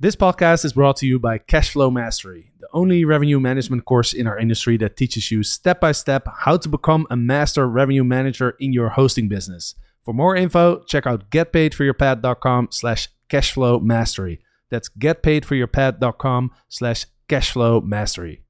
This 0.00 0.14
podcast 0.14 0.64
is 0.64 0.74
brought 0.74 0.94
to 0.98 1.08
you 1.08 1.18
by 1.18 1.38
Cashflow 1.38 1.92
Mastery, 1.92 2.52
the 2.60 2.68
only 2.72 3.04
revenue 3.04 3.40
management 3.40 3.84
course 3.84 4.12
in 4.12 4.28
our 4.28 4.38
industry 4.38 4.76
that 4.76 4.96
teaches 4.96 5.32
you 5.32 5.42
step 5.42 5.80
by 5.80 5.90
step 5.90 6.28
how 6.38 6.56
to 6.56 6.68
become 6.68 7.04
a 7.10 7.16
master 7.16 7.68
revenue 7.68 8.04
manager 8.04 8.54
in 8.60 8.72
your 8.72 8.90
hosting 8.90 9.26
business. 9.26 9.74
For 10.04 10.14
more 10.14 10.36
info, 10.36 10.84
check 10.84 11.04
out 11.04 11.30
getpaidforyourpad.com 11.30 12.68
slash 12.70 13.08
cashflow 13.28 13.82
mastery. 13.82 14.38
That's 14.70 14.88
getpaidforyourpad.com 14.88 16.52
slash 16.68 17.06
cashflow 17.28 17.82
mastery. 17.82 18.44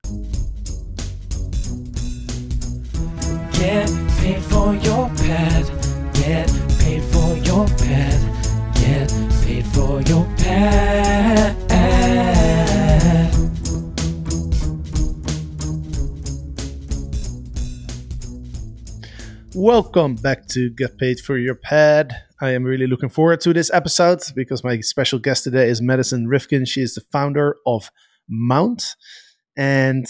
Get 3.53 3.89
paid 4.19 4.43
for 4.43 4.75
your 4.75 5.09
pad. 5.17 5.65
Get 6.13 6.49
paid 6.79 7.03
for 7.05 7.37
your 7.39 7.67
pad. 7.69 8.75
Get 8.75 9.28
for 9.79 10.03
your 10.03 10.25
pad. 10.37 11.57
Welcome 19.55 20.17
back 20.17 20.49
to 20.49 20.71
Get 20.71 20.99
Paid 20.99 21.21
for 21.21 21.39
Your 21.39 21.55
Pad. 21.55 22.13
I 22.41 22.51
am 22.51 22.65
really 22.65 22.89
looking 22.89 23.09
forward 23.09 23.41
to 23.43 23.53
this 23.53 23.71
episode 23.73 24.21
because 24.35 24.65
my 24.65 24.81
special 24.81 25.21
guest 25.21 25.45
today 25.45 25.69
is 25.69 25.81
Madison 25.81 26.27
Rivkin. 26.27 26.67
She 26.67 26.83
is 26.83 26.95
the 26.95 27.03
founder 27.13 27.57
of 27.65 27.91
Mount. 28.29 28.97
And 29.57 30.07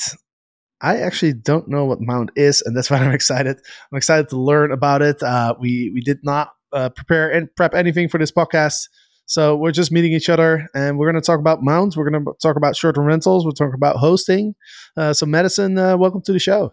I 0.81 0.99
actually 0.99 1.35
don't 1.35 1.69
know 1.69 1.85
what 1.85 1.99
Mount 2.01 2.31
is, 2.37 2.63
and 2.63 2.75
that's 2.75 2.91
why 2.91 2.99
I'm 2.99 3.13
excited. 3.13 3.59
I'm 3.93 3.99
excited 3.99 4.31
to 4.31 4.39
learn 4.39 4.73
about 4.73 5.03
it. 5.03 5.23
Uh, 5.23 5.55
we 5.61 5.91
we 5.93 6.01
did 6.01 6.21
not 6.23 6.53
uh, 6.73 6.89
prepare 6.89 7.31
and 7.31 7.55
prep 7.55 7.75
anything 7.75 8.09
for 8.09 8.19
this 8.19 8.33
podcast, 8.33 8.89
so 9.29 9.55
we're 9.57 9.73
just 9.73 9.93
meeting 9.93 10.13
each 10.13 10.31
other, 10.31 10.69
and 10.75 10.99
we're 10.99 11.05
going 11.05 11.21
to 11.21 11.27
talk 11.27 11.39
about 11.39 11.63
Mount. 11.63 11.97
We're 11.97 12.09
going 12.09 12.25
to 12.25 12.33
talk 12.41 12.57
about 12.57 12.77
short-term 12.77 13.05
rentals. 13.05 13.45
We're 13.45 13.51
talking 13.51 13.75
about 13.75 13.97
hosting. 13.97 14.55
Uh, 14.97 15.13
so, 15.13 15.27
Madison, 15.27 15.77
uh, 15.77 15.99
welcome 15.99 16.23
to 16.23 16.33
the 16.33 16.39
show. 16.39 16.73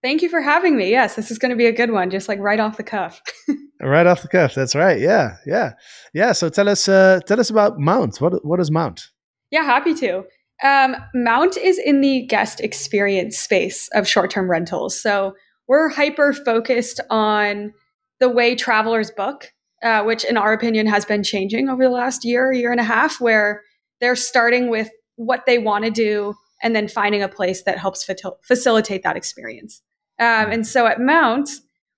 Thank 0.00 0.22
you 0.22 0.28
for 0.28 0.40
having 0.40 0.76
me. 0.76 0.90
Yes, 0.90 1.16
this 1.16 1.32
is 1.32 1.38
going 1.38 1.50
to 1.50 1.56
be 1.56 1.66
a 1.66 1.72
good 1.72 1.90
one, 1.90 2.08
just 2.08 2.28
like 2.28 2.38
right 2.38 2.60
off 2.60 2.76
the 2.76 2.84
cuff. 2.84 3.20
right 3.82 4.06
off 4.06 4.22
the 4.22 4.28
cuff. 4.28 4.54
That's 4.54 4.76
right. 4.76 5.00
Yeah, 5.00 5.38
yeah, 5.44 5.72
yeah. 6.14 6.30
So 6.30 6.48
tell 6.48 6.68
us, 6.68 6.88
uh, 6.88 7.18
tell 7.26 7.40
us 7.40 7.50
about 7.50 7.80
Mount. 7.80 8.20
What 8.20 8.44
what 8.44 8.60
is 8.60 8.70
Mount? 8.70 9.08
Yeah, 9.50 9.64
happy 9.64 9.94
to. 9.94 10.22
Um, 10.62 10.94
Mount 11.14 11.56
is 11.56 11.80
in 11.84 12.00
the 12.00 12.24
guest 12.28 12.60
experience 12.60 13.36
space 13.36 13.88
of 13.92 14.06
short 14.06 14.30
term 14.30 14.48
rentals. 14.48 15.00
So 15.00 15.34
we're 15.66 15.88
hyper 15.88 16.32
focused 16.32 17.00
on 17.10 17.72
the 18.20 18.28
way 18.28 18.54
travelers 18.54 19.10
book, 19.10 19.52
uh, 19.82 20.02
which 20.02 20.24
in 20.24 20.36
our 20.36 20.52
opinion 20.52 20.86
has 20.86 21.04
been 21.04 21.22
changing 21.22 21.68
over 21.68 21.84
the 21.84 21.90
last 21.90 22.24
year, 22.24 22.52
year 22.52 22.70
and 22.70 22.80
a 22.80 22.84
half, 22.84 23.20
where 23.20 23.62
they're 24.00 24.16
starting 24.16 24.70
with 24.70 24.90
what 25.16 25.44
they 25.46 25.58
want 25.58 25.84
to 25.84 25.90
do 25.90 26.34
and 26.62 26.76
then 26.76 26.88
finding 26.88 27.22
a 27.22 27.28
place 27.28 27.64
that 27.64 27.78
helps 27.78 28.08
facilitate 28.42 29.02
that 29.02 29.16
experience. 29.16 29.82
Um, 30.18 30.50
and 30.50 30.66
so 30.66 30.86
at 30.86 31.00
Mount, 31.00 31.50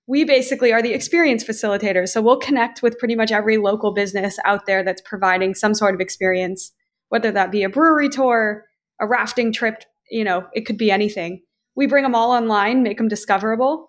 we 0.07 0.23
basically 0.23 0.71
are 0.71 0.81
the 0.81 0.93
experience 0.93 1.43
facilitators. 1.43 2.09
So 2.09 2.21
we'll 2.21 2.37
connect 2.37 2.81
with 2.81 2.97
pretty 2.97 3.15
much 3.15 3.31
every 3.31 3.57
local 3.57 3.93
business 3.93 4.37
out 4.45 4.65
there 4.65 4.83
that's 4.83 5.01
providing 5.01 5.53
some 5.53 5.73
sort 5.73 5.93
of 5.93 6.01
experience 6.01 6.71
whether 7.09 7.31
that 7.31 7.51
be 7.51 7.63
a 7.63 7.69
brewery 7.69 8.09
tour, 8.09 8.65
a 8.99 9.07
rafting 9.07 9.53
trip, 9.53 9.83
you 10.09 10.23
know, 10.23 10.45
it 10.53 10.65
could 10.65 10.77
be 10.77 10.91
anything. 10.91 11.41
We 11.75 11.87
bring 11.87 12.03
them 12.03 12.15
all 12.15 12.31
online, 12.31 12.83
make 12.83 12.97
them 12.97 13.07
discoverable. 13.07 13.87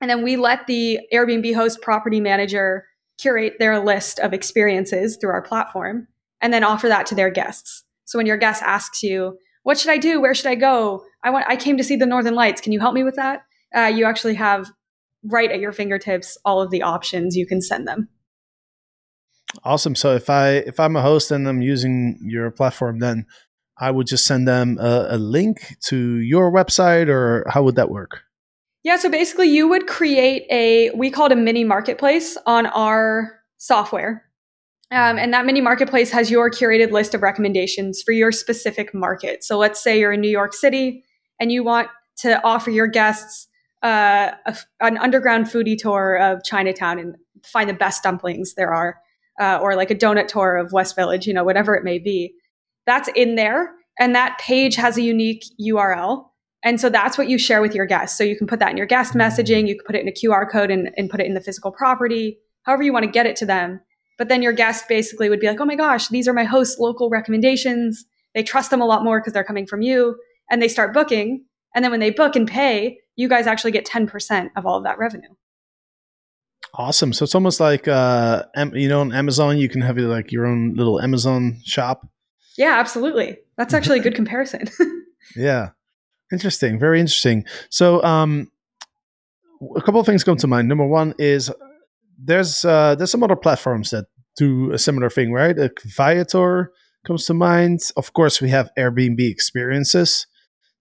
And 0.00 0.10
then 0.10 0.22
we 0.22 0.36
let 0.36 0.66
the 0.66 1.00
Airbnb 1.12 1.54
host 1.54 1.82
property 1.82 2.20
manager 2.20 2.84
curate 3.18 3.54
their 3.58 3.78
list 3.78 4.18
of 4.20 4.32
experiences 4.32 5.16
through 5.16 5.30
our 5.30 5.42
platform 5.42 6.08
and 6.40 6.52
then 6.52 6.64
offer 6.64 6.88
that 6.88 7.06
to 7.06 7.14
their 7.14 7.30
guests. 7.30 7.84
So 8.04 8.18
when 8.18 8.26
your 8.26 8.36
guest 8.36 8.62
asks 8.62 9.02
you, 9.02 9.38
what 9.64 9.78
should 9.78 9.90
I 9.90 9.98
do? 9.98 10.20
Where 10.20 10.34
should 10.34 10.46
I 10.46 10.54
go? 10.54 11.04
I 11.22 11.30
want, 11.30 11.46
I 11.48 11.56
came 11.56 11.76
to 11.76 11.84
see 11.84 11.96
the 11.96 12.06
Northern 12.06 12.34
Lights. 12.34 12.60
Can 12.60 12.72
you 12.72 12.80
help 12.80 12.94
me 12.94 13.04
with 13.04 13.16
that? 13.16 13.42
Uh, 13.76 13.82
you 13.82 14.04
actually 14.04 14.34
have 14.34 14.70
right 15.24 15.50
at 15.50 15.60
your 15.60 15.72
fingertips 15.72 16.38
all 16.44 16.62
of 16.62 16.70
the 16.70 16.82
options 16.82 17.36
you 17.36 17.46
can 17.46 17.60
send 17.60 17.86
them. 17.86 18.08
Awesome. 19.64 19.94
So 19.94 20.14
if 20.14 20.30
I 20.30 20.50
if 20.50 20.78
I'm 20.78 20.94
a 20.94 21.02
host 21.02 21.30
and 21.30 21.48
I'm 21.48 21.62
using 21.62 22.18
your 22.22 22.50
platform, 22.50 22.98
then 22.98 23.26
I 23.78 23.90
would 23.90 24.06
just 24.06 24.24
send 24.24 24.46
them 24.46 24.78
a, 24.78 25.08
a 25.10 25.18
link 25.18 25.76
to 25.86 26.18
your 26.18 26.52
website, 26.52 27.08
or 27.08 27.44
how 27.48 27.62
would 27.62 27.76
that 27.76 27.90
work? 27.90 28.22
Yeah. 28.88 28.96
So 28.96 29.10
basically, 29.10 29.48
you 29.48 29.68
would 29.68 29.86
create 29.86 30.46
a 30.50 30.88
we 30.96 31.10
call 31.10 31.26
it 31.26 31.32
a 31.32 31.36
mini 31.36 31.62
marketplace 31.62 32.38
on 32.46 32.64
our 32.64 33.38
software. 33.58 34.24
Um, 34.90 35.18
and 35.18 35.34
that 35.34 35.44
mini 35.44 35.60
marketplace 35.60 36.10
has 36.12 36.30
your 36.30 36.50
curated 36.50 36.90
list 36.90 37.12
of 37.12 37.20
recommendations 37.20 38.02
for 38.02 38.12
your 38.12 38.32
specific 38.32 38.94
market. 38.94 39.44
So 39.44 39.58
let's 39.58 39.82
say 39.82 40.00
you're 40.00 40.14
in 40.14 40.22
New 40.22 40.30
York 40.30 40.54
City 40.54 41.04
and 41.38 41.52
you 41.52 41.62
want 41.62 41.88
to 42.20 42.42
offer 42.42 42.70
your 42.70 42.86
guests 42.86 43.48
uh, 43.82 44.30
a, 44.46 44.56
an 44.80 44.96
underground 44.96 45.48
foodie 45.48 45.76
tour 45.76 46.16
of 46.16 46.42
Chinatown 46.42 46.98
and 46.98 47.16
find 47.44 47.68
the 47.68 47.74
best 47.74 48.02
dumplings 48.02 48.54
there 48.54 48.72
are 48.72 48.96
uh, 49.38 49.58
or 49.60 49.76
like 49.76 49.90
a 49.90 49.94
donut 49.94 50.28
tour 50.28 50.56
of 50.56 50.72
West 50.72 50.96
Village, 50.96 51.26
you 51.26 51.34
know, 51.34 51.44
whatever 51.44 51.74
it 51.74 51.84
may 51.84 51.98
be. 51.98 52.32
That's 52.86 53.10
in 53.14 53.34
there. 53.34 53.70
And 53.98 54.14
that 54.14 54.38
page 54.38 54.76
has 54.76 54.96
a 54.96 55.02
unique 55.02 55.44
URL. 55.60 56.27
And 56.64 56.80
so 56.80 56.88
that's 56.88 57.16
what 57.16 57.28
you 57.28 57.38
share 57.38 57.62
with 57.62 57.74
your 57.74 57.86
guests. 57.86 58.18
So 58.18 58.24
you 58.24 58.36
can 58.36 58.46
put 58.46 58.58
that 58.58 58.70
in 58.70 58.76
your 58.76 58.86
guest 58.86 59.14
messaging, 59.14 59.68
you 59.68 59.76
can 59.76 59.84
put 59.86 59.94
it 59.94 60.02
in 60.02 60.08
a 60.08 60.12
QR 60.12 60.50
code 60.50 60.70
and, 60.70 60.90
and 60.96 61.08
put 61.08 61.20
it 61.20 61.26
in 61.26 61.34
the 61.34 61.40
physical 61.40 61.70
property, 61.70 62.38
however 62.62 62.82
you 62.82 62.92
want 62.92 63.04
to 63.04 63.10
get 63.10 63.26
it 63.26 63.36
to 63.36 63.46
them. 63.46 63.80
But 64.18 64.28
then 64.28 64.42
your 64.42 64.52
guest 64.52 64.88
basically 64.88 65.28
would 65.30 65.38
be 65.38 65.46
like, 65.46 65.60
oh 65.60 65.64
my 65.64 65.76
gosh, 65.76 66.08
these 66.08 66.26
are 66.26 66.32
my 66.32 66.44
host's 66.44 66.78
local 66.80 67.08
recommendations. 67.08 68.04
They 68.34 68.42
trust 68.42 68.70
them 68.70 68.80
a 68.80 68.86
lot 68.86 69.04
more 69.04 69.20
because 69.20 69.32
they're 69.32 69.44
coming 69.44 69.66
from 69.66 69.80
you. 69.80 70.16
And 70.50 70.60
they 70.60 70.68
start 70.68 70.92
booking. 70.92 71.44
And 71.74 71.84
then 71.84 71.92
when 71.92 72.00
they 72.00 72.10
book 72.10 72.34
and 72.34 72.48
pay, 72.48 72.98
you 73.14 73.28
guys 73.28 73.46
actually 73.46 73.70
get 73.70 73.86
10% 73.86 74.50
of 74.56 74.66
all 74.66 74.76
of 74.76 74.84
that 74.84 74.98
revenue. 74.98 75.28
Awesome. 76.74 77.12
So 77.12 77.24
it's 77.24 77.34
almost 77.34 77.60
like 77.60 77.88
uh, 77.88 78.44
you 78.74 78.88
know, 78.88 79.00
on 79.00 79.12
Amazon, 79.12 79.58
you 79.58 79.68
can 79.68 79.80
have 79.80 79.96
like 79.98 80.32
your 80.32 80.46
own 80.46 80.74
little 80.74 81.00
Amazon 81.00 81.60
shop. 81.64 82.06
Yeah, 82.56 82.78
absolutely. 82.78 83.38
That's 83.56 83.72
actually 83.72 84.00
a 84.00 84.02
good 84.02 84.14
comparison. 84.14 84.68
yeah, 85.36 85.70
interesting. 86.32 86.78
Very 86.78 87.00
interesting. 87.00 87.44
So, 87.70 88.02
um, 88.02 88.50
a 89.76 89.82
couple 89.82 90.00
of 90.00 90.06
things 90.06 90.24
come 90.24 90.36
to 90.36 90.46
mind. 90.46 90.68
Number 90.68 90.86
one 90.86 91.14
is 91.18 91.50
there's 92.16 92.64
uh, 92.64 92.94
there's 92.94 93.10
some 93.10 93.22
other 93.22 93.36
platforms 93.36 93.90
that 93.90 94.06
do 94.36 94.72
a 94.72 94.78
similar 94.78 95.10
thing, 95.10 95.32
right? 95.32 95.56
Like 95.56 95.80
Viator 95.82 96.72
comes 97.06 97.26
to 97.26 97.34
mind. 97.34 97.80
Of 97.96 98.12
course, 98.12 98.40
we 98.40 98.50
have 98.50 98.70
Airbnb 98.78 99.20
experiences. 99.20 100.26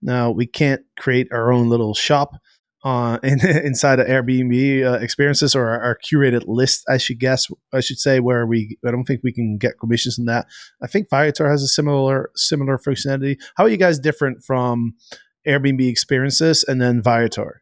Now 0.01 0.29
we 0.29 0.45
can't 0.45 0.81
create 0.99 1.27
our 1.31 1.51
own 1.51 1.69
little 1.69 1.95
shop, 1.95 2.35
uh, 2.83 3.17
in, 3.23 3.45
inside 3.45 3.99
of 3.99 4.07
Airbnb 4.07 4.85
uh, 4.85 4.99
experiences 4.99 5.55
or 5.55 5.67
our, 5.67 5.81
our, 5.81 5.97
curated 5.97 6.43
list, 6.45 6.85
I 6.87 6.97
should 6.97 7.19
guess, 7.19 7.47
I 7.73 7.81
should 7.81 7.99
say, 7.99 8.19
where 8.19 8.45
we, 8.45 8.77
I 8.85 8.91
don't 8.91 9.03
think 9.03 9.21
we 9.23 9.33
can 9.33 9.57
get 9.57 9.79
commissions 9.79 10.17
on 10.17 10.25
that. 10.25 10.47
I 10.81 10.87
think 10.87 11.09
Viator 11.09 11.49
has 11.49 11.63
a 11.63 11.67
similar 11.67 12.31
similar 12.35 12.77
functionality. 12.77 13.37
How 13.55 13.65
are 13.65 13.69
you 13.69 13.77
guys 13.77 13.99
different 13.99 14.43
from 14.43 14.93
Airbnb 15.47 15.87
experiences 15.87 16.63
and 16.67 16.81
then 16.81 17.01
Viator? 17.01 17.61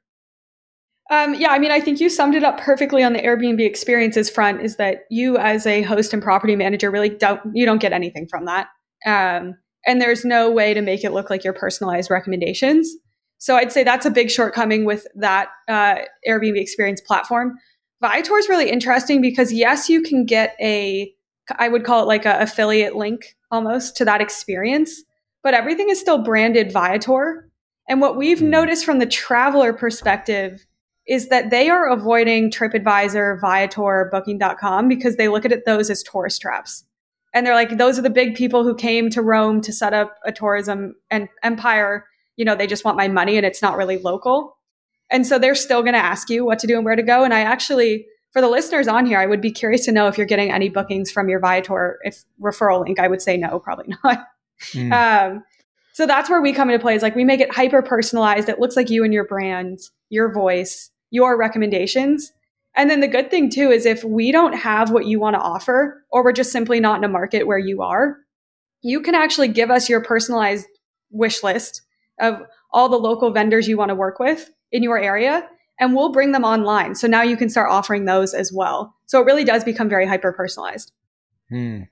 Um, 1.11 1.35
yeah, 1.35 1.49
I 1.49 1.59
mean, 1.59 1.71
I 1.71 1.79
think 1.79 1.99
you 1.99 2.09
summed 2.09 2.33
it 2.33 2.43
up 2.43 2.59
perfectly 2.59 3.03
on 3.03 3.13
the 3.13 3.21
Airbnb 3.21 3.59
experiences 3.61 4.29
front. 4.29 4.61
Is 4.61 4.77
that 4.77 5.01
you, 5.11 5.37
as 5.37 5.67
a 5.67 5.83
host 5.83 6.13
and 6.13 6.21
property 6.21 6.55
manager, 6.55 6.89
really 6.89 7.09
don't 7.09 7.41
you 7.53 7.65
don't 7.65 7.81
get 7.81 7.93
anything 7.93 8.27
from 8.27 8.45
that, 8.45 8.67
um, 9.05 9.55
and 9.85 10.01
there's 10.01 10.25
no 10.25 10.49
way 10.49 10.73
to 10.73 10.81
make 10.81 11.03
it 11.03 11.11
look 11.11 11.29
like 11.29 11.43
your 11.43 11.53
personalized 11.53 12.09
recommendations. 12.09 12.91
So 13.37 13.55
I'd 13.55 13.71
say 13.71 13.83
that's 13.83 14.05
a 14.05 14.11
big 14.11 14.31
shortcoming 14.31 14.85
with 14.85 15.05
that 15.15 15.49
uh, 15.67 15.97
Airbnb 16.27 16.57
experience 16.57 17.01
platform. 17.01 17.55
Viator 18.01 18.37
is 18.37 18.49
really 18.49 18.69
interesting 18.69 19.21
because 19.21 19.53
yes, 19.53 19.89
you 19.89 20.01
can 20.01 20.25
get 20.25 20.55
a, 20.59 21.13
I 21.57 21.67
would 21.67 21.83
call 21.83 22.01
it 22.01 22.07
like 22.07 22.25
a 22.25 22.39
affiliate 22.39 22.95
link 22.95 23.35
almost 23.51 23.95
to 23.97 24.05
that 24.05 24.21
experience, 24.21 25.03
but 25.43 25.53
everything 25.53 25.89
is 25.89 25.99
still 25.99 26.23
branded 26.23 26.71
Viator. 26.71 27.49
And 27.87 28.01
what 28.01 28.17
we've 28.17 28.39
mm. 28.39 28.49
noticed 28.49 28.85
from 28.85 28.99
the 28.99 29.05
traveler 29.05 29.73
perspective 29.73 30.65
is 31.07 31.29
that 31.29 31.51
they 31.51 31.69
are 31.69 31.87
avoiding 31.87 32.49
TripAdvisor, 32.49 33.39
Viator, 33.39 34.09
Booking.com 34.11 34.87
because 34.87 35.17
they 35.17 35.27
look 35.27 35.45
at 35.45 35.51
it, 35.51 35.65
those 35.65 35.89
as 35.89 36.01
tourist 36.01 36.41
traps. 36.41 36.83
And 37.33 37.45
they're 37.45 37.53
like, 37.53 37.77
those 37.77 37.99
are 37.99 38.01
the 38.01 38.09
big 38.09 38.35
people 38.35 38.63
who 38.63 38.73
came 38.73 39.09
to 39.11 39.21
Rome 39.21 39.61
to 39.61 39.73
set 39.73 39.93
up 39.93 40.17
a 40.25 40.31
tourism 40.31 40.95
and 41.11 41.29
empire 41.43 42.05
you 42.35 42.45
know, 42.45 42.55
they 42.55 42.67
just 42.67 42.85
want 42.85 42.97
my 42.97 43.07
money 43.07 43.37
and 43.37 43.45
it's 43.45 43.61
not 43.61 43.77
really 43.77 43.97
local. 43.97 44.57
And 45.09 45.25
so 45.25 45.37
they're 45.37 45.55
still 45.55 45.81
going 45.81 45.93
to 45.93 45.99
ask 45.99 46.29
you 46.29 46.45
what 46.45 46.59
to 46.59 46.67
do 46.67 46.75
and 46.75 46.85
where 46.85 46.95
to 46.95 47.03
go. 47.03 47.23
And 47.23 47.33
I 47.33 47.41
actually, 47.41 48.07
for 48.31 48.41
the 48.41 48.49
listeners 48.49 48.87
on 48.87 49.05
here, 49.05 49.19
I 49.19 49.25
would 49.25 49.41
be 49.41 49.51
curious 49.51 49.85
to 49.85 49.91
know 49.91 50.07
if 50.07 50.17
you're 50.17 50.27
getting 50.27 50.51
any 50.51 50.69
bookings 50.69 51.11
from 51.11 51.29
your 51.29 51.39
Viator. 51.39 51.99
If 52.03 52.23
referral 52.41 52.83
link, 52.83 52.99
I 52.99 53.07
would 53.07 53.21
say 53.21 53.37
no, 53.37 53.59
probably 53.59 53.93
not. 54.03 54.25
Mm. 54.71 54.91
Um, 55.33 55.43
so 55.95 56.05
that's 56.05 56.29
where 56.29 56.41
we 56.41 56.51
come 56.51 56.69
into 56.69 56.81
play 56.81 56.93
is 56.93 57.01
like 57.01 57.15
we 57.15 57.23
make 57.23 57.39
it 57.39 57.55
hyper 57.55 57.81
personalized. 57.81 58.49
It 58.49 58.59
looks 58.59 58.75
like 58.75 58.89
you 58.89 59.05
and 59.05 59.13
your 59.13 59.23
brand, 59.23 59.79
your 60.09 60.29
voice, 60.29 60.91
your 61.09 61.37
recommendations. 61.37 62.33
And 62.75 62.89
then 62.89 62.99
the 62.99 63.07
good 63.07 63.31
thing 63.31 63.49
too 63.49 63.71
is 63.71 63.85
if 63.85 64.03
we 64.03 64.33
don't 64.33 64.57
have 64.57 64.91
what 64.91 65.05
you 65.05 65.21
want 65.21 65.35
to 65.35 65.39
offer, 65.39 66.03
or 66.11 66.21
we're 66.21 66.33
just 66.33 66.51
simply 66.51 66.81
not 66.81 66.97
in 66.97 67.05
a 67.05 67.07
market 67.07 67.47
where 67.47 67.57
you 67.57 67.81
are, 67.81 68.17
you 68.81 68.99
can 68.99 69.15
actually 69.15 69.47
give 69.47 69.71
us 69.71 69.87
your 69.87 70.03
personalized 70.03 70.67
wish 71.11 71.41
list 71.43 71.81
of 72.19 72.41
all 72.73 72.89
the 72.89 72.97
local 72.99 73.31
vendors 73.31 73.65
you 73.65 73.77
want 73.77 73.87
to 73.87 73.95
work 73.95 74.19
with 74.19 74.51
in 74.73 74.83
your 74.83 74.99
area 74.99 75.47
and 75.79 75.95
we'll 75.95 76.11
bring 76.11 76.33
them 76.33 76.43
online. 76.43 76.95
So 76.95 77.07
now 77.07 77.21
you 77.21 77.37
can 77.37 77.47
start 77.49 77.71
offering 77.71 78.03
those 78.03 78.33
as 78.33 78.51
well. 78.51 78.93
So 79.05 79.21
it 79.21 79.25
really 79.25 79.45
does 79.45 79.63
become 79.63 79.87
very 79.87 80.05
hyper 80.05 80.33
personalized. 80.33 80.91
Hmm. 81.49 81.83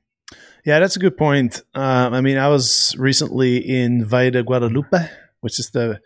Yeah, 0.65 0.79
that's 0.79 0.95
a 0.95 0.99
good 0.99 1.17
point. 1.17 1.61
Um, 1.73 2.13
I 2.13 2.21
mean, 2.21 2.37
I 2.37 2.47
was 2.47 2.95
recently 2.97 3.57
in 3.57 4.05
Valle 4.05 4.31
de 4.31 4.43
Guadalupe, 4.43 5.09
which 5.41 5.59
is 5.59 5.71
the 5.71 5.99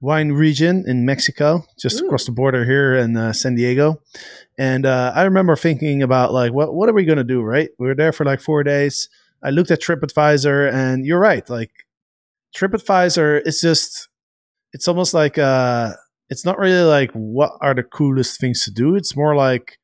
wine 0.00 0.32
region 0.32 0.84
in 0.86 1.04
Mexico, 1.04 1.66
just 1.78 2.00
Ooh. 2.00 2.06
across 2.06 2.24
the 2.24 2.32
border 2.32 2.64
here 2.64 2.94
in 2.94 3.16
uh, 3.16 3.32
San 3.34 3.54
Diego. 3.54 4.00
And 4.56 4.86
uh, 4.86 5.12
I 5.14 5.24
remember 5.24 5.56
thinking 5.56 6.02
about 6.02 6.32
like, 6.32 6.52
what 6.52 6.72
what 6.72 6.88
are 6.88 6.94
we 6.94 7.04
going 7.04 7.18
to 7.18 7.24
do? 7.24 7.42
Right? 7.42 7.68
We 7.78 7.86
were 7.86 7.94
there 7.94 8.12
for 8.12 8.24
like 8.24 8.40
four 8.40 8.62
days. 8.64 9.10
I 9.42 9.50
looked 9.50 9.70
at 9.70 9.82
TripAdvisor, 9.82 10.72
and 10.72 11.04
you're 11.04 11.20
right. 11.20 11.48
Like 11.48 11.70
TripAdvisor 12.56 13.46
is 13.46 13.60
just, 13.60 14.08
it's 14.72 14.88
almost 14.88 15.12
like 15.12 15.36
uh, 15.36 15.92
it's 16.30 16.44
not 16.46 16.58
really 16.58 16.82
like 16.82 17.12
what 17.12 17.52
are 17.60 17.74
the 17.74 17.82
coolest 17.82 18.40
things 18.40 18.64
to 18.64 18.70
do. 18.70 18.96
It's 18.96 19.14
more 19.14 19.36
like 19.36 19.78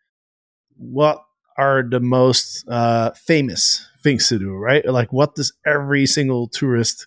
what 0.76 1.22
are 1.56 1.82
the 1.82 2.00
most 2.00 2.64
uh, 2.68 3.12
famous 3.12 3.86
things 4.02 4.28
to 4.28 4.38
do, 4.38 4.52
right? 4.52 4.84
Like 4.84 5.12
what 5.12 5.34
does 5.34 5.52
every 5.66 6.06
single 6.06 6.48
tourist 6.48 7.06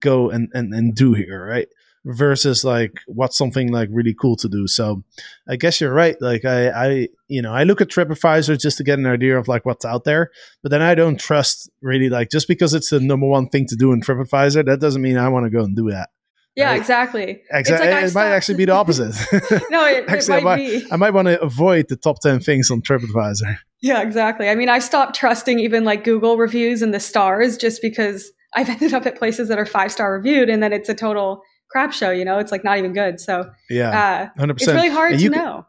go 0.00 0.30
and, 0.30 0.48
and, 0.52 0.72
and 0.72 0.94
do 0.94 1.14
here, 1.14 1.44
right? 1.44 1.68
Versus 2.04 2.64
like 2.64 3.00
what's 3.06 3.36
something 3.36 3.70
like 3.70 3.88
really 3.92 4.14
cool 4.14 4.36
to 4.36 4.48
do. 4.48 4.66
So 4.66 5.02
I 5.48 5.56
guess 5.56 5.80
you're 5.80 5.92
right. 5.92 6.16
Like 6.20 6.44
I, 6.44 6.68
I 6.70 7.08
you 7.26 7.42
know, 7.42 7.52
I 7.52 7.64
look 7.64 7.80
at 7.80 7.88
TripAdvisor 7.88 8.58
just 8.58 8.78
to 8.78 8.84
get 8.84 8.98
an 8.98 9.06
idea 9.06 9.36
of 9.36 9.48
like 9.48 9.66
what's 9.66 9.84
out 9.84 10.04
there, 10.04 10.30
but 10.62 10.70
then 10.70 10.80
I 10.80 10.94
don't 10.94 11.20
trust 11.20 11.68
really 11.82 12.08
like 12.08 12.30
just 12.30 12.48
because 12.48 12.72
it's 12.72 12.90
the 12.90 13.00
number 13.00 13.26
one 13.26 13.48
thing 13.48 13.66
to 13.66 13.76
do 13.76 13.92
in 13.92 14.00
TripAdvisor, 14.00 14.64
that 14.64 14.80
doesn't 14.80 15.02
mean 15.02 15.18
I 15.18 15.28
want 15.28 15.46
to 15.46 15.50
go 15.50 15.64
and 15.64 15.76
do 15.76 15.90
that. 15.90 16.10
Yeah, 16.58 16.70
Right. 16.70 16.80
exactly. 16.80 17.42
Exactly. 17.52 17.88
like 17.88 18.02
I 18.02 18.06
it 18.06 18.14
might 18.14 18.30
actually 18.30 18.56
be 18.56 18.64
the 18.64 18.72
opposite. 18.72 19.14
No, 19.70 19.86
it, 19.86 19.98
it 20.04 20.08
Actually, 20.08 20.38
I 20.38 20.40
might 20.40 20.44
might, 20.44 20.56
be. 20.56 20.86
I 20.92 20.96
might 20.96 21.14
want 21.14 21.28
to 21.28 21.40
avoid 21.40 21.86
the 21.88 21.96
top 21.96 22.20
10 22.20 22.40
things 22.40 22.70
on 22.70 22.82
TripAdvisor. 22.82 23.58
Yeah, 23.80 24.02
exactly. 24.02 24.48
I 24.48 24.54
mean, 24.56 24.68
I've 24.68 24.82
stopped 24.82 25.14
trusting 25.14 25.60
even 25.60 25.84
like 25.84 26.02
Google 26.02 26.36
reviews 26.36 26.82
and 26.82 26.92
the 26.92 26.98
stars 27.00 27.56
just 27.56 27.80
because 27.80 28.30
I've 28.56 28.68
ended 28.74 28.92
up 28.92 29.06
at 29.06 29.16
places 29.16 29.48
that 29.48 29.58
are 29.58 29.66
five 29.66 29.92
star 29.92 30.12
reviewed 30.12 30.48
and 30.48 30.60
then 30.62 30.72
it's 30.72 30.88
a 30.88 30.94
total 30.94 31.42
crap 31.70 31.92
show, 31.92 32.10
you 32.10 32.24
know? 32.24 32.38
It's 32.38 32.50
like 32.50 32.64
not 32.64 32.78
even 32.78 32.92
good. 32.92 33.20
So 33.20 33.48
Yeah, 33.70 34.30
uh, 34.36 34.40
100%. 34.42 34.50
it's 34.56 34.66
really 34.66 34.88
hard 34.88 35.12
And 35.12 35.18
to 35.20 35.24
you 35.24 35.30
can- 35.30 35.40
know. 35.40 35.66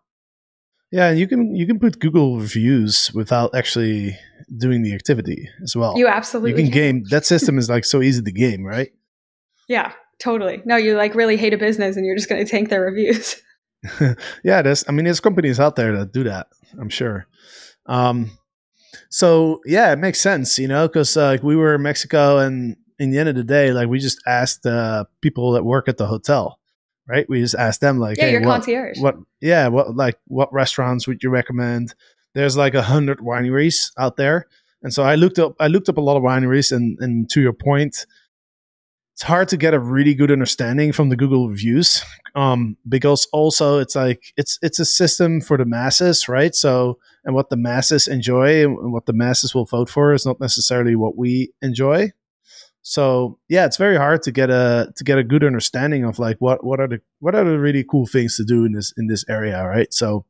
Yeah, 0.92 1.10
and 1.10 1.20
you 1.20 1.28
can 1.28 1.56
you 1.56 1.68
can 1.68 1.78
put 1.78 2.00
Google 2.00 2.40
reviews 2.40 3.12
without 3.14 3.54
actually 3.54 4.18
doing 4.58 4.82
the 4.82 4.96
activity 4.96 5.48
as 5.62 5.76
well. 5.76 5.94
You 5.96 6.08
absolutely 6.08 6.64
you 6.64 6.70
can 6.70 6.72
game 6.74 7.04
that 7.12 7.28
system 7.28 7.60
is 7.60 7.70
like 7.70 7.86
so 7.86 8.02
easy 8.02 8.24
to 8.24 8.32
game, 8.32 8.64
right? 8.66 8.90
Yeah, 9.68 9.92
totally. 10.20 10.62
No, 10.66 10.76
you 10.76 10.96
like 10.96 11.16
really 11.16 11.38
hate 11.38 11.54
a 11.54 11.58
business 11.58 11.96
and 11.96 12.06
you're 12.06 12.16
just 12.16 12.30
going 12.30 12.44
to 12.44 12.50
tank 12.50 12.70
their 12.70 12.82
reviews. 12.82 13.42
yeah, 14.44 14.62
there's 14.62 14.84
I 14.90 14.92
mean 14.92 15.06
there's 15.06 15.22
companies 15.22 15.60
out 15.60 15.78
there 15.78 15.98
that 15.98 16.12
do 16.12 16.24
that, 16.26 16.48
I'm 16.80 16.90
sure. 16.90 17.28
Um 17.86 18.32
so 19.10 19.62
yeah, 19.66 19.94
it 19.94 20.00
makes 20.00 20.20
sense, 20.20 20.60
you 20.60 20.68
know, 20.68 20.88
because 20.88 21.16
uh, 21.16 21.28
like 21.28 21.44
we 21.44 21.56
were 21.56 21.76
in 21.76 21.82
Mexico 21.82 22.40
and 22.40 22.76
in 22.98 23.12
the 23.12 23.20
end 23.20 23.30
of 23.30 23.36
the 23.36 23.44
day, 23.44 23.72
like 23.72 23.88
we 23.88 24.00
just 24.00 24.22
asked 24.28 24.66
uh, 24.66 25.06
people 25.22 25.54
that 25.54 25.64
work 25.64 25.88
at 25.88 25.98
the 25.98 26.08
hotel, 26.08 26.60
right? 27.08 27.28
We 27.30 27.40
just 27.40 27.56
asked 27.56 27.80
them 27.80 27.98
like, 27.98 28.18
yeah, 28.18 28.26
hey, 28.26 28.32
your 28.34 28.42
what, 28.42 28.56
concierge. 28.56 29.00
what 29.00 29.16
yeah 29.42 29.68
what 29.68 29.96
like 29.96 30.20
what 30.28 30.52
restaurants 30.52 31.08
would 31.08 31.24
you 31.24 31.30
recommend 31.30 31.94
there's 32.34 32.58
like 32.58 32.74
a 32.74 32.84
hundred 32.84 33.20
wineries 33.20 33.92
out 33.98 34.18
there 34.18 34.46
and 34.84 34.94
so 34.94 35.04
i 35.04 35.16
looked 35.16 35.40
up 35.40 35.56
i 35.60 35.68
looked 35.68 35.90
up 35.90 35.98
a 35.98 36.02
lot 36.02 36.18
of 36.18 36.24
wineries 36.24 36.72
and 36.72 36.98
and 37.00 37.30
to 37.30 37.42
your 37.42 37.54
point 37.54 38.06
it's 39.20 39.24
hard 39.24 39.50
to 39.50 39.58
get 39.58 39.74
a 39.74 39.80
really 39.80 40.16
good 40.16 40.32
understanding 40.32 40.94
from 40.94 41.10
the 41.10 41.18
google 41.18 41.50
reviews 41.50 42.06
um 42.36 42.78
because 42.88 43.28
also 43.34 43.80
it's 43.80 43.96
like 43.96 44.32
it's 44.38 44.58
it's 44.62 44.80
a 44.80 44.86
system 44.86 45.42
for 45.42 45.58
the 45.58 45.66
masses 45.66 46.30
right? 46.30 46.56
So 46.56 47.00
and 47.26 47.36
what 47.36 47.50
the 47.50 47.58
masses 47.58 48.08
enjoy 48.08 48.64
and 48.64 48.94
what 48.94 49.06
the 49.06 49.14
masses 49.14 49.54
will 49.54 49.66
vote 49.66 49.90
for 49.90 50.14
is 50.14 50.26
not 50.26 50.40
necessarily 50.40 50.96
what 50.96 51.18
we 51.18 51.52
enjoy. 51.62 52.12
So 52.82 53.38
yeah, 53.50 53.66
it's 53.66 53.78
very 53.78 53.98
hard 53.98 54.24
to 54.24 54.32
get 54.32 54.50
a 54.50 54.92
to 54.96 55.04
get 55.04 55.18
a 55.18 55.24
good 55.24 55.44
understanding 55.44 56.06
of 56.06 56.18
like 56.18 56.38
what 56.40 56.64
what 56.64 56.80
are 56.80 56.88
the 56.88 57.02
what 57.20 57.36
are 57.36 57.44
the 57.44 57.60
really 57.60 57.84
cool 57.84 58.06
things 58.06 58.38
to 58.38 58.46
do 58.46 58.64
in 58.64 58.72
this 58.72 58.94
in 58.98 59.08
this 59.08 59.26
area, 59.28 59.64
right? 59.68 59.94
So 59.94 60.26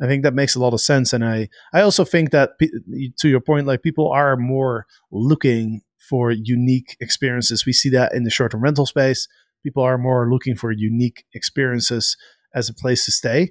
I 0.00 0.06
think 0.06 0.22
that 0.22 0.34
makes 0.34 0.56
a 0.56 0.60
lot 0.60 0.72
of 0.72 0.80
sense, 0.80 1.12
and 1.12 1.24
I 1.24 1.48
I 1.72 1.82
also 1.82 2.04
think 2.04 2.30
that 2.30 2.52
to 2.58 3.28
your 3.28 3.40
point, 3.40 3.66
like 3.66 3.82
people 3.82 4.10
are 4.10 4.36
more 4.36 4.86
looking 5.10 5.82
for 6.12 6.30
unique 6.30 6.94
experiences. 7.00 7.64
We 7.64 7.72
see 7.72 7.88
that 7.88 8.12
in 8.12 8.24
the 8.24 8.30
short 8.30 8.52
term 8.52 8.60
rental 8.60 8.84
space. 8.84 9.28
People 9.62 9.82
are 9.82 9.96
more 9.96 10.30
looking 10.30 10.56
for 10.56 10.70
unique 10.70 11.24
experiences 11.32 12.18
as 12.54 12.68
a 12.68 12.74
place 12.74 13.06
to 13.06 13.12
stay. 13.12 13.50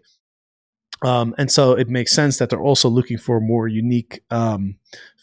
Um, 1.01 1.33
and 1.39 1.49
so 1.49 1.71
it 1.71 1.89
makes 1.89 2.13
sense 2.13 2.37
that 2.37 2.51
they're 2.51 2.67
also 2.71 2.87
looking 2.87 3.17
for 3.17 3.41
more 3.41 3.67
unique 3.67 4.21
um, 4.29 4.75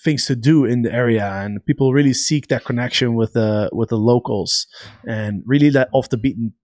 things 0.03 0.27
to 0.27 0.35
do 0.35 0.65
in 0.65 0.83
the 0.83 0.93
area, 0.93 1.27
and 1.43 1.65
people 1.65 1.93
really 1.93 2.13
seek 2.13 2.49
that 2.49 2.65
connection 2.65 3.15
with 3.15 3.35
the 3.35 3.71
with 3.73 3.91
the 3.91 4.03
locals, 4.13 4.67
and 5.07 5.45
really 5.47 5.71
that 5.71 5.89
off 5.93 6.09
the 6.09 6.17
beaten 6.17 6.55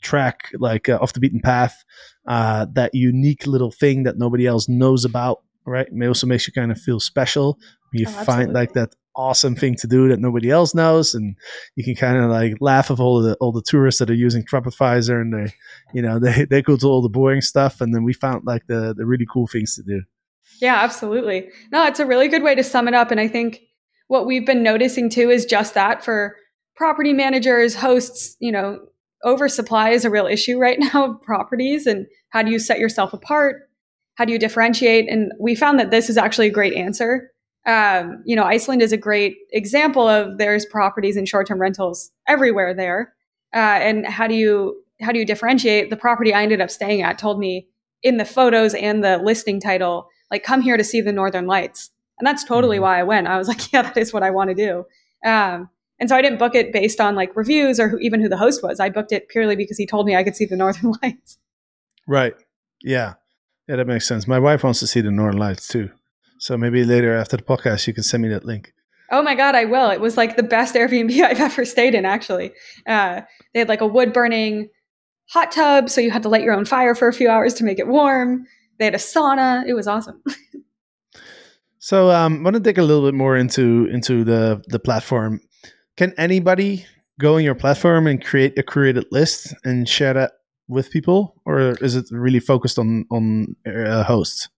track, 0.00 0.48
like 0.58 0.88
uh, 0.88 0.98
off 1.02 1.12
the 1.12 1.20
beaten 1.20 1.40
path, 1.40 1.84
uh, 2.26 2.64
that 2.72 2.94
unique 2.94 3.46
little 3.46 3.70
thing 3.70 4.04
that 4.04 4.16
nobody 4.16 4.46
else 4.46 4.66
knows 4.66 5.04
about. 5.04 5.42
Right, 5.66 5.88
it 5.92 6.08
also 6.08 6.26
makes 6.26 6.46
you 6.46 6.54
kind 6.54 6.72
of 6.72 6.80
feel 6.80 7.00
special. 7.00 7.58
You 7.92 8.06
Oh, 8.08 8.24
find 8.24 8.54
like 8.54 8.72
that 8.72 8.94
awesome 9.14 9.54
thing 9.54 9.74
to 9.76 9.86
do 9.86 10.08
that 10.08 10.20
nobody 10.20 10.50
else 10.50 10.74
knows, 10.74 11.14
and 11.14 11.36
you 11.76 11.84
can 11.84 11.94
kind 11.94 12.16
of 12.16 12.30
like 12.30 12.54
laugh 12.60 12.90
of 12.90 13.00
all 13.00 13.22
the 13.22 13.34
all 13.36 13.52
the 13.52 13.62
tourists 13.62 13.98
that 13.98 14.10
are 14.10 14.14
using 14.14 14.44
TripAdvisor, 14.44 15.20
and 15.20 15.32
they, 15.32 15.52
you 15.92 16.02
know, 16.02 16.18
they 16.20 16.44
they 16.44 16.62
go 16.62 16.76
to 16.76 16.86
all 16.86 17.02
the 17.02 17.08
boring 17.08 17.40
stuff, 17.40 17.80
and 17.80 17.94
then 17.94 18.04
we 18.04 18.12
found 18.12 18.44
like 18.44 18.66
the 18.66 18.94
the 18.96 19.06
really 19.06 19.26
cool 19.32 19.46
things 19.46 19.74
to 19.76 19.82
do. 19.82 20.02
Yeah, 20.60 20.76
absolutely. 20.76 21.48
No, 21.72 21.84
it's 21.86 21.98
a 21.98 22.06
really 22.06 22.28
good 22.28 22.44
way 22.44 22.54
to 22.54 22.62
sum 22.62 22.86
it 22.86 22.94
up. 22.94 23.10
And 23.10 23.18
I 23.18 23.26
think 23.26 23.62
what 24.06 24.26
we've 24.26 24.46
been 24.46 24.62
noticing 24.62 25.10
too 25.10 25.28
is 25.28 25.44
just 25.44 25.74
that 25.74 26.04
for 26.04 26.36
property 26.76 27.12
managers, 27.12 27.74
hosts, 27.74 28.36
you 28.38 28.52
know, 28.52 28.78
oversupply 29.24 29.90
is 29.90 30.04
a 30.04 30.10
real 30.10 30.26
issue 30.26 30.58
right 30.58 30.78
now 30.94 31.10
of 31.10 31.22
properties. 31.22 31.86
And 31.86 32.06
how 32.30 32.42
do 32.42 32.52
you 32.52 32.60
set 32.60 32.78
yourself 32.78 33.12
apart? 33.12 33.68
How 34.14 34.24
do 34.24 34.32
you 34.32 34.38
differentiate? 34.38 35.10
And 35.10 35.32
we 35.40 35.56
found 35.56 35.80
that 35.80 35.90
this 35.90 36.08
is 36.08 36.16
actually 36.16 36.46
a 36.46 36.52
great 36.52 36.74
answer. 36.74 37.31
Um, 37.66 38.22
you 38.24 38.34
know, 38.34 38.44
Iceland 38.44 38.82
is 38.82 38.92
a 38.92 38.96
great 38.96 39.36
example 39.52 40.08
of 40.08 40.38
there's 40.38 40.66
properties 40.66 41.16
and 41.16 41.28
short 41.28 41.46
term 41.46 41.60
rentals 41.60 42.10
everywhere 42.26 42.74
there. 42.74 43.14
Uh, 43.54 43.58
and 43.80 44.06
how 44.06 44.26
do 44.26 44.34
you 44.34 44.82
how 45.00 45.12
do 45.12 45.18
you 45.18 45.24
differentiate? 45.26 45.90
The 45.90 45.96
property 45.96 46.32
I 46.34 46.42
ended 46.42 46.60
up 46.60 46.70
staying 46.70 47.02
at 47.02 47.18
told 47.18 47.38
me 47.38 47.68
in 48.02 48.16
the 48.16 48.24
photos 48.24 48.74
and 48.74 49.04
the 49.04 49.18
listing 49.18 49.60
title 49.60 50.08
like 50.30 50.42
come 50.42 50.60
here 50.60 50.76
to 50.76 50.82
see 50.82 51.00
the 51.00 51.12
northern 51.12 51.46
lights 51.46 51.90
and 52.18 52.26
that's 52.26 52.42
totally 52.42 52.78
Mhm. 52.78 52.82
why 52.82 52.98
i 52.98 53.02
went 53.04 53.28
i 53.28 53.38
was 53.38 53.46
like 53.52 53.72
yeah 53.72 53.82
that 53.82 53.96
is 53.96 54.12
what 54.12 54.24
i 54.24 54.30
want 54.30 54.48
to 54.50 54.54
do 54.56 54.84
um, 55.24 55.68
and 56.00 56.08
so 56.08 56.16
i 56.16 56.20
didn't 56.22 56.38
book 56.40 56.56
it 56.56 56.72
based 56.72 57.00
on 57.00 57.14
like 57.14 57.36
reviews 57.36 57.78
or 57.78 57.88
who, 57.88 57.98
even 57.98 58.20
who 58.20 58.28
the 58.28 58.36
host 58.36 58.60
was 58.60 58.80
i 58.80 58.88
booked 58.88 59.12
it 59.12 59.28
purely 59.28 59.54
because 59.54 59.78
he 59.78 59.86
told 59.86 60.04
me 60.04 60.16
i 60.16 60.24
could 60.24 60.34
see 60.34 60.44
the 60.46 60.56
northern 60.56 60.92
lights 61.02 61.38
Right. 62.08 62.34
Yeah. 62.82 63.14
Yeah, 63.68 63.76
that 63.76 63.86
makes 63.86 64.08
sense. 64.08 64.26
My 64.26 64.40
wife 64.40 64.64
wants 64.64 64.80
to 64.80 64.88
see 64.88 65.00
the 65.00 65.12
Northern 65.12 65.38
Lights 65.38 65.68
too. 65.68 65.90
So 66.42 66.58
maybe 66.58 66.82
later 66.82 67.14
after 67.16 67.36
the 67.36 67.44
podcast, 67.44 67.86
you 67.86 67.94
can 67.94 68.02
send 68.02 68.20
me 68.24 68.28
that 68.30 68.44
link. 68.44 68.72
oh 69.12 69.22
my 69.22 69.34
god 69.34 69.54
i 69.54 69.64
will 69.64 69.90
it 69.90 70.00
was 70.00 70.16
like 70.16 70.36
the 70.36 70.42
best 70.42 70.74
airbnb 70.80 71.12
i've 71.28 71.40
ever 71.40 71.64
stayed 71.64 71.94
in 71.94 72.04
actually 72.16 72.48
uh, 72.86 73.20
they 73.52 73.60
had 73.60 73.68
like 73.68 73.82
a 73.82 73.86
wood 73.86 74.12
burning 74.12 74.68
hot 75.34 75.52
tub 75.52 75.88
so 75.88 76.00
you 76.00 76.10
had 76.10 76.22
to 76.22 76.28
light 76.28 76.42
your 76.42 76.54
own 76.54 76.64
fire 76.64 76.94
for 76.94 77.08
a 77.08 77.12
few 77.12 77.28
hours 77.28 77.52
to 77.54 77.62
make 77.64 77.78
it 77.78 77.86
warm 77.86 78.46
they 78.78 78.86
had 78.86 78.94
a 78.94 78.98
sauna 78.98 79.62
it 79.66 79.74
was 79.74 79.86
awesome 79.86 80.20
So 81.78 82.12
um, 82.12 82.38
I 82.38 82.42
want 82.44 82.54
to 82.54 82.60
dig 82.60 82.78
a 82.78 82.82
little 82.84 83.04
bit 83.08 83.14
more 83.14 83.36
into 83.36 83.88
into 83.92 84.22
the 84.22 84.62
the 84.68 84.78
platform. 84.78 85.40
Can 85.96 86.14
anybody 86.16 86.86
go 87.18 87.34
on 87.34 87.42
your 87.42 87.56
platform 87.56 88.06
and 88.06 88.24
create 88.24 88.56
a 88.56 88.62
curated 88.62 89.06
list 89.10 89.52
and 89.64 89.88
share 89.88 90.14
that 90.14 90.30
with 90.68 90.92
people, 90.92 91.34
or 91.44 91.74
is 91.80 91.96
it 91.96 92.06
really 92.12 92.38
focused 92.38 92.78
on 92.78 93.04
on 93.10 93.56
uh, 93.66 94.04
hosts? 94.04 94.48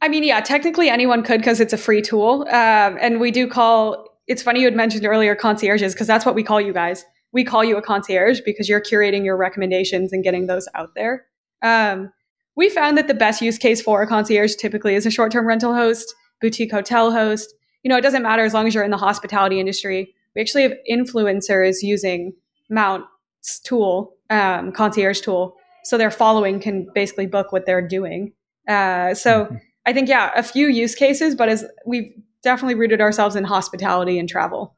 I 0.00 0.08
mean, 0.08 0.22
yeah, 0.22 0.40
technically 0.40 0.88
anyone 0.88 1.22
could 1.22 1.40
because 1.40 1.60
it's 1.60 1.72
a 1.72 1.78
free 1.78 2.02
tool. 2.02 2.42
Um, 2.48 2.98
and 3.00 3.20
we 3.20 3.30
do 3.30 3.48
call, 3.48 4.06
it's 4.26 4.42
funny 4.42 4.60
you 4.60 4.66
had 4.66 4.76
mentioned 4.76 5.04
earlier 5.04 5.34
concierges 5.34 5.94
because 5.94 6.06
that's 6.06 6.24
what 6.24 6.34
we 6.34 6.42
call 6.42 6.60
you 6.60 6.72
guys. 6.72 7.04
We 7.32 7.44
call 7.44 7.64
you 7.64 7.76
a 7.76 7.82
concierge 7.82 8.40
because 8.44 8.68
you're 8.68 8.80
curating 8.80 9.24
your 9.24 9.36
recommendations 9.36 10.12
and 10.12 10.22
getting 10.22 10.46
those 10.46 10.68
out 10.74 10.94
there. 10.94 11.26
Um, 11.62 12.12
we 12.56 12.68
found 12.68 12.96
that 12.96 13.08
the 13.08 13.14
best 13.14 13.42
use 13.42 13.58
case 13.58 13.82
for 13.82 14.02
a 14.02 14.06
concierge 14.06 14.54
typically 14.54 14.94
is 14.94 15.04
a 15.04 15.10
short 15.10 15.32
term 15.32 15.46
rental 15.46 15.74
host, 15.74 16.14
boutique 16.40 16.72
hotel 16.72 17.12
host. 17.12 17.52
You 17.82 17.88
know, 17.88 17.96
it 17.96 18.02
doesn't 18.02 18.22
matter 18.22 18.44
as 18.44 18.54
long 18.54 18.66
as 18.66 18.74
you're 18.74 18.84
in 18.84 18.90
the 18.90 18.96
hospitality 18.96 19.60
industry. 19.60 20.14
We 20.34 20.40
actually 20.40 20.62
have 20.62 20.74
influencers 20.90 21.76
using 21.82 22.32
Mount's 22.70 23.60
tool, 23.64 24.16
um, 24.30 24.72
concierge 24.72 25.20
tool. 25.20 25.56
So 25.84 25.98
their 25.98 26.10
following 26.10 26.60
can 26.60 26.86
basically 26.94 27.26
book 27.26 27.52
what 27.52 27.66
they're 27.66 27.86
doing. 27.86 28.32
Uh, 28.68 29.14
so. 29.14 29.56
I 29.88 29.92
think 29.94 30.06
yeah, 30.06 30.32
a 30.36 30.42
few 30.42 30.68
use 30.68 30.94
cases, 30.94 31.34
but 31.34 31.48
as 31.48 31.64
we've 31.86 32.12
definitely 32.42 32.74
rooted 32.74 33.00
ourselves 33.00 33.36
in 33.36 33.44
hospitality 33.44 34.18
and 34.18 34.28
travel. 34.28 34.76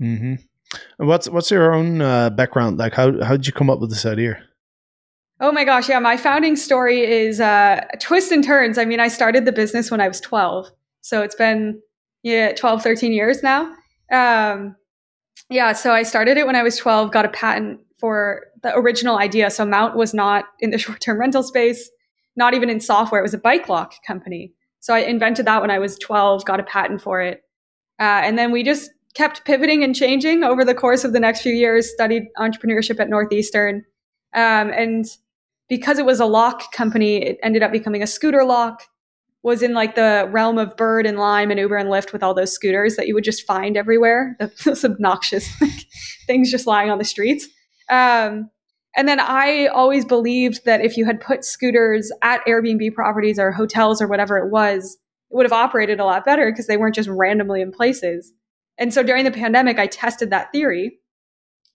Mm-hmm. 0.00 0.36
What's 1.06 1.28
what's 1.28 1.50
your 1.50 1.74
own 1.74 2.00
uh, 2.00 2.30
background? 2.30 2.78
Like, 2.78 2.94
how 2.94 3.22
how 3.22 3.36
did 3.36 3.46
you 3.46 3.52
come 3.52 3.68
up 3.68 3.78
with 3.78 3.90
this 3.90 4.06
idea? 4.06 4.42
Oh 5.38 5.52
my 5.52 5.64
gosh, 5.64 5.90
yeah, 5.90 5.98
my 5.98 6.16
founding 6.16 6.56
story 6.56 7.02
is 7.02 7.40
uh, 7.40 7.84
twists 8.00 8.32
and 8.32 8.42
turns. 8.42 8.78
I 8.78 8.86
mean, 8.86 9.00
I 9.00 9.08
started 9.08 9.44
the 9.44 9.52
business 9.52 9.90
when 9.90 10.00
I 10.00 10.08
was 10.08 10.18
12. 10.20 10.70
So 11.02 11.20
it's 11.20 11.34
been 11.34 11.82
yeah, 12.22 12.54
12, 12.54 12.82
13 12.82 13.12
years 13.12 13.42
now. 13.42 13.70
Um, 14.10 14.76
yeah, 15.50 15.72
so 15.74 15.92
I 15.92 16.04
started 16.04 16.38
it 16.38 16.46
when 16.46 16.56
I 16.56 16.62
was 16.62 16.78
12, 16.78 17.12
got 17.12 17.26
a 17.26 17.28
patent 17.28 17.80
for 17.98 18.44
the 18.62 18.74
original 18.74 19.18
idea. 19.18 19.50
So 19.50 19.66
Mount 19.66 19.94
was 19.94 20.14
not 20.14 20.46
in 20.60 20.70
the 20.70 20.78
short 20.84 21.00
term 21.00 21.20
rental 21.20 21.42
space, 21.42 21.90
not 22.36 22.54
even 22.54 22.70
in 22.70 22.80
software. 22.80 23.20
It 23.20 23.24
was 23.24 23.34
a 23.34 23.38
bike 23.38 23.68
lock 23.68 23.94
company. 24.06 24.52
So 24.80 24.94
I 24.94 25.00
invented 25.00 25.46
that 25.46 25.60
when 25.60 25.70
I 25.70 25.78
was 25.78 25.98
12, 25.98 26.44
got 26.44 26.60
a 26.60 26.64
patent 26.64 27.00
for 27.00 27.20
it. 27.20 27.42
Uh, 28.00 28.22
and 28.24 28.38
then 28.38 28.50
we 28.50 28.62
just 28.62 28.90
kept 29.14 29.44
pivoting 29.44 29.84
and 29.84 29.94
changing 29.94 30.42
over 30.42 30.64
the 30.64 30.74
course 30.74 31.04
of 31.04 31.12
the 31.12 31.20
next 31.20 31.42
few 31.42 31.52
years, 31.52 31.90
studied 31.90 32.24
entrepreneurship 32.38 32.98
at 32.98 33.08
Northeastern. 33.08 33.84
Um, 34.34 34.70
and 34.70 35.06
because 35.68 35.98
it 35.98 36.06
was 36.06 36.20
a 36.20 36.26
lock 36.26 36.72
company, 36.72 37.16
it 37.22 37.38
ended 37.42 37.62
up 37.62 37.70
becoming 37.70 38.02
a 38.02 38.06
scooter 38.06 38.44
lock 38.44 38.82
was 39.42 39.62
in 39.62 39.74
like 39.74 39.96
the 39.96 40.28
realm 40.30 40.58
of 40.58 40.76
Bird 40.76 41.04
and 41.04 41.18
Lime 41.18 41.50
and 41.50 41.58
Uber 41.58 41.76
and 41.76 41.88
Lyft 41.88 42.12
with 42.12 42.22
all 42.22 42.32
those 42.32 42.52
scooters 42.52 42.96
that 42.96 43.08
you 43.08 43.14
would 43.14 43.24
just 43.24 43.44
find 43.44 43.76
everywhere, 43.76 44.36
those 44.64 44.84
obnoxious 44.84 45.48
things 46.26 46.50
just 46.50 46.66
lying 46.66 46.90
on 46.90 46.98
the 46.98 47.04
streets. 47.04 47.48
Um, 47.88 48.50
and 48.96 49.08
then 49.08 49.20
I 49.20 49.66
always 49.66 50.04
believed 50.04 50.64
that 50.64 50.84
if 50.84 50.96
you 50.96 51.04
had 51.04 51.20
put 51.20 51.44
scooters 51.44 52.12
at 52.22 52.44
Airbnb 52.46 52.94
properties 52.94 53.38
or 53.38 53.50
hotels 53.50 54.02
or 54.02 54.06
whatever 54.06 54.36
it 54.36 54.50
was, 54.50 54.98
it 55.30 55.36
would 55.36 55.46
have 55.46 55.52
operated 55.52 55.98
a 55.98 56.04
lot 56.04 56.24
better 56.24 56.50
because 56.50 56.66
they 56.66 56.76
weren't 56.76 56.94
just 56.94 57.08
randomly 57.08 57.62
in 57.62 57.72
places. 57.72 58.32
And 58.78 58.92
so 58.92 59.02
during 59.02 59.24
the 59.24 59.30
pandemic, 59.30 59.78
I 59.78 59.86
tested 59.86 60.30
that 60.30 60.52
theory. 60.52 60.98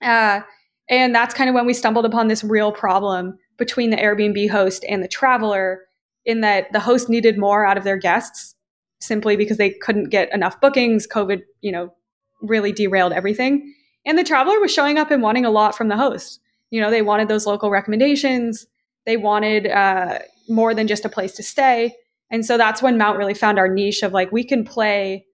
Uh, 0.02 0.42
and 0.90 1.14
that's 1.14 1.34
kind 1.34 1.50
of 1.50 1.56
when 1.56 1.66
we 1.66 1.74
stumbled 1.74 2.06
upon 2.06 2.28
this 2.28 2.44
real 2.44 2.72
problem 2.72 3.38
between 3.58 3.90
the 3.90 3.98
Airbnb 3.98 4.50
host 4.50 4.86
and 4.88 5.04
the 5.04 5.08
traveler 5.08 5.82
in 6.26 6.42
that 6.42 6.72
the 6.72 6.80
host 6.80 7.10
needed 7.10 7.38
more 7.38 7.66
out 7.66 7.78
of 7.78 7.84
their 7.84 7.98
guests 7.98 8.56
simply 9.00 9.36
because 9.36 9.58
they 9.58 9.72
couldn't 9.72 10.10
get 10.10 10.32
enough 10.34 10.62
bookings. 10.62 11.08
COVID, 11.08 11.42
you 11.62 11.72
know, 11.72 11.94
really 12.42 12.72
derailed 12.72 13.14
everything. 13.14 13.74
And 14.06 14.18
the 14.18 14.24
traveler 14.24 14.60
was 14.60 14.72
showing 14.72 14.98
up 14.98 15.10
and 15.10 15.24
wanting 15.24 15.46
a 15.46 15.50
lot 15.52 15.76
from 15.76 15.88
the 15.88 15.98
host. 15.98 16.40
You 16.70 16.82
know, 16.82 16.92
they 16.92 17.02
wanted 17.02 17.28
those 17.28 17.46
local 17.46 17.70
recommendations. 17.70 18.66
They 19.06 19.18
wanted 19.18 19.68
uh, 19.68 20.20
more 20.50 20.74
than 20.74 20.88
just 20.88 21.06
a 21.06 21.10
place 21.10 21.34
to 21.34 21.44
stay. 21.44 21.96
And 22.30 22.46
so 22.46 22.58
that's 22.58 22.82
when 22.82 22.98
Mount 22.98 23.18
really 23.18 23.34
found 23.34 23.58
our 23.58 23.70
niche 23.70 24.04
of 24.04 24.12
like, 24.12 24.32
we 24.32 24.44
can 24.44 24.66
play 24.66 25.26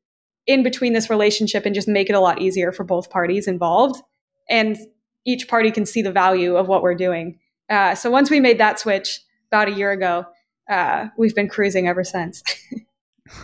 in 0.45 0.61
between 0.61 0.93
this 0.93 1.09
relationship 1.09 1.65
and 1.65 1.73
just 1.73 1.87
make 1.87 2.09
it 2.09 2.13
a 2.13 2.19
lot 2.19 2.41
easier 2.41 2.71
for 2.71 2.83
both 2.83 3.09
parties 3.09 3.47
involved. 3.47 4.01
And 4.49 4.77
each 5.25 5.47
party 5.47 5.71
can 5.71 5.85
see 5.85 6.01
the 6.01 6.11
value 6.11 6.55
of 6.55 6.67
what 6.67 6.83
we're 6.83 6.95
doing. 6.95 7.39
Uh, 7.69 7.95
so 7.95 8.11
once 8.11 8.29
we 8.29 8.39
made 8.39 8.59
that 8.59 8.79
switch 8.79 9.21
about 9.49 9.69
a 9.69 9.71
year 9.71 9.91
ago, 9.91 10.25
uh, 10.69 11.07
we've 11.17 11.35
been 11.35 11.49
cruising 11.49 11.87
ever 11.87 12.03
since. 12.03 12.43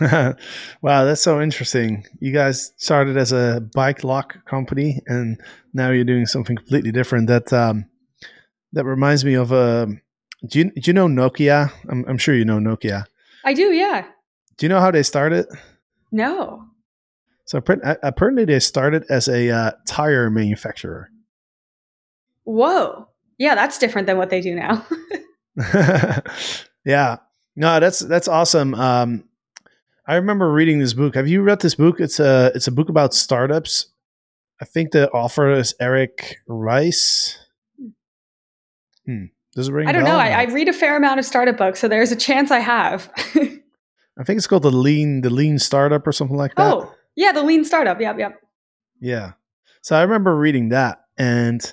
wow, 0.82 1.04
that's 1.04 1.22
so 1.22 1.40
interesting. 1.40 2.04
You 2.20 2.32
guys 2.32 2.72
started 2.76 3.16
as 3.16 3.32
a 3.32 3.66
bike 3.74 4.04
lock 4.04 4.44
company, 4.44 5.00
and 5.06 5.40
now 5.72 5.90
you're 5.90 6.04
doing 6.04 6.26
something 6.26 6.56
completely 6.56 6.92
different. 6.92 7.28
That 7.28 7.52
um, 7.52 7.86
that 8.72 8.84
reminds 8.84 9.24
me 9.24 9.34
of 9.34 9.52
a. 9.52 9.56
Uh, 9.56 9.86
do 10.46 10.58
you, 10.60 10.64
do 10.70 10.82
you 10.84 10.92
know 10.92 11.06
Nokia? 11.06 11.70
I'm, 11.90 12.04
I'm 12.08 12.16
sure 12.16 12.34
you 12.34 12.46
know 12.46 12.58
Nokia. 12.58 13.04
I 13.44 13.52
do, 13.52 13.72
yeah. 13.72 14.06
Do 14.56 14.64
you 14.64 14.68
know 14.70 14.80
how 14.80 14.90
they 14.90 15.02
started? 15.02 15.46
No. 16.10 16.64
So 17.44 17.58
apparently, 17.58 18.44
they 18.46 18.60
started 18.60 19.04
as 19.10 19.28
a 19.28 19.50
uh, 19.50 19.72
tire 19.86 20.30
manufacturer. 20.30 21.10
Whoa! 22.44 23.08
Yeah, 23.38 23.54
that's 23.54 23.78
different 23.78 24.06
than 24.06 24.16
what 24.16 24.30
they 24.30 24.40
do 24.40 24.54
now. 24.54 24.86
Yeah. 26.84 27.18
No, 27.56 27.80
that's 27.80 28.00
that's 28.00 28.28
awesome. 28.28 28.74
Um, 28.74 29.24
I 30.10 30.16
remember 30.16 30.50
reading 30.50 30.80
this 30.80 30.92
book. 30.92 31.14
Have 31.14 31.28
you 31.28 31.40
read 31.40 31.60
this 31.60 31.76
book? 31.76 32.00
It's 32.00 32.18
a 32.18 32.50
it's 32.52 32.66
a 32.66 32.72
book 32.72 32.88
about 32.88 33.14
startups. 33.14 33.92
I 34.60 34.64
think 34.64 34.90
the 34.90 35.08
author 35.12 35.52
is 35.52 35.72
Eric 35.78 36.38
Rice. 36.48 37.38
Hmm. 39.06 39.26
Does 39.54 39.68
it 39.68 39.72
ring? 39.72 39.86
I 39.86 39.92
don't 39.92 40.02
know. 40.02 40.16
I, 40.16 40.30
I, 40.30 40.42
read 40.46 40.66
a 40.66 40.72
fair 40.72 40.96
amount 40.96 41.20
of 41.20 41.26
startup 41.26 41.56
books, 41.56 41.78
so 41.78 41.86
there's 41.86 42.10
a 42.10 42.16
chance 42.16 42.50
I 42.50 42.58
have. 42.58 43.08
I 43.16 44.24
think 44.24 44.36
it's 44.36 44.48
called 44.48 44.64
the 44.64 44.72
lean 44.72 45.20
the 45.20 45.30
lean 45.30 45.60
startup 45.60 46.04
or 46.08 46.10
something 46.10 46.36
like 46.36 46.56
that. 46.56 46.74
Oh, 46.74 46.92
yeah, 47.14 47.30
the 47.30 47.44
lean 47.44 47.64
startup. 47.64 48.00
Yep, 48.00 48.18
yep. 48.18 48.40
Yeah. 49.00 49.34
So 49.80 49.96
I 49.96 50.02
remember 50.02 50.36
reading 50.36 50.70
that, 50.70 51.04
and 51.18 51.72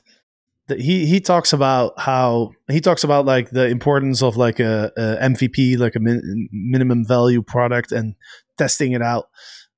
he 0.69 1.05
he 1.05 1.19
talks 1.19 1.53
about 1.53 1.99
how 1.99 2.51
he 2.69 2.81
talks 2.81 3.03
about 3.03 3.25
like 3.25 3.51
the 3.51 3.67
importance 3.67 4.21
of 4.21 4.35
like 4.37 4.59
a, 4.59 4.91
a 4.97 5.29
MVP, 5.29 5.77
like 5.77 5.95
a 5.95 5.99
min, 5.99 6.49
minimum 6.51 7.05
value 7.05 7.41
product, 7.41 7.91
and 7.91 8.15
testing 8.57 8.91
it 8.91 9.01
out 9.01 9.29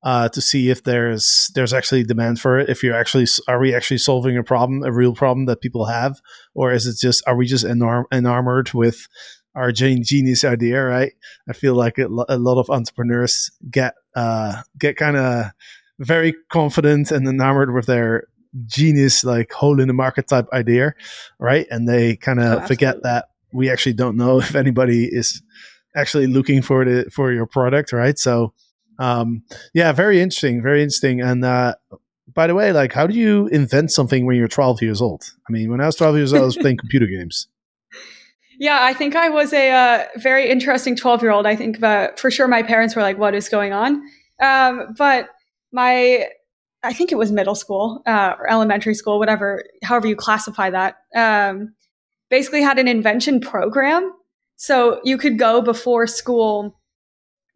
uh, 0.03 0.29
to 0.29 0.41
see 0.41 0.69
if 0.69 0.83
there's 0.83 1.51
there's 1.53 1.73
actually 1.73 2.03
demand 2.03 2.39
for 2.39 2.59
it. 2.59 2.69
If 2.69 2.83
you're 2.83 2.95
actually 2.95 3.27
are 3.47 3.59
we 3.59 3.75
actually 3.75 3.99
solving 3.99 4.37
a 4.37 4.43
problem, 4.43 4.83
a 4.83 4.91
real 4.91 5.13
problem 5.13 5.45
that 5.45 5.61
people 5.61 5.85
have, 5.85 6.19
or 6.55 6.71
is 6.71 6.87
it 6.87 6.97
just 6.99 7.23
are 7.27 7.35
we 7.35 7.45
just 7.45 7.65
enamored 7.65 8.73
with 8.73 9.07
our 9.55 9.71
genius 9.71 10.43
idea? 10.43 10.83
Right. 10.83 11.13
I 11.47 11.53
feel 11.53 11.75
like 11.75 11.97
a, 11.97 12.07
a 12.29 12.37
lot 12.37 12.59
of 12.59 12.69
entrepreneurs 12.69 13.51
get 13.69 13.93
uh, 14.15 14.63
get 14.79 14.97
kind 14.97 15.17
of 15.17 15.51
very 15.99 16.33
confident 16.51 17.11
and 17.11 17.27
enamored 17.27 17.73
with 17.73 17.85
their 17.85 18.23
genius 18.65 19.23
like 19.23 19.51
hole 19.51 19.79
in 19.79 19.87
the 19.87 19.93
market 19.93 20.27
type 20.27 20.47
idea 20.53 20.93
right? 21.39 21.67
And 21.69 21.87
they 21.87 22.15
kind 22.15 22.39
of 22.39 22.63
oh, 22.63 22.67
forget 22.67 23.03
that 23.03 23.29
we 23.51 23.69
actually 23.69 23.93
don't 23.93 24.17
know 24.17 24.39
if 24.39 24.55
anybody 24.55 25.05
is 25.05 25.41
actually 25.95 26.27
looking 26.27 26.61
for 26.61 26.85
the 26.85 27.09
for 27.11 27.31
your 27.31 27.45
product 27.45 27.91
right? 27.93 28.17
So 28.17 28.53
um 28.97 29.43
yeah 29.73 29.91
very 29.91 30.21
interesting 30.21 30.61
very 30.61 30.81
interesting. 30.81 31.21
And 31.21 31.43
uh 31.45 31.75
by 32.33 32.47
the 32.47 32.55
way 32.55 32.71
like 32.71 32.93
how 32.93 33.07
do 33.07 33.15
you 33.15 33.47
invent 33.47 33.91
something 33.91 34.25
when 34.25 34.35
you're 34.35 34.47
12 34.47 34.81
years 34.81 35.01
old? 35.01 35.33
I 35.47 35.51
mean 35.51 35.69
when 35.69 35.81
i 35.81 35.85
was 35.85 35.95
12 35.95 36.17
years 36.17 36.33
old 36.33 36.43
i 36.43 36.45
was 36.45 36.57
playing 36.61 36.77
computer 36.77 37.07
games. 37.07 37.47
Yeah, 38.59 38.79
I 38.81 38.93
think 38.93 39.15
I 39.15 39.29
was 39.29 39.53
a 39.53 39.71
uh, 39.71 40.05
very 40.17 40.49
interesting 40.49 40.97
12 40.97 41.21
year 41.21 41.31
old. 41.31 41.45
I 41.45 41.55
think 41.55 41.79
that 41.79 42.19
for 42.19 42.29
sure 42.29 42.45
my 42.45 42.61
parents 42.61 42.93
were 42.93 43.01
like, 43.01 43.17
what 43.17 43.33
is 43.33 43.47
going 43.47 43.71
on? 43.71 44.03
Um, 44.41 44.93
but 44.97 45.29
my 45.71 46.27
I 46.83 46.93
think 46.93 47.11
it 47.11 47.17
was 47.17 47.31
middle 47.31 47.55
school 47.55 48.01
uh, 48.05 48.35
or 48.39 48.49
elementary 48.49 48.93
school, 48.93 49.19
whatever, 49.19 49.63
however 49.83 50.07
you 50.07 50.15
classify 50.15 50.69
that, 50.69 50.97
um, 51.15 51.73
basically 52.29 52.61
had 52.61 52.79
an 52.79 52.87
invention 52.87 53.41
program. 53.41 54.13
So 54.55 55.01
you 55.03 55.17
could 55.17 55.37
go 55.37 55.61
before 55.61 56.07
school, 56.07 56.79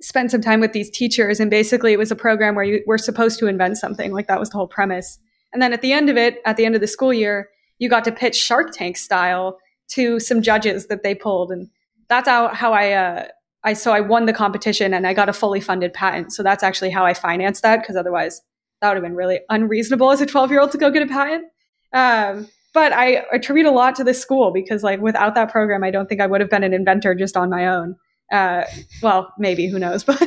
spend 0.02 0.32
some 0.32 0.42
time 0.42 0.60
with 0.60 0.74
these 0.74 0.90
teachers, 0.90 1.40
and 1.40 1.50
basically 1.50 1.94
it 1.94 2.00
was 2.00 2.12
a 2.12 2.16
program 2.16 2.56
where 2.56 2.66
you 2.66 2.84
were 2.86 2.98
supposed 2.98 3.40
to 3.40 3.48
invent 3.48 3.78
something. 3.78 4.12
Like 4.12 4.28
that 4.28 4.40
was 4.40 4.50
the 4.50 4.58
whole 4.58 4.68
premise. 4.68 5.20
And 5.54 5.62
then 5.62 5.72
at 5.72 5.82
the 5.82 5.94
end 5.94 6.10
of 6.10 6.18
it, 6.18 6.42
at 6.46 6.58
the 6.58 6.66
end 6.66 6.76
of 6.76 6.82
the 6.82 6.88
school 6.88 7.14
year, 7.14 7.50
you 7.80 7.90
got 7.90 8.04
to 8.06 8.12
pitch 8.12 8.36
Shark 8.36 8.72
Tank 8.74 8.98
style 8.98 9.58
to 9.90 10.20
some 10.20 10.42
judges 10.42 10.88
that 10.88 11.04
they 11.04 11.14
pulled, 11.14 11.52
and 11.52 11.70
that's 12.10 12.28
how 12.28 12.50
how 12.50 12.74
I. 12.74 12.92
Uh, 12.92 13.28
I 13.66 13.72
so 13.74 13.94
I 13.94 14.02
won 14.02 14.26
the 14.26 14.34
competition 14.34 14.94
and 14.94 15.08
I 15.08 15.14
got 15.14 15.30
a 15.30 15.34
fully 15.34 15.62
funded 15.62 15.94
patent. 15.94 16.34
So 16.34 16.44
that's 16.44 16.64
actually 16.64 16.90
how 16.90 17.06
I 17.06 17.14
financed 17.14 17.62
that 17.62 17.80
because 17.80 17.96
otherwise 17.96 18.42
that 18.84 18.90
would 18.90 18.98
have 18.98 19.04
been 19.04 19.16
really 19.16 19.40
unreasonable 19.50 20.12
as 20.12 20.20
a 20.20 20.26
12 20.26 20.52
year 20.52 20.60
old 20.60 20.72
to 20.74 20.78
go 20.78 20.92
get 20.92 21.04
a 21.04 21.08
patent. 21.08 21.46
Um, 21.94 22.50
but 22.74 22.92
I 22.92 23.24
attribute 23.32 23.66
a 23.66 23.72
lot 23.72 23.96
to 23.96 24.04
this 24.04 24.20
school 24.20 24.52
because, 24.52 24.84
like, 24.84 25.00
without 25.00 25.36
that 25.36 25.52
program, 25.52 25.86
I 25.86 25.92
don't 25.92 26.10
think 26.10 26.20
I 26.20 26.28
would 26.28 26.42
have 26.42 26.50
been 26.50 26.64
an 26.64 26.74
inventor 26.74 27.16
just 27.16 27.38
on 27.38 27.50
my 27.50 27.68
own. 27.68 27.96
Uh, 28.30 28.64
well, 29.02 29.34
maybe 29.40 29.68
who 29.68 29.80
knows? 29.80 30.04
But 30.14 30.22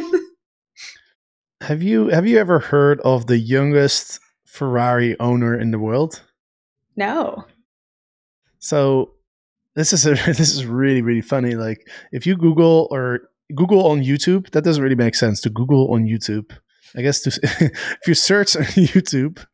have 1.62 1.82
you 1.82 2.08
have 2.08 2.26
you 2.26 2.38
ever 2.38 2.58
heard 2.58 3.00
of 3.00 3.26
the 3.26 3.38
youngest 3.38 4.20
Ferrari 4.46 5.18
owner 5.20 5.58
in 5.58 5.70
the 5.70 5.78
world? 5.78 6.22
No. 6.96 7.44
So 8.58 9.12
this 9.74 9.92
is 9.92 10.06
a, 10.06 10.10
this 10.26 10.40
is 10.40 10.64
really 10.64 11.02
really 11.02 11.22
funny. 11.22 11.56
Like, 11.56 11.86
if 12.10 12.26
you 12.26 12.36
Google 12.36 12.88
or 12.90 13.20
Google 13.54 13.86
on 13.86 14.02
YouTube, 14.02 14.50
that 14.52 14.64
doesn't 14.64 14.82
really 14.82 14.94
make 14.94 15.14
sense 15.14 15.40
to 15.42 15.50
Google 15.50 15.92
on 15.92 16.04
YouTube 16.04 16.52
I 16.96 17.02
guess 17.02 17.20
to, 17.22 17.30
if 17.42 18.06
you 18.06 18.14
search 18.14 18.56
on 18.56 18.62
YouTube 18.64 19.44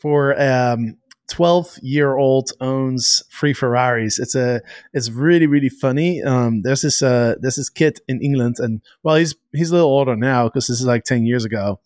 for 0.00 0.40
um, 0.40 0.96
12 1.30 1.78
year 1.80 2.16
old 2.16 2.50
owns 2.60 3.22
free 3.30 3.52
Ferraris. 3.52 4.18
It's 4.18 4.34
a 4.34 4.60
it's 4.92 5.10
really 5.10 5.46
really 5.46 5.68
funny. 5.68 6.22
Um, 6.22 6.62
there's 6.62 6.82
this 6.82 7.00
uh, 7.02 7.36
there's 7.40 7.56
this 7.56 7.70
kid 7.70 8.00
in 8.08 8.20
England, 8.20 8.56
and 8.58 8.82
well, 9.02 9.16
he's 9.16 9.34
he's 9.52 9.70
a 9.70 9.74
little 9.74 9.88
older 9.88 10.16
now 10.16 10.48
because 10.48 10.66
this 10.66 10.80
is 10.80 10.86
like 10.86 11.04
10 11.04 11.24
years 11.24 11.44
ago. 11.44 11.80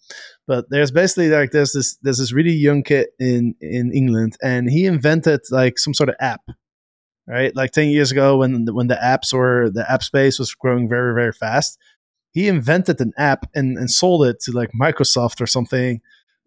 But 0.47 0.71
there's 0.71 0.90
basically 0.90 1.28
like 1.28 1.52
there's 1.52 1.73
this 1.73 1.97
there's 2.02 2.19
this 2.19 2.33
really 2.33 2.52
young 2.52 2.83
kid 2.83 3.09
in 3.21 3.54
in 3.61 3.93
England, 3.95 4.37
and 4.43 4.71
he 4.71 4.87
invented 4.87 5.40
like 5.50 5.78
some 5.78 5.95
sort 5.95 6.09
of 6.09 6.16
app. 6.21 6.43
Right, 7.26 7.57
like 7.57 7.71
ten 7.71 7.88
years 7.88 8.12
ago, 8.12 8.37
when 8.37 8.66
when 8.66 8.88
the 8.88 8.97
apps 8.97 9.33
or 9.33 9.71
the 9.71 9.90
app 9.90 10.02
space 10.02 10.38
was 10.38 10.54
growing 10.54 10.90
very 10.90 11.14
very 11.14 11.33
fast, 11.33 11.78
he 12.35 12.49
invented 12.49 13.00
an 13.00 13.12
app 13.17 13.49
and, 13.55 13.79
and 13.79 13.88
sold 13.88 14.26
it 14.26 14.41
to 14.41 14.53
like 14.53 14.73
Microsoft 14.79 15.41
or 15.41 15.47
something 15.47 16.00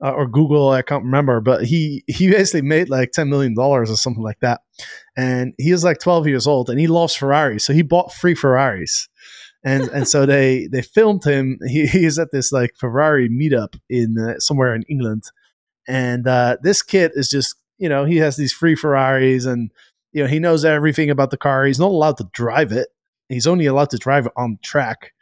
uh, 0.03 0.11
or 0.11 0.27
Google. 0.27 0.69
I 0.69 0.81
can't 0.81 1.03
remember, 1.03 1.39
but 1.39 1.65
he 1.65 2.03
he 2.07 2.29
basically 2.29 2.61
made 2.61 2.89
like 2.89 3.11
ten 3.13 3.29
million 3.29 3.55
dollars 3.55 3.89
or 3.89 3.95
something 3.95 4.21
like 4.21 4.41
that. 4.41 4.61
And 5.15 5.53
he 5.57 5.71
was 5.71 5.85
like 5.85 5.99
twelve 5.99 6.27
years 6.27 6.45
old, 6.45 6.69
and 6.69 6.79
he 6.79 6.87
loves 6.87 7.15
Ferraris, 7.15 7.65
so 7.65 7.73
he 7.73 7.81
bought 7.81 8.13
three 8.13 8.35
Ferraris. 8.35 9.07
And 9.63 9.83
and 9.89 10.07
so 10.07 10.25
they 10.25 10.67
they 10.67 10.81
filmed 10.81 11.23
him. 11.23 11.57
He 11.65 12.05
is 12.05 12.19
at 12.19 12.31
this 12.31 12.51
like 12.51 12.75
Ferrari 12.75 13.29
meetup 13.29 13.79
in 13.89 14.17
uh, 14.19 14.39
somewhere 14.39 14.75
in 14.75 14.83
England, 14.89 15.23
and 15.87 16.27
uh, 16.27 16.57
this 16.61 16.83
kid 16.83 17.11
is 17.15 17.29
just 17.29 17.55
you 17.77 17.87
know 17.87 18.03
he 18.03 18.17
has 18.17 18.35
these 18.35 18.53
free 18.53 18.75
Ferraris 18.75 19.45
and 19.45 19.71
you 20.11 20.23
know 20.23 20.29
he 20.29 20.39
knows 20.39 20.65
everything 20.65 21.09
about 21.09 21.31
the 21.31 21.37
car. 21.37 21.65
He's 21.65 21.79
not 21.79 21.91
allowed 21.91 22.17
to 22.17 22.29
drive 22.33 22.73
it. 22.73 22.89
He's 23.29 23.47
only 23.47 23.65
allowed 23.65 23.89
to 23.91 23.97
drive 23.97 24.25
it 24.25 24.31
on 24.35 24.59
track. 24.61 25.13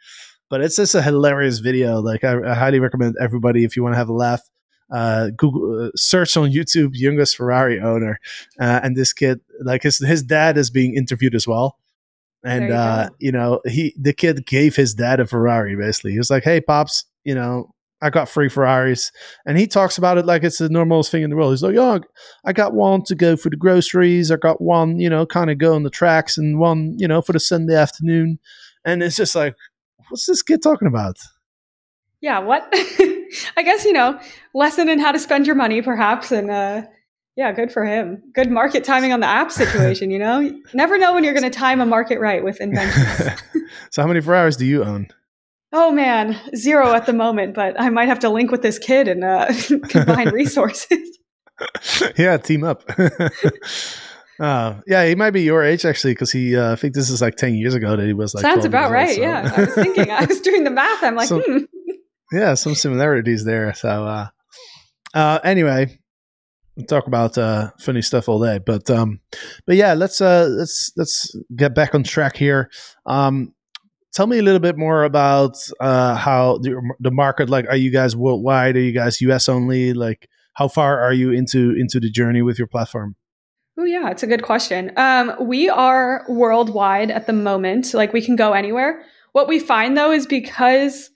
But 0.48 0.60
it's 0.60 0.76
just 0.76 0.94
a 0.94 1.02
hilarious 1.02 1.58
video. 1.58 2.00
Like 2.00 2.24
I, 2.24 2.36
I 2.50 2.54
highly 2.54 2.78
recommend 2.80 3.16
everybody 3.20 3.64
if 3.64 3.76
you 3.76 3.82
want 3.82 3.94
to 3.94 3.98
have 3.98 4.08
a 4.08 4.14
laugh. 4.14 4.42
Uh, 4.88 5.30
Google 5.36 5.86
uh, 5.86 5.90
search 5.96 6.36
on 6.36 6.52
YouTube 6.52 6.90
youngest 6.92 7.36
Ferrari 7.36 7.80
owner, 7.80 8.20
uh, 8.60 8.80
and 8.84 8.96
this 8.96 9.12
kid 9.12 9.40
like 9.60 9.82
his 9.82 9.98
his 9.98 10.22
dad 10.22 10.56
is 10.56 10.70
being 10.70 10.94
interviewed 10.94 11.34
as 11.34 11.46
well. 11.46 11.76
And 12.44 12.68
you 12.68 12.74
uh, 12.74 13.08
you 13.18 13.32
know, 13.32 13.60
he 13.66 13.94
the 13.98 14.12
kid 14.12 14.46
gave 14.46 14.76
his 14.76 14.94
dad 14.94 15.18
a 15.18 15.26
Ferrari. 15.26 15.74
Basically, 15.74 16.12
he 16.12 16.18
was 16.18 16.30
like, 16.30 16.44
"Hey, 16.44 16.60
pops, 16.60 17.04
you 17.24 17.34
know, 17.34 17.74
I 18.00 18.10
got 18.10 18.28
free 18.28 18.48
Ferraris," 18.48 19.10
and 19.44 19.58
he 19.58 19.66
talks 19.66 19.98
about 19.98 20.18
it 20.18 20.26
like 20.26 20.44
it's 20.44 20.58
the 20.58 20.68
normalest 20.68 21.10
thing 21.10 21.24
in 21.24 21.30
the 21.30 21.36
world. 21.36 21.52
He's 21.52 21.64
like, 21.64 21.74
"Oh, 21.76 22.00
I 22.44 22.52
got 22.52 22.72
one 22.72 23.02
to 23.06 23.16
go 23.16 23.36
for 23.36 23.50
the 23.50 23.56
groceries. 23.56 24.30
I 24.30 24.36
got 24.36 24.60
one, 24.60 25.00
you 25.00 25.10
know, 25.10 25.26
kind 25.26 25.50
of 25.50 25.58
go 25.58 25.74
on 25.74 25.82
the 25.82 25.90
tracks, 25.90 26.38
and 26.38 26.60
one, 26.60 26.94
you 26.96 27.08
know, 27.08 27.20
for 27.20 27.32
the 27.32 27.40
Sunday 27.40 27.74
afternoon." 27.74 28.38
And 28.84 29.02
it's 29.02 29.16
just 29.16 29.34
like, 29.34 29.56
what's 30.08 30.26
this 30.26 30.42
kid 30.42 30.62
talking 30.62 30.88
about? 30.88 31.16
Yeah, 32.20 32.38
what? 32.38 32.66
I 33.56 33.62
guess, 33.62 33.84
you 33.84 33.92
know, 33.92 34.18
lesson 34.54 34.88
in 34.88 34.98
how 34.98 35.12
to 35.12 35.18
spend 35.18 35.46
your 35.46 35.56
money, 35.56 35.82
perhaps. 35.82 36.32
And 36.32 36.50
uh, 36.50 36.82
yeah, 37.36 37.52
good 37.52 37.70
for 37.70 37.84
him. 37.84 38.22
Good 38.34 38.50
market 38.50 38.84
timing 38.84 39.12
on 39.12 39.20
the 39.20 39.26
app 39.26 39.52
situation, 39.52 40.10
you 40.10 40.18
know? 40.18 40.40
You 40.40 40.62
never 40.74 40.98
know 40.98 41.14
when 41.14 41.24
you're 41.24 41.34
going 41.34 41.50
to 41.50 41.50
time 41.50 41.80
a 41.80 41.86
market 41.86 42.18
right 42.18 42.42
with 42.42 42.60
inventions. 42.60 43.40
so, 43.90 44.02
how 44.02 44.08
many 44.08 44.20
Ferraris 44.20 44.56
do 44.56 44.66
you 44.66 44.82
own? 44.84 45.08
oh, 45.72 45.90
man, 45.90 46.40
zero 46.54 46.94
at 46.94 47.04
the 47.04 47.12
moment, 47.12 47.54
but 47.54 47.78
I 47.78 47.90
might 47.90 48.08
have 48.08 48.20
to 48.20 48.30
link 48.30 48.50
with 48.50 48.62
this 48.62 48.78
kid 48.78 49.08
and 49.08 49.22
uh, 49.22 49.52
combine 49.88 50.30
resources. 50.30 51.18
yeah, 52.16 52.38
team 52.38 52.64
up. 52.64 52.88
Uh, 54.40 54.80
yeah, 54.86 55.06
he 55.06 55.14
might 55.14 55.30
be 55.30 55.42
your 55.42 55.62
age 55.62 55.84
actually, 55.84 56.12
because 56.12 56.32
he. 56.32 56.56
Uh, 56.56 56.72
I 56.72 56.76
think 56.76 56.94
this 56.94 57.10
is 57.10 57.22
like 57.22 57.36
ten 57.36 57.54
years 57.54 57.74
ago 57.74 57.96
that 57.96 58.06
he 58.06 58.12
was 58.12 58.34
like. 58.34 58.42
Sounds 58.42 58.64
about 58.64 58.90
right. 58.90 59.08
old, 59.08 59.16
so- 59.16 59.22
Yeah. 59.22 59.52
I 59.56 59.60
was 59.60 59.74
thinking, 59.74 60.10
I 60.10 60.24
was 60.24 60.40
doing 60.40 60.64
the 60.64 60.70
math. 60.70 61.02
I'm 61.02 61.14
like, 61.14 61.28
hmm. 61.32 61.58
yeah, 62.32 62.54
some 62.54 62.74
similarities 62.74 63.44
there. 63.44 63.72
So, 63.74 63.88
uh, 63.88 64.28
uh, 65.14 65.38
anyway, 65.42 65.98
we'll 66.76 66.86
talk 66.86 67.06
about 67.06 67.38
uh, 67.38 67.70
funny 67.80 68.02
stuff 68.02 68.28
all 68.28 68.42
day, 68.42 68.58
but 68.58 68.88
um, 68.90 69.20
but 69.66 69.76
yeah, 69.76 69.94
let's 69.94 70.20
uh, 70.20 70.46
let's 70.50 70.92
let's 70.96 71.34
get 71.54 71.74
back 71.74 71.94
on 71.94 72.02
track 72.02 72.36
here. 72.36 72.70
Um, 73.06 73.54
tell 74.12 74.26
me 74.26 74.38
a 74.38 74.42
little 74.42 74.60
bit 74.60 74.76
more 74.76 75.04
about 75.04 75.56
uh, 75.80 76.14
how 76.14 76.58
the, 76.58 76.80
the 77.00 77.10
market. 77.10 77.48
Like, 77.48 77.66
are 77.68 77.76
you 77.76 77.90
guys 77.90 78.16
worldwide? 78.16 78.76
Are 78.76 78.80
you 78.80 78.92
guys 78.92 79.20
US 79.20 79.48
only? 79.48 79.92
Like, 79.92 80.28
how 80.54 80.68
far 80.68 81.00
are 81.00 81.12
you 81.12 81.30
into 81.30 81.74
into 81.78 82.00
the 82.00 82.10
journey 82.10 82.42
with 82.42 82.58
your 82.58 82.68
platform? 82.68 83.16
Oh 83.78 83.84
yeah, 83.84 84.10
it's 84.10 84.22
a 84.22 84.26
good 84.26 84.42
question. 84.42 84.90
Um, 84.96 85.34
we 85.40 85.68
are 85.68 86.24
worldwide 86.28 87.10
at 87.10 87.26
the 87.26 87.32
moment. 87.34 87.92
Like 87.92 88.12
we 88.12 88.22
can 88.22 88.34
go 88.34 88.52
anywhere. 88.52 89.02
What 89.32 89.48
we 89.48 89.58
find 89.58 89.96
though 89.96 90.12
is 90.12 90.26
because, 90.26 91.10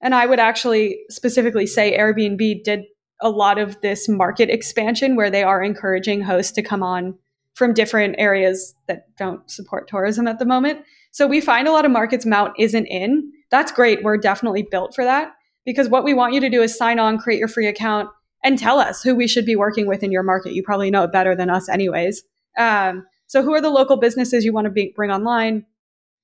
and 0.00 0.14
I 0.14 0.26
would 0.26 0.38
actually 0.38 1.00
specifically 1.10 1.66
say 1.66 1.98
Airbnb 1.98 2.62
did 2.62 2.84
a 3.20 3.30
lot 3.30 3.58
of 3.58 3.80
this 3.80 4.08
market 4.08 4.48
expansion 4.48 5.16
where 5.16 5.30
they 5.30 5.42
are 5.42 5.62
encouraging 5.62 6.20
hosts 6.20 6.52
to 6.52 6.62
come 6.62 6.82
on 6.82 7.18
from 7.54 7.74
different 7.74 8.16
areas 8.18 8.74
that 8.86 9.06
don't 9.16 9.48
support 9.50 9.88
tourism 9.88 10.28
at 10.28 10.38
the 10.38 10.44
moment. 10.44 10.80
So 11.10 11.26
we 11.26 11.40
find 11.40 11.66
a 11.66 11.72
lot 11.72 11.84
of 11.84 11.90
markets 11.90 12.26
Mount 12.26 12.52
isn't 12.58 12.86
in. 12.86 13.32
That's 13.50 13.72
great. 13.72 14.02
We're 14.02 14.18
definitely 14.18 14.62
built 14.62 14.94
for 14.94 15.04
that 15.04 15.32
because 15.64 15.88
what 15.88 16.04
we 16.04 16.14
want 16.14 16.34
you 16.34 16.40
to 16.40 16.50
do 16.50 16.62
is 16.62 16.76
sign 16.76 16.98
on, 16.98 17.18
create 17.18 17.38
your 17.38 17.48
free 17.48 17.66
account, 17.66 18.08
and 18.44 18.58
tell 18.58 18.78
us 18.78 19.02
who 19.02 19.16
we 19.16 19.26
should 19.26 19.46
be 19.46 19.56
working 19.56 19.88
with 19.88 20.02
in 20.02 20.12
your 20.12 20.22
market. 20.22 20.52
You 20.52 20.62
probably 20.62 20.90
know 20.90 21.02
it 21.02 21.12
better 21.12 21.34
than 21.34 21.50
us, 21.50 21.68
anyways. 21.68 22.22
Um, 22.58 23.06
so, 23.26 23.42
who 23.42 23.52
are 23.54 23.60
the 23.60 23.70
local 23.70 23.96
businesses 23.96 24.44
you 24.44 24.52
want 24.52 24.66
to 24.66 24.70
be, 24.70 24.92
bring 24.94 25.10
online? 25.10 25.64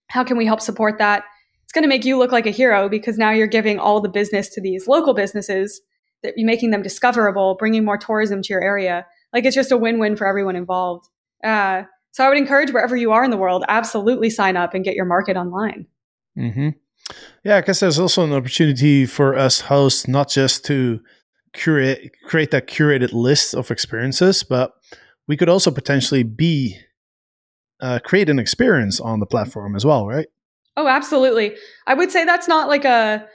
How 0.09 0.23
can 0.23 0.37
we 0.37 0.47
help 0.47 0.61
support 0.61 0.99
that? 0.99 1.25
It's 1.65 1.73
going 1.73 1.83
to 1.83 1.89
make 1.89 2.05
you 2.05 2.19
look 2.19 2.31
like 2.31 2.47
a 2.47 2.51
hero 2.51 2.89
because 2.89 3.17
now 3.17 3.31
you're 3.31 3.47
giving 3.47 3.79
all 3.79 4.01
the 4.01 4.09
business 4.09 4.49
to 4.51 4.61
these 4.61 4.87
local 4.87 5.15
businesses, 5.15 5.81
that 6.23 6.35
you're 6.37 6.47
making 6.47 6.71
them 6.71 6.83
discoverable, 6.83 7.57
bringing 7.59 7.85
more 7.85 7.97
tourism 7.97 8.43
to 8.43 8.53
your 8.53 8.63
area. 8.63 9.07
Like 9.33 9.45
it's 9.45 9.55
just 9.55 9.73
a 9.73 9.77
win-win 9.77 10.17
for 10.17 10.27
everyone 10.27 10.57
involved. 10.57 11.09
Uh, 11.43 11.85
so, 12.13 12.25
I 12.25 12.29
would 12.29 12.39
encourage 12.39 12.73
wherever 12.73 12.97
you 12.97 13.13
are 13.13 13.25
in 13.25 13.31
the 13.31 13.37
world, 13.39 13.65
absolutely 13.69 14.29
sign 14.29 14.57
up 14.57 14.75
and 14.75 14.85
get 14.85 14.95
your 14.95 15.07
market 15.07 15.37
online. 15.37 15.87
Mm-hmm. 16.39 16.71
Yeah, 17.45 17.57
I 17.57 17.61
guess 17.63 17.81
there's 17.81 17.99
also 17.99 18.25
an 18.25 18.33
opportunity 18.33 19.07
for 19.07 19.35
us 19.37 19.63
hosts 19.63 20.07
not 20.07 20.29
just 20.29 20.65
to 20.67 21.01
curate 21.53 22.13
create 22.25 22.51
that 22.51 22.67
curated 22.67 23.13
list 23.13 23.55
of 23.55 23.71
experiences, 23.71 24.43
but 24.43 24.73
we 25.27 25.37
could 25.37 25.49
also 25.49 25.71
potentially 25.71 26.23
be 26.23 26.77
uh, 27.81 27.99
create 28.05 28.29
an 28.29 28.39
experience 28.39 29.01
on 29.01 29.21
the 29.21 29.27
platform 29.27 29.75
as 29.75 29.85
well, 29.85 30.07
right? 30.07 30.27
Oh, 30.77 30.87
absolutely. 30.87 31.57
I 31.87 31.95
would 31.95 32.11
say 32.11 32.25
that's 32.25 32.49
not 32.49 32.69
like 32.69 32.85
a 32.85 33.27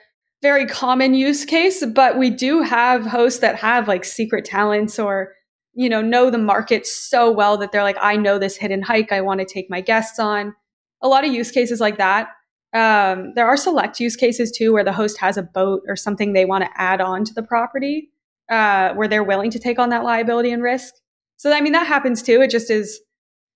very 0.41 0.65
common 0.65 1.13
use 1.13 1.45
case, 1.45 1.85
but 1.85 2.17
we 2.17 2.29
do 2.29 2.61
have 2.61 3.05
hosts 3.05 3.39
that 3.39 3.55
have 3.55 3.87
like 3.87 4.05
secret 4.05 4.45
talents 4.45 4.99
or, 4.99 5.33
you 5.73 5.89
know, 5.89 6.01
know 6.01 6.29
the 6.29 6.37
market 6.37 6.85
so 6.85 7.31
well 7.31 7.57
that 7.57 7.71
they're 7.71 7.83
like, 7.83 7.97
I 7.99 8.15
know 8.15 8.37
this 8.37 8.57
hidden 8.57 8.81
hike 8.81 9.11
I 9.11 9.21
want 9.21 9.39
to 9.39 9.45
take 9.45 9.69
my 9.69 9.81
guests 9.81 10.19
on. 10.19 10.53
A 11.01 11.07
lot 11.07 11.25
of 11.25 11.33
use 11.33 11.51
cases 11.51 11.79
like 11.79 11.97
that. 11.97 12.29
Um, 12.75 13.31
there 13.35 13.47
are 13.47 13.55
select 13.55 14.01
use 14.01 14.17
cases 14.17 14.51
too 14.51 14.73
where 14.73 14.83
the 14.83 14.91
host 14.91 15.17
has 15.19 15.37
a 15.37 15.43
boat 15.43 15.83
or 15.87 15.95
something 15.95 16.33
they 16.33 16.43
want 16.43 16.65
to 16.65 16.69
add 16.75 16.99
on 16.99 17.23
to 17.23 17.33
the 17.33 17.41
property 17.41 18.11
uh, 18.49 18.93
where 18.95 19.07
they're 19.07 19.23
willing 19.23 19.49
to 19.51 19.59
take 19.59 19.79
on 19.79 19.89
that 19.89 20.03
liability 20.03 20.51
and 20.51 20.61
risk. 20.61 20.93
So, 21.37 21.51
I 21.53 21.61
mean, 21.61 21.71
that 21.71 21.87
happens 21.87 22.21
too. 22.21 22.41
It 22.41 22.49
just 22.49 22.69
is 22.69 22.99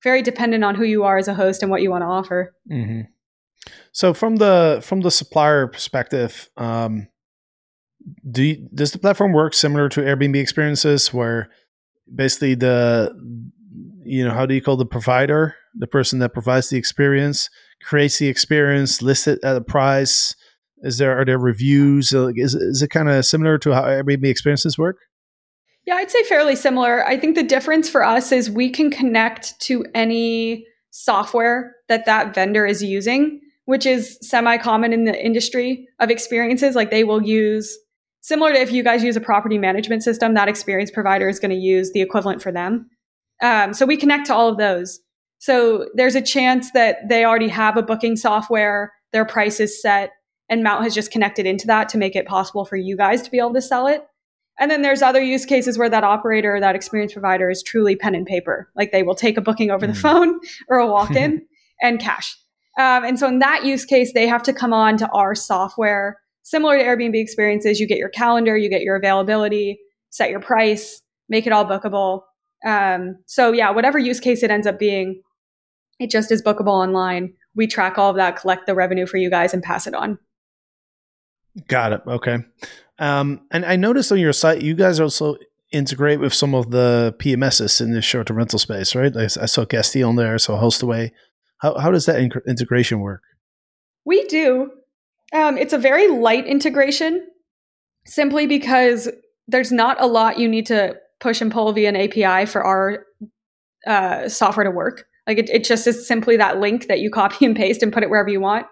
very 0.03 0.21
dependent 0.21 0.63
on 0.63 0.75
who 0.75 0.85
you 0.85 1.03
are 1.03 1.17
as 1.17 1.27
a 1.27 1.33
host 1.33 1.61
and 1.61 1.69
what 1.69 1.81
you 1.81 1.91
want 1.91 2.03
to 2.03 2.07
offer. 2.07 2.55
Mm-hmm. 2.71 3.01
So 3.91 4.13
from 4.13 4.37
the 4.37 4.79
from 4.81 5.01
the 5.01 5.11
supplier 5.11 5.67
perspective, 5.67 6.49
um, 6.55 7.09
do 8.29 8.43
you, 8.43 8.69
does 8.73 8.91
the 8.91 8.99
platform 8.99 9.33
work 9.33 9.53
similar 9.53 9.89
to 9.89 10.01
Airbnb 10.01 10.35
experiences, 10.37 11.13
where 11.13 11.49
basically 12.13 12.55
the 12.55 13.13
you 14.03 14.23
know 14.23 14.33
how 14.33 14.45
do 14.45 14.55
you 14.55 14.61
call 14.61 14.77
the 14.77 14.85
provider, 14.85 15.55
the 15.75 15.87
person 15.87 16.19
that 16.19 16.33
provides 16.33 16.69
the 16.69 16.77
experience, 16.77 17.49
creates 17.83 18.19
the 18.19 18.27
experience, 18.27 19.01
lists 19.01 19.27
it 19.27 19.39
at 19.43 19.55
a 19.55 19.61
price? 19.61 20.35
Is 20.81 20.97
there 20.97 21.19
are 21.19 21.25
there 21.25 21.37
reviews? 21.37 22.13
Is 22.13 22.55
is 22.55 22.81
it 22.81 22.89
kind 22.89 23.09
of 23.09 23.25
similar 23.25 23.57
to 23.59 23.73
how 23.73 23.83
Airbnb 23.83 24.25
experiences 24.25 24.77
work? 24.77 24.97
Yeah, 25.85 25.95
I'd 25.95 26.11
say 26.11 26.23
fairly 26.23 26.55
similar. 26.55 27.05
I 27.05 27.17
think 27.17 27.35
the 27.35 27.43
difference 27.43 27.89
for 27.89 28.03
us 28.03 28.31
is 28.31 28.49
we 28.49 28.69
can 28.69 28.91
connect 28.91 29.59
to 29.61 29.85
any 29.95 30.65
software 30.91 31.75
that 31.87 32.05
that 32.05 32.35
vendor 32.35 32.65
is 32.65 32.83
using, 32.83 33.39
which 33.65 33.85
is 33.85 34.17
semi 34.21 34.57
common 34.57 34.93
in 34.93 35.05
the 35.05 35.25
industry 35.25 35.87
of 35.99 36.09
experiences. 36.09 36.75
Like 36.75 36.91
they 36.91 37.03
will 37.03 37.23
use, 37.23 37.77
similar 38.21 38.53
to 38.53 38.59
if 38.59 38.71
you 38.71 38.83
guys 38.83 39.03
use 39.03 39.15
a 39.15 39.21
property 39.21 39.57
management 39.57 40.03
system, 40.03 40.33
that 40.35 40.47
experience 40.47 40.91
provider 40.91 41.27
is 41.27 41.39
going 41.39 41.51
to 41.51 41.57
use 41.57 41.91
the 41.91 42.01
equivalent 42.01 42.41
for 42.41 42.51
them. 42.51 42.89
Um, 43.41 43.73
so 43.73 43.85
we 43.85 43.97
connect 43.97 44.27
to 44.27 44.35
all 44.35 44.49
of 44.49 44.57
those. 44.57 44.99
So 45.39 45.87
there's 45.95 46.15
a 46.15 46.21
chance 46.21 46.71
that 46.71 47.07
they 47.09 47.25
already 47.25 47.47
have 47.47 47.75
a 47.77 47.81
booking 47.81 48.15
software, 48.15 48.93
their 49.11 49.25
price 49.25 49.59
is 49.59 49.81
set, 49.81 50.11
and 50.49 50.63
Mount 50.63 50.83
has 50.83 50.93
just 50.93 51.11
connected 51.11 51.45
into 51.45 51.67
that 51.67 51.89
to 51.89 51.97
make 51.97 52.15
it 52.15 52.27
possible 52.27 52.65
for 52.65 52.75
you 52.75 52.95
guys 52.97 53.21
to 53.23 53.31
be 53.31 53.39
able 53.39 53.53
to 53.53 53.61
sell 53.61 53.87
it. 53.87 54.05
And 54.59 54.69
then 54.69 54.81
there's 54.81 55.01
other 55.01 55.21
use 55.21 55.45
cases 55.45 55.77
where 55.77 55.89
that 55.89 56.03
operator 56.03 56.59
that 56.59 56.75
experience 56.75 57.13
provider 57.13 57.49
is 57.49 57.63
truly 57.63 57.95
pen 57.95 58.13
and 58.13 58.25
paper. 58.25 58.69
Like 58.75 58.91
they 58.91 59.03
will 59.03 59.15
take 59.15 59.37
a 59.37 59.41
booking 59.41 59.71
over 59.71 59.87
the 59.87 59.93
Mm. 59.93 60.01
phone 60.01 60.39
or 60.67 60.77
a 60.79 60.87
walk 60.87 61.15
in 61.15 61.41
and 61.81 61.99
cash. 61.99 62.35
Um, 62.77 63.05
and 63.05 63.17
so 63.17 63.27
in 63.27 63.39
that 63.39 63.63
use 63.65 63.85
case, 63.85 64.11
they 64.13 64.27
have 64.27 64.43
to 64.43 64.53
come 64.53 64.73
on 64.73 64.97
to 64.97 65.09
our 65.11 65.33
software. 65.35 66.17
Similar 66.43 66.77
to 66.77 66.83
Airbnb 66.83 67.15
experiences, 67.15 67.79
you 67.79 67.87
get 67.87 67.97
your 67.97 68.09
calendar, 68.09 68.57
you 68.57 68.69
get 68.69 68.81
your 68.81 68.95
availability, 68.97 69.79
set 70.09 70.29
your 70.29 70.39
price, 70.41 71.01
make 71.29 71.45
it 71.47 71.53
all 71.53 71.65
bookable. 71.65 72.23
Um, 72.65 73.15
so 73.27 73.53
yeah, 73.53 73.69
whatever 73.71 73.97
use 73.99 74.19
case 74.19 74.43
it 74.43 74.51
ends 74.51 74.67
up 74.67 74.77
being, 74.79 75.21
it 75.99 76.09
just 76.09 76.31
is 76.31 76.41
bookable 76.41 76.67
online. 76.67 77.33
We 77.55 77.67
track 77.67 77.97
all 77.97 78.09
of 78.09 78.15
that, 78.15 78.37
collect 78.37 78.65
the 78.65 78.75
revenue 78.75 79.05
for 79.05 79.17
you 79.17 79.29
guys, 79.29 79.53
and 79.53 79.61
pass 79.61 79.85
it 79.85 79.93
on. 79.93 80.17
Got 81.67 81.93
it. 81.93 82.01
Okay. 82.07 82.37
Um, 82.99 83.41
and 83.51 83.65
I 83.65 83.75
noticed 83.75 84.11
on 84.11 84.19
your 84.19 84.33
site, 84.33 84.61
you 84.61 84.75
guys 84.75 84.99
also 84.99 85.37
integrate 85.71 86.19
with 86.19 86.33
some 86.33 86.55
of 86.55 86.71
the 86.71 87.15
PMSs 87.19 87.81
in 87.81 87.93
the 87.93 88.01
short-term 88.01 88.37
rental 88.37 88.59
space, 88.59 88.95
right? 88.95 89.15
I, 89.15 89.23
I 89.23 89.45
saw 89.45 89.65
Guesty 89.65 90.01
on 90.01 90.15
there, 90.15 90.37
so 90.37 90.55
Hostaway. 90.55 91.11
How 91.59 91.77
how 91.77 91.91
does 91.91 92.05
that 92.05 92.19
in- 92.19 92.31
integration 92.47 93.01
work? 93.01 93.21
We 94.05 94.25
do. 94.27 94.71
Um, 95.33 95.57
it's 95.57 95.73
a 95.73 95.77
very 95.77 96.07
light 96.07 96.47
integration 96.47 97.27
simply 98.05 98.47
because 98.47 99.09
there's 99.47 99.71
not 99.71 100.01
a 100.01 100.07
lot 100.07 100.39
you 100.39 100.47
need 100.47 100.65
to 100.67 100.95
push 101.19 101.41
and 101.41 101.51
pull 101.51 101.71
via 101.73 101.89
an 101.89 101.95
API 101.95 102.45
for 102.45 102.63
our 102.63 103.05
uh, 103.85 104.29
software 104.29 104.63
to 104.63 104.71
work. 104.71 105.05
Like 105.29 105.37
it, 105.37 105.49
it 105.51 105.63
just 105.63 105.85
is 105.85 106.07
simply 106.07 106.37
that 106.37 106.59
link 106.59 106.87
that 106.87 107.01
you 107.01 107.11
copy 107.11 107.45
and 107.45 107.55
paste 107.55 107.83
and 107.83 107.93
put 107.93 108.01
it 108.01 108.09
wherever 108.09 108.29
you 108.29 108.41
want. 108.41 108.65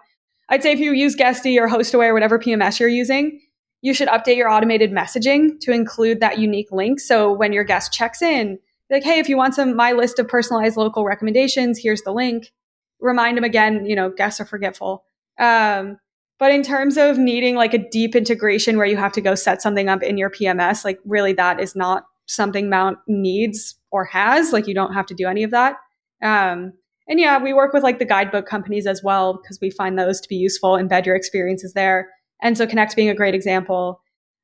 I'd 0.48 0.60
say 0.60 0.72
if 0.72 0.80
you 0.80 0.92
use 0.92 1.14
Guesty 1.14 1.56
or 1.56 1.68
Hostaway 1.68 2.08
or 2.08 2.14
whatever 2.14 2.36
PMS 2.36 2.80
you're 2.80 2.88
using, 2.88 3.40
you 3.80 3.94
should 3.94 4.08
update 4.08 4.34
your 4.34 4.50
automated 4.50 4.90
messaging 4.90 5.60
to 5.60 5.70
include 5.70 6.18
that 6.18 6.40
unique 6.40 6.72
link. 6.72 6.98
So 6.98 7.32
when 7.32 7.52
your 7.52 7.62
guest 7.62 7.92
checks 7.92 8.22
in, 8.22 8.58
like, 8.90 9.04
hey, 9.04 9.20
if 9.20 9.28
you 9.28 9.36
want 9.36 9.54
some 9.54 9.76
my 9.76 9.92
list 9.92 10.18
of 10.18 10.26
personalized 10.26 10.76
local 10.76 11.04
recommendations, 11.04 11.78
here's 11.80 12.02
the 12.02 12.10
link. 12.10 12.50
Remind 12.98 13.36
them 13.36 13.44
again, 13.44 13.86
you 13.86 13.94
know, 13.94 14.10
guests 14.10 14.40
are 14.40 14.44
forgetful. 14.44 15.04
Um, 15.38 15.98
but 16.40 16.50
in 16.50 16.64
terms 16.64 16.96
of 16.96 17.18
needing 17.18 17.54
like 17.54 17.72
a 17.72 17.88
deep 17.88 18.16
integration 18.16 18.78
where 18.78 18.86
you 18.86 18.96
have 18.96 19.12
to 19.12 19.20
go 19.20 19.36
set 19.36 19.62
something 19.62 19.88
up 19.88 20.02
in 20.02 20.18
your 20.18 20.30
PMS, 20.30 20.84
like 20.84 20.98
really 21.04 21.34
that 21.34 21.60
is 21.60 21.76
not 21.76 22.02
something 22.26 22.68
Mount 22.68 22.98
needs 23.06 23.76
or 23.92 24.06
has. 24.06 24.52
Like 24.52 24.66
you 24.66 24.74
don't 24.74 24.94
have 24.94 25.06
to 25.06 25.14
do 25.14 25.28
any 25.28 25.44
of 25.44 25.52
that. 25.52 25.76
Um, 26.22 26.72
and 27.08 27.18
yeah, 27.18 27.42
we 27.42 27.54
work 27.54 27.72
with 27.72 27.82
like 27.82 27.98
the 27.98 28.04
guidebook 28.04 28.46
companies 28.46 28.86
as 28.86 29.02
well 29.02 29.38
because 29.40 29.58
we 29.60 29.70
find 29.70 29.98
those 29.98 30.20
to 30.20 30.28
be 30.28 30.36
useful. 30.36 30.72
Embed 30.72 31.06
your 31.06 31.16
experiences 31.16 31.72
there. 31.72 32.08
Enso 32.44 32.68
Connect 32.68 32.94
being 32.94 33.08
a 33.08 33.14
great 33.14 33.34
example. 33.34 34.00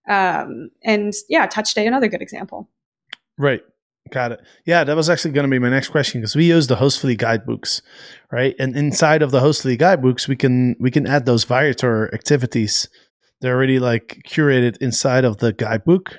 Um, 0.09 0.71
and 0.83 1.13
yeah, 1.29 1.47
TouchStay, 1.47 1.87
another 1.87 2.09
good 2.09 2.23
example. 2.23 2.69
Right. 3.39 3.63
Got 4.11 4.33
it. 4.33 4.41
Yeah, 4.67 4.85
that 4.85 4.97
was 4.97 5.09
actually 5.09 5.33
going 5.33 5.49
to 5.49 5.51
be 5.51 5.59
my 5.59 5.71
next 5.71 5.89
question 5.89 6.21
because 6.21 6.37
we 6.37 6.45
use 6.45 6.67
the 6.67 6.77
Hostfully 6.77 7.17
guidebooks, 7.17 7.81
right? 8.31 8.55
And 8.59 8.77
inside 8.77 9.23
of 9.23 9.31
the 9.31 9.41
Hostfully 9.41 9.79
guidebooks, 9.79 10.29
we 10.29 10.37
can 10.37 10.77
we 10.79 10.91
can 10.91 11.07
add 11.07 11.25
those 11.25 11.45
Viator 11.45 12.13
activities. 12.15 12.89
They're 13.41 13.57
already 13.57 13.79
like 13.79 14.23
curated 14.29 14.77
inside 14.79 15.25
of 15.25 15.39
the 15.39 15.55
guidebook, 15.55 16.19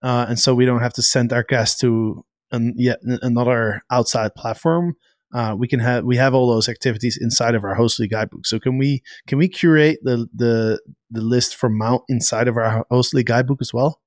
uh, 0.00 0.26
and 0.28 0.38
so 0.38 0.54
we 0.54 0.64
don't 0.64 0.80
have 0.80 0.92
to 0.94 1.02
send 1.02 1.32
our 1.32 1.42
guests 1.42 1.80
to 1.80 2.24
an, 2.54 2.74
yet 2.76 2.98
another 3.02 3.82
outside 3.90 4.34
platform. 4.34 4.94
Uh, 5.34 5.54
we 5.58 5.66
can 5.66 5.80
have 5.80 6.04
we 6.04 6.16
have 6.16 6.32
all 6.32 6.48
those 6.48 6.68
activities 6.68 7.18
inside 7.20 7.56
of 7.56 7.64
our 7.64 7.76
Hostfully 7.76 8.08
guidebook. 8.08 8.46
So 8.46 8.60
can 8.60 8.78
we 8.78 9.02
can 9.26 9.38
we 9.38 9.48
curate 9.48 9.98
the 10.02 10.28
the 10.32 10.80
the 11.10 11.20
list 11.20 11.56
for 11.56 11.68
Mount 11.68 12.02
inside 12.08 12.46
of 12.46 12.56
our 12.56 12.86
Hostfully 12.90 13.24
guidebook 13.24 13.58
as 13.60 13.74
well? 13.74 14.00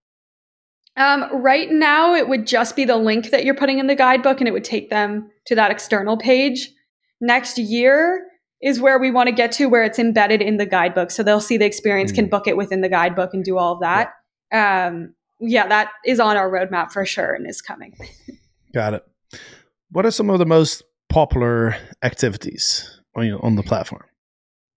Um, 0.95 1.25
right 1.43 1.69
now, 1.69 2.15
it 2.15 2.27
would 2.27 2.47
just 2.47 2.75
be 2.75 2.85
the 2.85 2.97
link 2.97 3.29
that 3.29 3.45
you're 3.45 3.55
putting 3.55 3.77
in 3.77 3.87
the 3.87 3.95
guidebook, 3.95 4.39
and 4.39 4.47
it 4.47 4.51
would 4.51 4.63
take 4.63 4.89
them 4.89 5.29
to 5.45 5.55
that 5.55 5.69
external 5.69 6.17
page. 6.17 6.69
Next 7.21 7.57
year 7.57 8.25
is 8.63 8.79
where 8.79 8.97
we 8.97 9.11
want 9.11 9.27
to 9.27 9.35
get 9.35 9.51
to, 9.53 9.67
where 9.67 9.83
it's 9.83 9.99
embedded 9.99 10.41
in 10.41 10.57
the 10.57 10.65
guidebook, 10.65 11.11
so 11.11 11.21
they'll 11.21 11.39
see 11.39 11.57
the 11.57 11.65
experience, 11.65 12.11
mm. 12.11 12.15
can 12.15 12.29
book 12.29 12.47
it 12.47 12.57
within 12.57 12.81
the 12.81 12.89
guidebook, 12.89 13.33
and 13.33 13.43
do 13.43 13.57
all 13.57 13.73
of 13.73 13.81
that. 13.81 14.09
Yeah. 14.51 14.87
Um, 14.87 15.13
yeah, 15.39 15.67
that 15.67 15.91
is 16.05 16.19
on 16.19 16.37
our 16.37 16.49
roadmap 16.49 16.91
for 16.91 17.05
sure, 17.05 17.33
and 17.33 17.49
is 17.49 17.61
coming. 17.61 17.95
Got 18.73 18.95
it. 18.95 19.03
What 19.91 20.05
are 20.05 20.11
some 20.11 20.29
of 20.29 20.39
the 20.39 20.45
most 20.45 20.83
popular 21.09 21.75
activities 22.03 22.99
on 23.15 23.31
on 23.41 23.55
the 23.55 23.63
platform? 23.63 24.03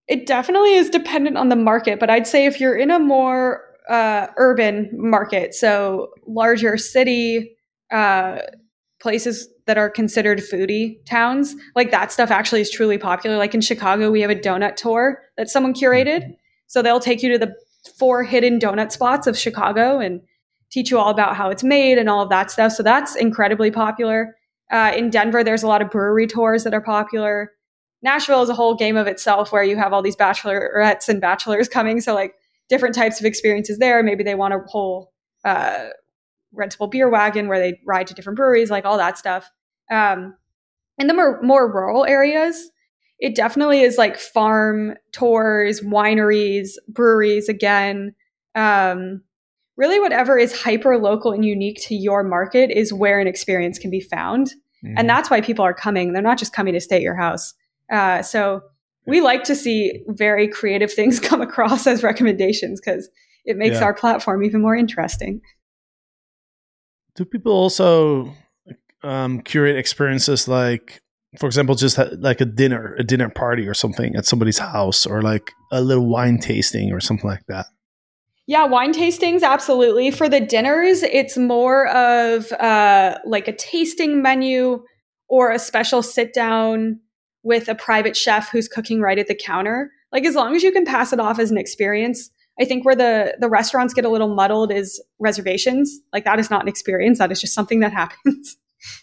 It 0.06 0.26
definitely 0.26 0.74
is 0.74 0.90
dependent 0.90 1.36
on 1.36 1.48
the 1.48 1.56
market, 1.56 2.00
but 2.00 2.10
I'd 2.10 2.26
say 2.26 2.46
if 2.46 2.60
you're 2.60 2.76
in 2.76 2.90
a 2.90 2.98
more 2.98 3.62
uh, 3.88 4.26
urban 4.36 4.90
market, 4.92 5.54
so 5.54 6.08
larger 6.26 6.76
city 6.76 7.56
uh, 7.92 8.38
places 9.00 9.48
that 9.66 9.78
are 9.78 9.88
considered 9.88 10.40
foodie 10.40 11.04
towns, 11.06 11.54
like 11.76 11.90
that 11.92 12.12
stuff 12.12 12.30
actually 12.30 12.60
is 12.60 12.70
truly 12.70 12.98
popular. 12.98 13.36
Like 13.36 13.54
in 13.54 13.60
Chicago, 13.60 14.10
we 14.10 14.20
have 14.20 14.30
a 14.30 14.34
donut 14.34 14.76
tour 14.76 15.22
that 15.36 15.48
someone 15.48 15.74
curated. 15.74 16.22
Mm-hmm. 16.22 16.32
So 16.66 16.82
they'll 16.82 17.00
take 17.00 17.22
you 17.22 17.30
to 17.32 17.38
the 17.38 17.54
four 17.98 18.24
hidden 18.24 18.58
donut 18.58 18.92
spots 18.92 19.26
of 19.26 19.38
Chicago 19.38 19.98
and 19.98 20.20
teach 20.70 20.90
you 20.90 20.98
all 20.98 21.10
about 21.10 21.36
how 21.36 21.50
it's 21.50 21.64
made 21.64 21.98
and 21.98 22.08
all 22.08 22.22
of 22.22 22.28
that 22.30 22.50
stuff. 22.50 22.72
So 22.72 22.82
that's 22.82 23.16
incredibly 23.16 23.70
popular. 23.70 24.36
Uh, 24.70 24.92
in 24.96 25.10
Denver, 25.10 25.42
there's 25.42 25.62
a 25.62 25.66
lot 25.66 25.82
of 25.82 25.90
brewery 25.90 26.26
tours 26.26 26.64
that 26.64 26.74
are 26.74 26.80
popular. 26.80 27.52
Nashville 28.02 28.42
is 28.42 28.48
a 28.48 28.54
whole 28.54 28.74
game 28.74 28.96
of 28.96 29.06
itself 29.06 29.52
where 29.52 29.64
you 29.64 29.76
have 29.76 29.92
all 29.92 30.02
these 30.02 30.16
bachelorettes 30.16 31.08
and 31.08 31.20
bachelors 31.20 31.68
coming. 31.68 32.00
So 32.00 32.14
like 32.14 32.34
different 32.68 32.94
types 32.94 33.20
of 33.20 33.26
experiences 33.26 33.78
there. 33.78 34.02
Maybe 34.02 34.22
they 34.22 34.36
want 34.36 34.54
a 34.54 34.60
whole 34.66 35.12
uh, 35.44 35.88
rentable 36.56 36.90
beer 36.90 37.10
wagon 37.10 37.48
where 37.48 37.58
they 37.58 37.80
ride 37.84 38.06
to 38.06 38.14
different 38.14 38.36
breweries, 38.36 38.70
like 38.70 38.84
all 38.84 38.96
that 38.96 39.18
stuff. 39.18 39.50
Um, 39.90 40.36
in 40.98 41.08
the 41.08 41.14
more, 41.14 41.42
more 41.42 41.70
rural 41.70 42.04
areas, 42.04 42.70
it 43.18 43.34
definitely 43.34 43.80
is 43.80 43.98
like 43.98 44.18
farm 44.18 44.94
tours, 45.12 45.80
wineries, 45.80 46.70
breweries 46.88 47.48
again. 47.48 48.14
Um, 48.54 49.22
really, 49.80 49.98
whatever 49.98 50.36
is 50.36 50.60
hyper 50.60 50.98
local 50.98 51.32
and 51.32 51.42
unique 51.42 51.80
to 51.80 51.94
your 51.94 52.22
market 52.22 52.70
is 52.70 52.92
where 52.92 53.18
an 53.18 53.26
experience 53.26 53.78
can 53.78 53.90
be 53.90 54.00
found. 54.00 54.48
Mm-hmm. 54.84 54.94
And 54.98 55.08
that's 55.08 55.30
why 55.30 55.40
people 55.40 55.64
are 55.64 55.72
coming. 55.72 56.12
They're 56.12 56.20
not 56.20 56.38
just 56.38 56.52
coming 56.52 56.74
to 56.74 56.80
stay 56.80 56.96
at 56.96 57.02
your 57.02 57.16
house. 57.16 57.54
Uh, 57.90 58.20
so 58.20 58.60
we 59.06 59.22
like 59.22 59.42
to 59.44 59.56
see 59.56 60.02
very 60.08 60.46
creative 60.46 60.92
things 60.98 61.18
come 61.18 61.40
across 61.40 61.86
as 61.86 62.02
recommendations 62.02 62.78
because 62.78 63.08
it 63.46 63.56
makes 63.56 63.76
yeah. 63.76 63.84
our 63.84 63.94
platform 63.94 64.44
even 64.44 64.60
more 64.60 64.76
interesting. 64.76 65.40
Do 67.16 67.24
people 67.24 67.52
also 67.52 68.34
um, 69.02 69.40
curate 69.40 69.78
experiences 69.78 70.46
like, 70.46 71.00
for 71.38 71.46
example, 71.46 71.74
just 71.74 71.96
ha- 71.96 72.10
like 72.18 72.42
a 72.42 72.44
dinner, 72.44 72.94
a 72.98 73.02
dinner 73.02 73.30
party 73.30 73.66
or 73.66 73.72
something 73.72 74.14
at 74.14 74.26
somebody's 74.26 74.58
house, 74.58 75.06
or 75.06 75.22
like 75.22 75.52
a 75.72 75.80
little 75.80 76.06
wine 76.06 76.38
tasting 76.38 76.92
or 76.92 77.00
something 77.00 77.28
like 77.28 77.46
that? 77.48 77.64
Yeah, 78.50 78.64
wine 78.64 78.92
tastings, 78.92 79.44
absolutely. 79.44 80.10
For 80.10 80.28
the 80.28 80.40
dinners, 80.40 81.04
it's 81.04 81.36
more 81.36 81.86
of 81.86 82.50
uh, 82.54 83.16
like 83.24 83.46
a 83.46 83.52
tasting 83.52 84.22
menu 84.22 84.82
or 85.28 85.52
a 85.52 85.58
special 85.60 86.02
sit 86.02 86.34
down 86.34 86.98
with 87.44 87.68
a 87.68 87.76
private 87.76 88.16
chef 88.16 88.50
who's 88.50 88.66
cooking 88.66 89.00
right 89.00 89.20
at 89.20 89.28
the 89.28 89.36
counter. 89.36 89.92
Like 90.10 90.24
as 90.24 90.34
long 90.34 90.56
as 90.56 90.64
you 90.64 90.72
can 90.72 90.84
pass 90.84 91.12
it 91.12 91.20
off 91.20 91.38
as 91.38 91.52
an 91.52 91.58
experience, 91.58 92.28
I 92.60 92.64
think 92.64 92.84
where 92.84 92.96
the 92.96 93.36
the 93.38 93.48
restaurants 93.48 93.94
get 93.94 94.04
a 94.04 94.08
little 94.08 94.34
muddled 94.34 94.72
is 94.72 95.00
reservations. 95.20 96.00
Like 96.12 96.24
that 96.24 96.40
is 96.40 96.50
not 96.50 96.62
an 96.62 96.68
experience; 96.68 97.18
that 97.18 97.30
is 97.30 97.40
just 97.40 97.54
something 97.54 97.78
that 97.78 97.92
happens. 98.02 98.56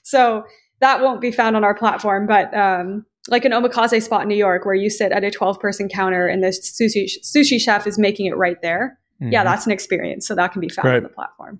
so 0.03 0.43
that 0.81 0.99
won't 0.99 1.21
be 1.21 1.31
found 1.31 1.55
on 1.55 1.63
our 1.63 1.73
platform. 1.73 2.27
But 2.27 2.53
um, 2.53 3.05
like 3.29 3.45
an 3.45 3.53
omakase 3.53 4.03
spot 4.03 4.23
in 4.23 4.27
New 4.27 4.35
York, 4.35 4.65
where 4.65 4.75
you 4.75 4.89
sit 4.89 5.13
at 5.13 5.23
a 5.23 5.31
twelve 5.31 5.57
person 5.57 5.87
counter 5.87 6.27
and 6.27 6.43
the 6.43 6.49
sushi 6.49 7.07
sushi 7.23 7.61
chef 7.61 7.87
is 7.87 7.97
making 7.97 8.25
it 8.25 8.35
right 8.35 8.61
there. 8.61 8.99
Mm-hmm. 9.21 9.33
Yeah, 9.33 9.43
that's 9.43 9.65
an 9.65 9.71
experience. 9.71 10.27
So 10.27 10.35
that 10.35 10.51
can 10.51 10.61
be 10.61 10.69
found 10.69 10.87
right. 10.87 10.97
on 10.97 11.03
the 11.03 11.09
platform. 11.09 11.59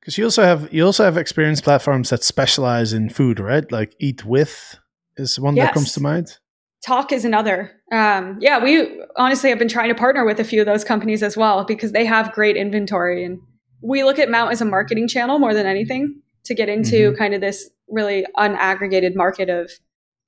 Because 0.00 0.16
you 0.16 0.24
also 0.24 0.42
have 0.42 0.72
you 0.72 0.84
also 0.84 1.04
have 1.04 1.16
experience 1.16 1.60
platforms 1.60 2.10
that 2.10 2.24
specialize 2.24 2.92
in 2.92 3.10
food, 3.10 3.38
right? 3.38 3.70
Like 3.70 3.98
Eatwith 3.98 4.78
is 5.16 5.38
one 5.38 5.56
yes. 5.56 5.68
that 5.68 5.74
comes 5.74 5.92
to 5.92 6.00
mind. 6.00 6.38
Tock 6.84 7.12
is 7.12 7.26
another. 7.26 7.70
Um, 7.92 8.38
yeah, 8.40 8.62
we 8.62 9.02
honestly 9.16 9.50
have 9.50 9.58
been 9.58 9.68
trying 9.68 9.90
to 9.90 9.94
partner 9.94 10.24
with 10.24 10.40
a 10.40 10.44
few 10.44 10.60
of 10.60 10.66
those 10.66 10.84
companies 10.84 11.22
as 11.22 11.36
well 11.36 11.64
because 11.64 11.92
they 11.92 12.06
have 12.06 12.32
great 12.32 12.56
inventory. 12.56 13.22
And 13.24 13.38
we 13.82 14.02
look 14.02 14.18
at 14.18 14.30
Mount 14.30 14.52
as 14.52 14.62
a 14.62 14.64
marketing 14.64 15.06
channel 15.06 15.38
more 15.38 15.52
than 15.52 15.66
anything 15.66 16.22
to 16.44 16.54
get 16.54 16.70
into 16.70 17.10
mm-hmm. 17.10 17.18
kind 17.18 17.34
of 17.34 17.42
this 17.42 17.68
really 17.88 18.24
unaggregated 18.38 19.14
market 19.14 19.50
of 19.50 19.70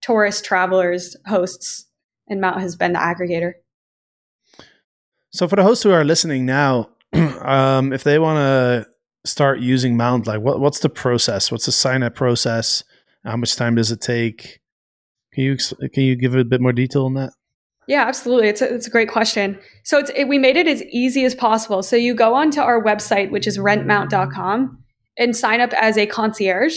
tourists, 0.02 0.42
travelers, 0.42 1.16
hosts. 1.26 1.86
And 2.28 2.40
Mount 2.40 2.60
has 2.60 2.76
been 2.76 2.92
the 2.92 2.98
aggregator. 2.98 3.52
So, 5.32 5.48
for 5.48 5.56
the 5.56 5.62
hosts 5.62 5.82
who 5.82 5.90
are 5.90 6.04
listening 6.04 6.44
now, 6.44 6.90
um, 7.12 7.92
if 7.92 8.04
they 8.04 8.18
want 8.18 8.36
to 8.36 8.86
start 9.24 9.60
using 9.60 9.96
Mount, 9.96 10.26
like 10.26 10.40
what, 10.40 10.60
what's 10.60 10.80
the 10.80 10.90
process? 10.90 11.50
What's 11.50 11.66
the 11.66 11.72
sign 11.72 12.02
up 12.02 12.14
process? 12.14 12.84
How 13.24 13.36
much 13.36 13.56
time 13.56 13.76
does 13.76 13.90
it 13.90 14.00
take? 14.00 14.60
Can 15.32 15.44
you 15.44 15.56
can 15.56 16.04
you 16.04 16.16
give 16.16 16.34
a 16.34 16.44
bit 16.44 16.60
more 16.60 16.72
detail 16.72 17.06
on 17.06 17.14
that? 17.14 17.32
Yeah, 17.88 18.04
absolutely. 18.04 18.48
It's 18.48 18.62
a, 18.62 18.72
it's 18.72 18.86
a 18.86 18.90
great 18.90 19.08
question. 19.08 19.58
So 19.84 19.98
it's 19.98 20.10
it, 20.14 20.28
we 20.28 20.38
made 20.38 20.56
it 20.56 20.68
as 20.68 20.82
easy 20.84 21.24
as 21.24 21.34
possible. 21.34 21.82
So 21.82 21.96
you 21.96 22.14
go 22.14 22.34
onto 22.34 22.60
our 22.60 22.82
website, 22.82 23.30
which 23.30 23.46
is 23.46 23.58
rentmount.com, 23.58 24.84
and 25.18 25.36
sign 25.36 25.60
up 25.60 25.72
as 25.72 25.96
a 25.96 26.06
concierge. 26.06 26.76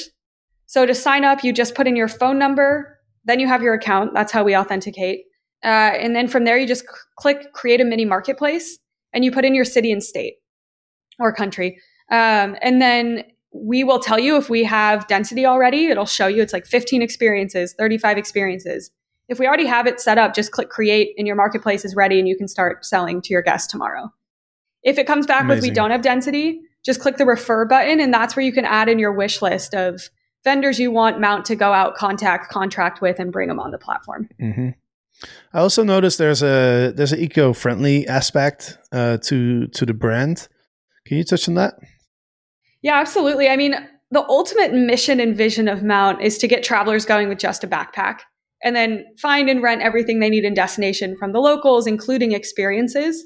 So 0.66 0.86
to 0.86 0.96
sign 0.96 1.26
up, 1.26 1.44
you 1.44 1.52
just 1.52 1.76
put 1.76 1.88
in 1.88 1.96
your 1.96 2.08
phone 2.08 2.40
number, 2.40 3.00
then 3.26 3.40
you 3.40 3.48
have 3.48 3.62
your 3.62 3.74
account. 3.74 4.14
That's 4.14 4.32
how 4.32 4.44
we 4.44 4.56
authenticate. 4.56 5.26
Uh, 5.66 5.98
and 5.98 6.16
then 6.16 6.28
from 6.28 6.46
there, 6.46 6.58
you 6.58 6.68
just 6.68 6.84
c- 6.84 6.88
click 7.18 7.52
create 7.54 7.82
a 7.82 7.86
mini 7.86 8.06
marketplace, 8.06 8.78
and 9.14 9.26
you 9.26 9.32
put 9.32 9.44
in 9.44 9.56
your 9.56 9.66
city 9.66 9.92
and 9.92 10.04
state 10.04 10.36
or 11.20 11.34
country. 11.34 11.80
Um, 12.12 12.56
and 12.62 12.82
then 12.82 13.24
we 13.52 13.84
will 13.84 14.00
tell 14.00 14.20
you 14.20 14.36
if 14.38 14.50
we 14.50 14.64
have 14.66 15.08
density 15.08 15.46
already. 15.46 15.88
It'll 15.88 16.06
show 16.06 16.28
you 16.28 16.42
it's 16.42 16.54
like 16.54 16.66
15 16.66 17.02
experiences, 17.02 17.74
35 17.78 18.18
experiences. 18.18 18.92
If 19.28 19.40
we 19.40 19.48
already 19.48 19.66
have 19.66 19.88
it 19.88 20.00
set 20.00 20.18
up, 20.18 20.36
just 20.36 20.52
click 20.52 20.70
create 20.70 21.16
and 21.18 21.26
your 21.26 21.36
marketplace 21.36 21.84
is 21.84 21.96
ready 21.96 22.20
and 22.20 22.28
you 22.28 22.38
can 22.38 22.48
start 22.48 22.86
selling 22.86 23.22
to 23.24 23.34
your 23.34 23.42
guests 23.42 23.72
tomorrow. 23.72 24.14
If 24.84 25.00
it 25.00 25.08
comes 25.08 25.26
back 25.26 25.44
Amazing. 25.44 25.62
with 25.62 25.70
we 25.70 25.74
don't 25.74 25.92
have 25.92 26.04
density, 26.04 26.60
just 26.84 27.00
click 27.00 27.18
the 27.18 27.26
refer 27.26 27.66
button 27.66 28.00
and 28.00 28.14
that's 28.14 28.36
where 28.36 28.46
you 28.46 28.52
can 28.52 28.66
add 28.66 28.88
in 28.88 29.00
your 29.00 29.14
wish 29.14 29.42
list 29.42 29.74
of 29.74 30.10
vendors 30.44 30.78
you 30.78 30.92
want 30.92 31.20
Mount 31.20 31.46
to 31.46 31.56
go 31.56 31.74
out, 31.74 31.96
contact, 31.96 32.52
contract 32.52 33.02
with, 33.02 33.20
and 33.20 33.32
bring 33.32 33.48
them 33.48 33.60
on 33.60 33.72
the 33.72 33.80
platform. 33.80 34.30
Mm-hmm. 34.40 34.70
I 35.54 35.60
also 35.60 35.84
noticed 35.84 36.18
there's 36.18 36.44
a 36.44 36.92
there's 36.96 37.14
an 37.14 37.20
eco 37.20 37.54
friendly 37.54 38.08
aspect 38.08 38.78
uh, 38.92 39.18
to 39.24 39.68
to 39.68 39.86
the 39.86 39.94
brand. 39.94 40.48
Can 41.06 41.18
you 41.18 41.24
touch 41.24 41.48
on 41.48 41.56
that? 41.56 41.76
Yeah, 42.82 43.00
absolutely. 43.00 43.48
I 43.48 43.58
mean, 43.58 43.76
the 44.12 44.26
ultimate 44.28 44.74
mission 44.74 45.20
and 45.20 45.36
vision 45.36 45.68
of 45.68 45.84
Mount 45.84 46.22
is 46.22 46.38
to 46.40 46.48
get 46.48 46.64
travelers 46.64 47.06
going 47.06 47.30
with 47.30 47.40
just 47.40 47.64
a 47.64 47.68
backpack 47.68 48.20
and 48.64 48.76
then 48.76 49.06
find 49.20 49.50
and 49.50 49.62
rent 49.62 49.82
everything 49.82 50.20
they 50.20 50.30
need 50.30 50.46
in 50.46 50.54
destination 50.54 51.16
from 51.18 51.32
the 51.32 51.40
locals, 51.40 51.88
including 51.88 52.32
experiences. 52.32 53.26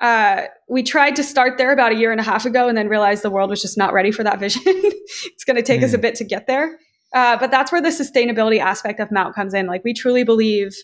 Uh, 0.00 0.42
we 0.68 0.82
tried 0.82 1.16
to 1.16 1.24
start 1.24 1.58
there 1.58 1.72
about 1.72 1.92
a 1.92 1.96
year 1.96 2.12
and 2.12 2.20
a 2.20 2.24
half 2.24 2.46
ago 2.46 2.68
and 2.68 2.78
then 2.78 2.88
realized 2.88 3.22
the 3.22 3.30
world 3.30 3.50
was 3.50 3.60
just 3.60 3.76
not 3.76 3.92
ready 3.92 4.12
for 4.12 4.22
that 4.22 4.38
vision. 4.38 4.62
it's 4.66 5.44
going 5.44 5.56
to 5.56 5.62
take 5.62 5.80
mm. 5.80 5.84
us 5.84 5.92
a 5.92 5.98
bit 5.98 6.14
to 6.14 6.24
get 6.24 6.46
there. 6.46 6.78
Uh, 7.14 7.36
but 7.38 7.50
that's 7.50 7.72
where 7.72 7.80
the 7.80 7.88
sustainability 7.88 8.60
aspect 8.60 9.00
of 9.00 9.10
Mount 9.10 9.34
comes 9.34 9.54
in. 9.54 9.66
Like, 9.66 9.82
we 9.82 9.94
truly 9.94 10.24
believe 10.24 10.74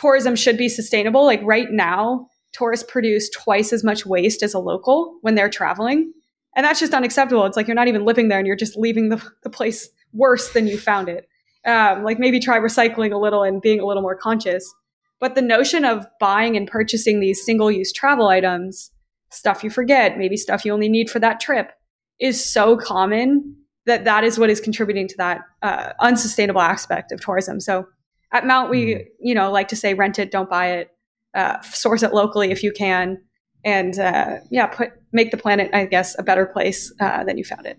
tourism 0.00 0.36
should 0.36 0.56
be 0.56 0.68
sustainable. 0.68 1.24
Like, 1.24 1.40
right 1.42 1.70
now, 1.70 2.28
tourists 2.52 2.86
produce 2.88 3.28
twice 3.30 3.72
as 3.72 3.82
much 3.82 4.06
waste 4.06 4.42
as 4.42 4.54
a 4.54 4.58
local 4.58 5.18
when 5.22 5.34
they're 5.34 5.50
traveling. 5.50 6.12
And 6.56 6.64
that's 6.64 6.80
just 6.80 6.94
unacceptable. 6.94 7.44
It's 7.46 7.56
like 7.56 7.66
you're 7.66 7.74
not 7.74 7.88
even 7.88 8.04
living 8.04 8.28
there 8.28 8.38
and 8.38 8.46
you're 8.46 8.56
just 8.56 8.76
leaving 8.76 9.08
the, 9.08 9.22
the 9.42 9.50
place 9.50 9.88
worse 10.12 10.52
than 10.52 10.66
you 10.66 10.78
found 10.78 11.08
it. 11.08 11.28
Um, 11.64 12.04
like, 12.04 12.18
maybe 12.18 12.40
try 12.40 12.58
recycling 12.58 13.12
a 13.12 13.18
little 13.18 13.42
and 13.42 13.60
being 13.60 13.80
a 13.80 13.86
little 13.86 14.02
more 14.02 14.16
conscious. 14.16 14.72
But 15.20 15.34
the 15.34 15.42
notion 15.42 15.84
of 15.84 16.06
buying 16.20 16.56
and 16.56 16.68
purchasing 16.68 17.20
these 17.20 17.44
single 17.44 17.70
use 17.70 17.92
travel 17.92 18.28
items, 18.28 18.92
stuff 19.30 19.64
you 19.64 19.70
forget, 19.70 20.16
maybe 20.16 20.36
stuff 20.36 20.64
you 20.64 20.72
only 20.72 20.88
need 20.88 21.10
for 21.10 21.18
that 21.18 21.40
trip, 21.40 21.72
is 22.20 22.44
so 22.44 22.76
common 22.76 23.56
that 23.86 24.04
that 24.04 24.22
is 24.22 24.38
what 24.38 24.50
is 24.50 24.60
contributing 24.60 25.08
to 25.08 25.16
that 25.16 25.40
uh, 25.62 25.92
unsustainable 26.00 26.60
aspect 26.60 27.10
of 27.10 27.20
tourism. 27.20 27.58
So 27.60 27.86
at 28.32 28.46
Mount, 28.46 28.70
we 28.70 28.94
mm. 28.94 29.04
you 29.20 29.34
know 29.34 29.50
like 29.50 29.68
to 29.68 29.76
say 29.76 29.94
rent 29.94 30.18
it, 30.18 30.30
don't 30.30 30.50
buy 30.50 30.72
it, 30.72 30.88
uh, 31.34 31.60
source 31.62 32.02
it 32.02 32.12
locally 32.12 32.50
if 32.50 32.62
you 32.62 32.72
can, 32.72 33.18
and 33.64 33.98
uh, 33.98 34.36
yeah, 34.50 34.66
put 34.66 34.90
make 35.12 35.30
the 35.30 35.36
planet, 35.36 35.70
I 35.72 35.86
guess, 35.86 36.18
a 36.18 36.22
better 36.22 36.46
place 36.46 36.92
uh, 37.00 37.24
than 37.24 37.38
you 37.38 37.44
found 37.44 37.66
it. 37.66 37.78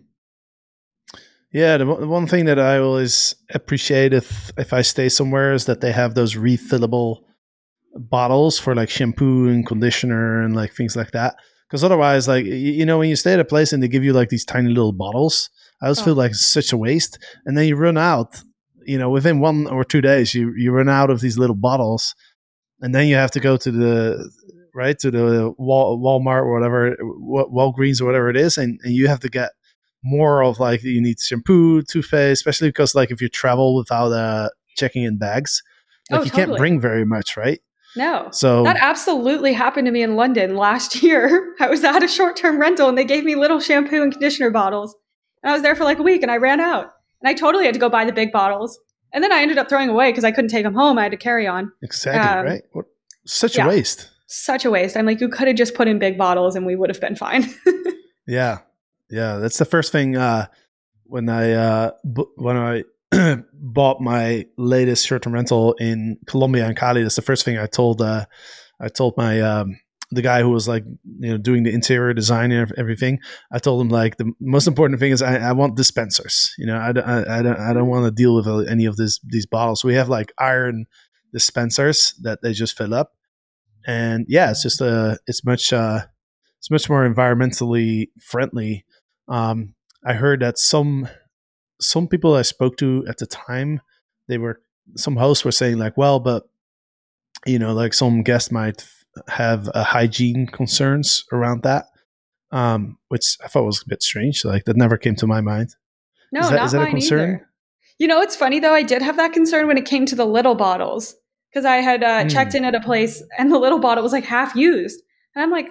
Yeah, 1.51 1.77
the, 1.77 1.85
the 1.85 2.07
one 2.07 2.27
thing 2.27 2.45
that 2.45 2.59
I 2.59 2.77
always 2.77 3.35
appreciate 3.53 4.13
if 4.13 4.51
if 4.57 4.73
I 4.73 4.81
stay 4.81 5.09
somewhere 5.09 5.53
is 5.53 5.65
that 5.65 5.81
they 5.81 5.91
have 5.91 6.13
those 6.13 6.35
refillable 6.35 7.21
bottles 7.95 8.59
for 8.59 8.75
like 8.75 8.89
shampoo 8.89 9.47
and 9.47 9.65
conditioner 9.65 10.43
and 10.43 10.55
like 10.55 10.73
things 10.73 10.95
like 10.95 11.11
that. 11.11 11.35
Because 11.67 11.83
otherwise, 11.83 12.27
like 12.27 12.45
you 12.45 12.85
know, 12.85 12.99
when 12.99 13.09
you 13.09 13.15
stay 13.15 13.33
at 13.33 13.39
a 13.39 13.45
place 13.45 13.73
and 13.73 13.81
they 13.81 13.87
give 13.87 14.03
you 14.03 14.13
like 14.13 14.29
these 14.29 14.45
tiny 14.45 14.69
little 14.69 14.91
bottles, 14.91 15.49
I 15.81 15.85
always 15.85 16.01
oh. 16.01 16.05
feel 16.05 16.15
like 16.15 16.31
it's 16.31 16.45
such 16.45 16.71
a 16.71 16.77
waste. 16.77 17.17
And 17.45 17.57
then 17.57 17.67
you 17.67 17.75
run 17.75 17.97
out. 17.97 18.41
You 18.89 18.97
know, 18.97 19.09
within 19.09 19.39
one 19.39 19.67
or 19.67 19.83
two 19.83 20.01
days, 20.01 20.33
you 20.33 20.53
you 20.57 20.71
run 20.71 20.89
out 20.89 21.09
of 21.09 21.21
these 21.21 21.37
little 21.37 21.55
bottles, 21.55 22.15
and 22.81 22.93
then 22.95 23.07
you 23.07 23.15
have 23.15 23.31
to 23.31 23.39
go 23.39 23.55
to 23.55 23.71
the 23.71 24.31
right 24.73 24.97
to 24.99 25.11
the 25.11 25.53
Wal- 25.57 25.99
Walmart 25.99 26.41
or 26.41 26.53
whatever, 26.53 26.97
Walgreens 26.99 28.01
or 28.01 28.05
whatever 28.05 28.29
it 28.29 28.37
is, 28.37 28.57
and, 28.57 28.79
and 28.83 28.93
you 28.93 29.07
have 29.07 29.19
to 29.19 29.29
get 29.29 29.51
more 30.03 30.43
of 30.43 30.59
like 30.59 30.81
you 30.83 31.01
need 31.01 31.19
shampoo, 31.19 31.81
toothpaste, 31.83 32.39
especially 32.39 32.69
because 32.69 32.95
like 32.95 33.11
if 33.11 33.21
you 33.21 33.29
travel 33.29 33.75
without 33.75 34.11
uh, 34.11 34.49
checking 34.75 35.03
in 35.03 35.17
bags, 35.17 35.61
like 36.09 36.21
oh, 36.21 36.23
you 36.23 36.29
totally. 36.31 36.47
can't 36.47 36.57
bring 36.57 36.79
very 36.79 37.05
much, 37.05 37.37
right? 37.37 37.59
No. 37.95 38.29
So 38.31 38.63
that 38.63 38.77
absolutely 38.79 39.53
happened 39.53 39.85
to 39.85 39.91
me 39.91 40.01
in 40.01 40.15
London 40.15 40.55
last 40.55 40.95
year. 41.03 41.55
I 41.59 41.67
was 41.67 41.83
at 41.83 42.03
a 42.03 42.07
short 42.07 42.35
term 42.35 42.59
rental 42.59 42.89
and 42.89 42.97
they 42.97 43.05
gave 43.05 43.23
me 43.23 43.35
little 43.35 43.59
shampoo 43.59 44.01
and 44.01 44.11
conditioner 44.11 44.49
bottles. 44.49 44.95
And 45.43 45.51
I 45.51 45.53
was 45.53 45.61
there 45.61 45.75
for 45.75 45.83
like 45.83 45.99
a 45.99 46.03
week 46.03 46.21
and 46.21 46.31
I 46.31 46.37
ran 46.37 46.59
out. 46.59 46.91
And 47.21 47.29
I 47.29 47.33
totally 47.33 47.65
had 47.65 47.73
to 47.73 47.79
go 47.79 47.89
buy 47.89 48.05
the 48.05 48.13
big 48.13 48.31
bottles. 48.31 48.79
And 49.11 49.23
then 49.23 49.31
I 49.31 49.41
ended 49.41 49.57
up 49.57 49.69
throwing 49.69 49.89
away 49.89 50.11
because 50.11 50.23
I 50.23 50.31
couldn't 50.31 50.51
take 50.51 50.63
them 50.63 50.73
home. 50.73 50.97
I 50.97 51.03
had 51.03 51.11
to 51.11 51.17
carry 51.17 51.47
on. 51.47 51.71
Exactly, 51.81 52.21
um, 52.21 52.45
right? 52.45 52.63
What, 52.73 52.85
such 53.25 53.57
yeah, 53.57 53.65
a 53.65 53.67
waste. 53.67 54.09
Such 54.27 54.65
a 54.65 54.71
waste. 54.71 54.95
I'm 54.95 55.05
like, 55.05 55.19
you 55.19 55.29
could 55.29 55.47
have 55.47 55.57
just 55.57 55.73
put 55.73 55.87
in 55.87 55.99
big 55.99 56.17
bottles 56.17 56.55
and 56.55 56.65
we 56.65 56.75
would 56.75 56.89
have 56.89 57.01
been 57.01 57.15
fine. 57.15 57.45
yeah. 58.27 58.59
Yeah. 59.09 59.37
That's 59.37 59.57
the 59.57 59.65
first 59.65 59.91
thing 59.91 60.15
uh, 60.15 60.47
when 61.05 61.29
I 61.29 61.51
uh, 61.51 61.91
when 62.35 62.55
I 62.55 62.83
bought 63.53 64.01
my 64.01 64.45
latest 64.57 65.07
short-term 65.07 65.33
rental 65.33 65.73
in 65.73 66.19
Colombia 66.27 66.67
and 66.67 66.77
Cali, 66.77 67.01
that's 67.01 67.15
the 67.15 67.23
first 67.23 67.43
thing 67.43 67.57
I 67.57 67.65
told. 67.65 68.01
Uh, 68.01 68.25
I 68.79 68.87
told 68.87 69.17
my 69.17 69.41
um, 69.41 69.79
the 70.11 70.21
guy 70.21 70.41
who 70.41 70.49
was 70.49 70.67
like 70.67 70.83
you 70.85 71.31
know 71.31 71.37
doing 71.37 71.63
the 71.63 71.73
interior 71.73 72.13
design 72.13 72.51
and 72.51 72.71
everything. 72.77 73.19
I 73.51 73.59
told 73.59 73.81
him 73.81 73.89
like 73.89 74.17
the 74.17 74.31
most 74.39 74.67
important 74.67 74.99
thing 74.99 75.11
is 75.11 75.21
I, 75.21 75.37
I 75.37 75.51
want 75.51 75.75
dispensers. 75.75 76.53
You 76.57 76.67
know, 76.67 76.77
I, 76.77 76.89
I, 76.99 77.39
I 77.39 77.41
don't 77.41 77.59
I 77.59 77.73
don't 77.73 77.87
want 77.87 78.05
to 78.05 78.11
deal 78.11 78.35
with 78.35 78.67
any 78.67 78.85
of 78.85 78.97
this 78.97 79.19
these 79.23 79.45
bottles. 79.45 79.83
We 79.83 79.95
have 79.95 80.09
like 80.09 80.31
iron 80.39 80.85
dispensers 81.31 82.15
that 82.21 82.39
they 82.41 82.53
just 82.53 82.77
fill 82.77 82.93
up, 82.93 83.13
and 83.85 84.25
yeah, 84.27 84.51
it's 84.51 84.63
just 84.63 84.81
uh, 84.81 85.17
it's 85.27 85.45
much 85.45 85.71
uh, 85.71 86.01
it's 86.57 86.71
much 86.71 86.89
more 86.89 87.07
environmentally 87.07 88.09
friendly. 88.21 88.85
Um, 89.27 89.75
I 90.05 90.13
heard 90.13 90.41
that 90.41 90.57
some 90.57 91.07
some 91.79 92.07
people 92.07 92.35
I 92.35 92.41
spoke 92.41 92.77
to 92.77 93.05
at 93.07 93.17
the 93.17 93.27
time, 93.27 93.81
they 94.27 94.37
were 94.37 94.61
some 94.95 95.17
hosts 95.17 95.45
were 95.45 95.51
saying 95.51 95.77
like, 95.77 95.97
well, 95.97 96.19
but 96.19 96.43
you 97.45 97.59
know, 97.59 97.73
like 97.73 97.93
some 97.93 98.23
guests 98.23 98.51
might 98.51 98.85
have 99.27 99.69
uh, 99.73 99.83
hygiene 99.83 100.47
concerns 100.47 101.25
around 101.31 101.63
that, 101.63 101.85
um, 102.51 102.97
which 103.09 103.37
I 103.43 103.47
thought 103.47 103.65
was 103.65 103.81
a 103.81 103.89
bit 103.89 104.01
strange. 104.03 104.45
Like 104.45 104.65
that 104.65 104.77
never 104.77 104.97
came 104.97 105.15
to 105.15 105.27
my 105.27 105.41
mind. 105.41 105.75
No, 106.31 106.41
is 106.41 106.49
that, 106.49 106.55
not 106.55 106.65
is 106.65 106.71
that 106.71 106.77
mine 106.79 106.87
a 106.87 106.91
concern? 106.91 107.19
Either. 107.19 107.49
You 107.97 108.07
know, 108.07 108.21
it's 108.21 108.35
funny 108.35 108.59
though. 108.59 108.73
I 108.73 108.83
did 108.83 109.01
have 109.01 109.17
that 109.17 109.33
concern 109.33 109.67
when 109.67 109.77
it 109.77 109.85
came 109.85 110.05
to 110.05 110.15
the 110.15 110.25
little 110.25 110.55
bottles 110.55 111.15
because 111.51 111.65
I 111.65 111.77
had 111.77 112.03
uh, 112.03 112.23
mm. 112.23 112.31
checked 112.31 112.55
in 112.55 112.63
at 112.63 112.75
a 112.75 112.79
place 112.79 113.23
and 113.37 113.51
the 113.51 113.59
little 113.59 113.79
bottle 113.79 114.03
was 114.03 114.13
like 114.13 114.25
half 114.25 114.55
used, 114.55 115.01
and 115.35 115.43
I'm 115.43 115.51
like, 115.51 115.67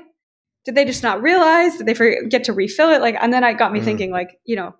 did 0.65 0.75
they 0.75 0.85
just 0.85 1.03
not 1.03 1.23
realize? 1.23 1.77
Did 1.79 1.87
they 1.87 1.95
forget 1.95 2.45
to 2.45 2.53
refill 2.53 2.91
it? 2.91 3.01
Like, 3.01 3.17
and 3.21 3.33
then 3.33 3.43
it 3.45 3.59
got 3.59 3.73
me 3.73 3.81
mm. 3.81 3.85
thinking, 3.85 4.11
like, 4.11 4.39
you 4.45 4.57
know, 4.57 4.75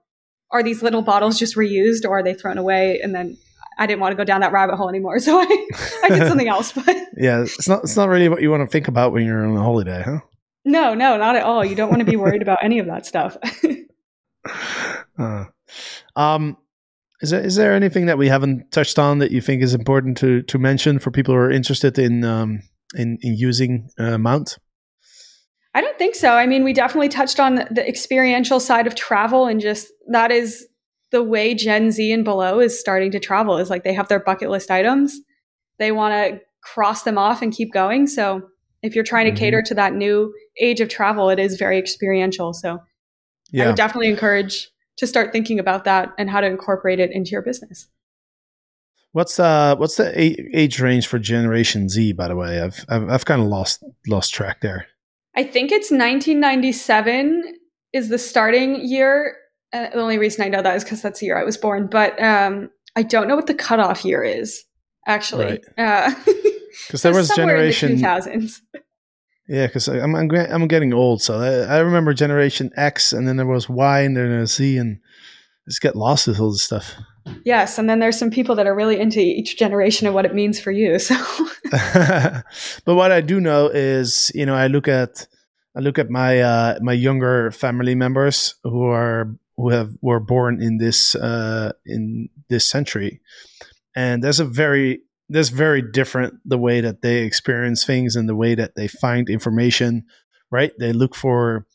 are 0.51 0.63
these 0.63 0.83
little 0.83 1.03
bottles 1.03 1.39
just 1.39 1.57
reused 1.57 2.05
or 2.05 2.19
are 2.19 2.23
they 2.23 2.35
thrown 2.35 2.59
away? 2.59 3.01
And 3.03 3.15
then 3.15 3.39
I 3.79 3.87
didn't 3.87 4.01
want 4.01 4.13
to 4.13 4.17
go 4.17 4.25
down 4.25 4.41
that 4.41 4.53
rabbit 4.53 4.77
hole 4.77 4.89
anymore, 4.89 5.19
so 5.21 5.39
I, 5.39 5.67
I 6.05 6.09
did 6.09 6.29
something 6.29 6.49
else. 6.49 6.73
But 6.73 6.87
yeah, 7.17 7.43
it's 7.43 7.69
not 7.69 7.85
it's 7.85 7.97
not 7.97 8.09
really 8.09 8.29
what 8.29 8.43
you 8.43 8.51
want 8.51 8.63
to 8.63 8.67
think 8.67 8.89
about 8.89 9.13
when 9.13 9.25
you're 9.25 9.47
on 9.47 9.57
a 9.57 9.63
holiday, 9.63 10.03
huh? 10.03 10.21
No, 10.65 10.95
no, 10.95 11.17
not 11.17 11.37
at 11.37 11.45
all. 11.45 11.65
You 11.65 11.75
don't 11.75 11.89
want 11.89 12.01
to 12.01 12.05
be 12.05 12.17
worried 12.17 12.43
about 12.43 12.59
any 12.63 12.79
of 12.79 12.87
that 12.87 13.07
stuff. 13.07 13.37
uh, 15.19 15.45
um, 16.15 16.57
is 17.21 17.31
there 17.31 17.45
is 17.45 17.57
there 17.57 17.75
anything 17.75 18.07
that 18.07 18.19
we 18.19 18.29
haven't 18.29 18.71
touched 18.71 18.99
on 18.99 19.19
that 19.19 19.31
you 19.31 19.41
think 19.41 19.63
is 19.63 19.75
important 19.75 20.17
to 20.19 20.43
to 20.43 20.59
mention 20.59 20.99
for 20.99 21.11
people 21.11 21.35
who 21.35 21.41
are 21.41 21.51
interested 21.51 21.99
in 21.99 22.25
um 22.25 22.63
in 22.95 23.19
in 23.23 23.35
using 23.35 23.91
uh, 23.99 24.19
Mount? 24.19 24.59
I 25.75 25.81
don't 25.81 25.99
think 25.99 26.15
so. 26.15 26.31
I 26.31 26.47
mean, 26.47 26.65
we 26.65 26.73
definitely 26.73 27.09
touched 27.09 27.39
on 27.39 27.57
the 27.71 27.87
experiential 27.87 28.59
side 28.59 28.87
of 28.87 28.95
travel 28.95 29.47
and 29.47 29.61
just 29.61 29.89
that 30.11 30.33
is 30.33 30.67
the 31.11 31.23
way 31.23 31.55
Gen 31.55 31.91
Z 31.91 32.13
and 32.13 32.25
below 32.25 32.61
is 32.61 32.79
starting 32.79 33.11
to 33.13 33.21
travel 33.21 33.59
is 33.59 33.71
like 33.71 33.85
they 33.85 33.95
have 33.95 34.09
their 34.09 34.21
bucket 34.21 34.51
list 34.51 34.71
items. 34.71 35.19
They 35.79 35.93
want 35.93 36.13
to 36.13 36.41
cross 36.63 37.03
them 37.03 37.19
off 37.19 37.41
and 37.41 37.53
keep 37.53 37.73
going. 37.73 38.07
So 38.07 38.43
if 38.83 38.95
you're 38.95 39.05
trying 39.05 39.27
to 39.27 39.31
mm-hmm. 39.31 39.39
cater 39.39 39.63
to 39.63 39.75
that 39.75 39.95
new 39.95 40.35
age 40.61 40.81
of 40.81 40.89
travel, 40.89 41.31
it 41.31 41.39
is 41.39 41.57
very 41.57 41.79
experiential. 41.79 42.53
So 42.53 42.79
yeah. 43.51 43.65
I 43.65 43.67
would 43.69 43.77
definitely 43.77 44.11
encourage 44.11 44.69
to 44.99 45.07
start 45.07 45.33
thinking 45.33 45.59
about 45.59 45.85
that 45.85 46.13
and 46.19 46.29
how 46.29 46.41
to 46.41 46.47
incorporate 46.47 47.01
it 47.01 47.11
into 47.13 47.31
your 47.31 47.43
business. 47.43 47.89
What's 49.13 49.41
uh 49.41 49.75
what's 49.77 49.97
the 49.97 50.13
age 50.17 50.81
range 50.81 51.07
for 51.07 51.19
Generation 51.19 51.89
Z? 51.89 52.13
By 52.13 52.29
the 52.29 52.37
way, 52.37 52.61
I've 52.61 52.85
I've, 52.89 53.09
I've 53.09 53.25
kind 53.25 53.41
of 53.41 53.49
lost 53.49 53.83
lost 54.07 54.35
track 54.35 54.61
there. 54.61 54.87
I 55.35 55.45
think 55.45 55.73
it's 55.73 55.91
1997 55.91 57.55
is 57.93 58.11
the 58.11 58.19
starting 58.19 58.87
year. 58.87 59.37
Uh, 59.73 59.91
the 59.91 60.01
only 60.01 60.19
reason 60.19 60.45
I 60.45 60.49
know 60.49 60.63
that 60.63 60.77
is 60.77 60.85
because 60.85 61.03
that's 61.03 61.21
the 61.21 61.27
year 61.27 61.39
I 61.39 61.45
was 61.45 61.57
born. 61.57 61.87
But 61.87 62.21
um, 62.23 62.71
I 62.97 63.03
don't 63.03 63.29
know 63.29 63.37
what 63.37 63.47
the 63.47 63.55
cutoff 63.55 64.05
year 64.05 64.23
is 64.23 64.65
actually. 65.07 65.61
Because 65.75 65.75
right. 65.77 66.15
uh, 66.95 66.99
there 67.03 67.15
was 67.15 67.29
generation 67.31 67.97
2000s. 67.97 68.61
Yeah, 69.49 69.67
because 69.67 69.89
I'm, 69.89 70.15
I'm 70.15 70.31
I'm 70.31 70.69
getting 70.69 70.93
old, 70.93 71.23
so 71.23 71.39
I, 71.41 71.77
I, 71.77 71.79
remember 71.79 72.13
Generation 72.13 72.71
X, 72.77 73.15
and 73.15 73.27
then 73.27 73.39
there 73.39 73.47
was 73.47 73.67
Y, 73.67 74.01
and 74.01 74.15
then 74.15 74.29
there's 74.29 74.55
Z, 74.55 74.77
and 74.77 75.01
just 75.67 75.81
get 75.81 75.97
lost 75.97 76.27
with 76.27 76.39
all 76.39 76.53
this 76.53 76.63
stuff. 76.63 76.95
Yes, 77.47 77.79
and 77.79 77.89
then 77.89 77.99
there's 77.99 78.19
some 78.19 78.31
people 78.31 78.55
that 78.57 78.67
are 78.67 78.75
really 78.75 79.01
into 79.01 79.21
each 79.21 79.57
generation 79.57 80.07
and 80.07 80.15
what 80.15 80.27
it 80.27 80.35
means 80.35 80.61
for 80.61 80.71
you. 80.71 80.99
So, 81.09 81.17
but 82.85 82.95
what 82.95 83.11
I 83.11 83.23
do 83.23 83.41
know 83.41 83.69
is, 83.69 84.31
you 84.35 84.45
know, 84.45 84.55
I 84.55 84.67
look 84.67 84.87
at 84.87 85.27
I 85.75 85.81
look 85.81 85.99
at 85.99 86.11
my 86.11 86.41
uh, 86.41 86.79
my 86.83 86.93
younger 86.93 87.51
family 87.51 87.95
members 87.95 88.55
who 88.65 88.85
are 88.85 89.35
who 89.59 89.69
have 89.71 89.93
were 90.01 90.21
born 90.21 90.63
in 90.63 90.79
this 90.79 91.15
uh, 91.15 91.73
in 91.85 92.31
this 92.49 92.69
century, 92.69 93.21
and 93.95 94.25
that's 94.25 94.39
a 94.39 94.45
very 94.47 95.03
there's 95.29 95.51
very 95.51 95.83
different 95.83 96.35
the 96.47 96.57
way 96.57 96.81
that 96.81 97.03
they 97.03 97.19
experience 97.19 97.85
things 97.85 98.17
and 98.17 98.27
the 98.27 98.37
way 98.37 98.55
that 98.55 98.77
they 98.77 98.89
find 98.89 99.29
information. 99.29 100.05
Right? 100.51 100.73
They 100.79 100.95
look 100.95 101.15
for 101.15 101.67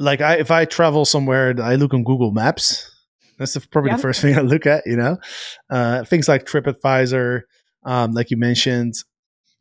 like 0.00 0.20
I 0.20 0.34
if 0.38 0.50
I 0.50 0.64
travel 0.64 1.04
somewhere, 1.04 1.54
I 1.62 1.76
look 1.76 1.94
on 1.94 2.02
Google 2.02 2.32
Maps 2.32 2.90
that's 3.38 3.54
the, 3.54 3.60
probably 3.60 3.92
the 3.92 3.98
first 3.98 4.20
thing 4.22 4.36
I 4.36 4.40
look 4.40 4.66
at, 4.66 4.86
you 4.86 4.96
know, 4.96 5.18
uh, 5.70 6.04
things 6.04 6.28
like 6.28 6.44
TripAdvisor, 6.44 7.42
um, 7.84 8.12
like 8.12 8.30
you 8.30 8.36
mentioned. 8.36 8.94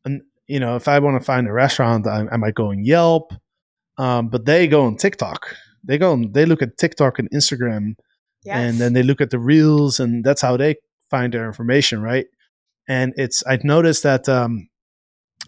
And, 0.06 0.21
you 0.47 0.60
know, 0.60 0.75
if 0.75 0.88
I 0.88 0.99
want 0.99 1.19
to 1.19 1.25
find 1.25 1.47
a 1.47 1.53
restaurant, 1.53 2.08
I, 2.08 2.25
I 2.32 2.38
might 2.38 2.56
go 2.56 2.69
on 2.69 2.84
Yelp, 2.84 3.34
um, 3.97 4.29
but 4.29 4.45
they 4.45 4.67
go 4.67 4.86
on 4.86 4.97
TikTok, 4.97 5.56
they 5.84 5.98
go 5.98 6.13
and 6.13 6.34
they 6.34 6.46
look 6.46 6.62
at 6.62 6.78
TikTok 6.78 7.19
and 7.19 7.30
Instagram 7.32 7.96
Yes. 8.46 8.58
and 8.58 8.80
then 8.82 8.91
they 8.93 9.04
look 9.04 9.22
at 9.22 9.30
the 9.30 9.39
reels 9.39 10.00
and 10.02 10.24
that's 10.24 10.41
how 10.41 10.58
they 10.58 10.76
find 11.10 11.34
their 11.34 11.46
information 11.46 12.02
right? 12.02 12.26
And 12.89 13.13
it's 13.15 13.41
i've 13.48 13.63
noticed 13.63 14.04
that 14.04 14.28
um 14.28 14.67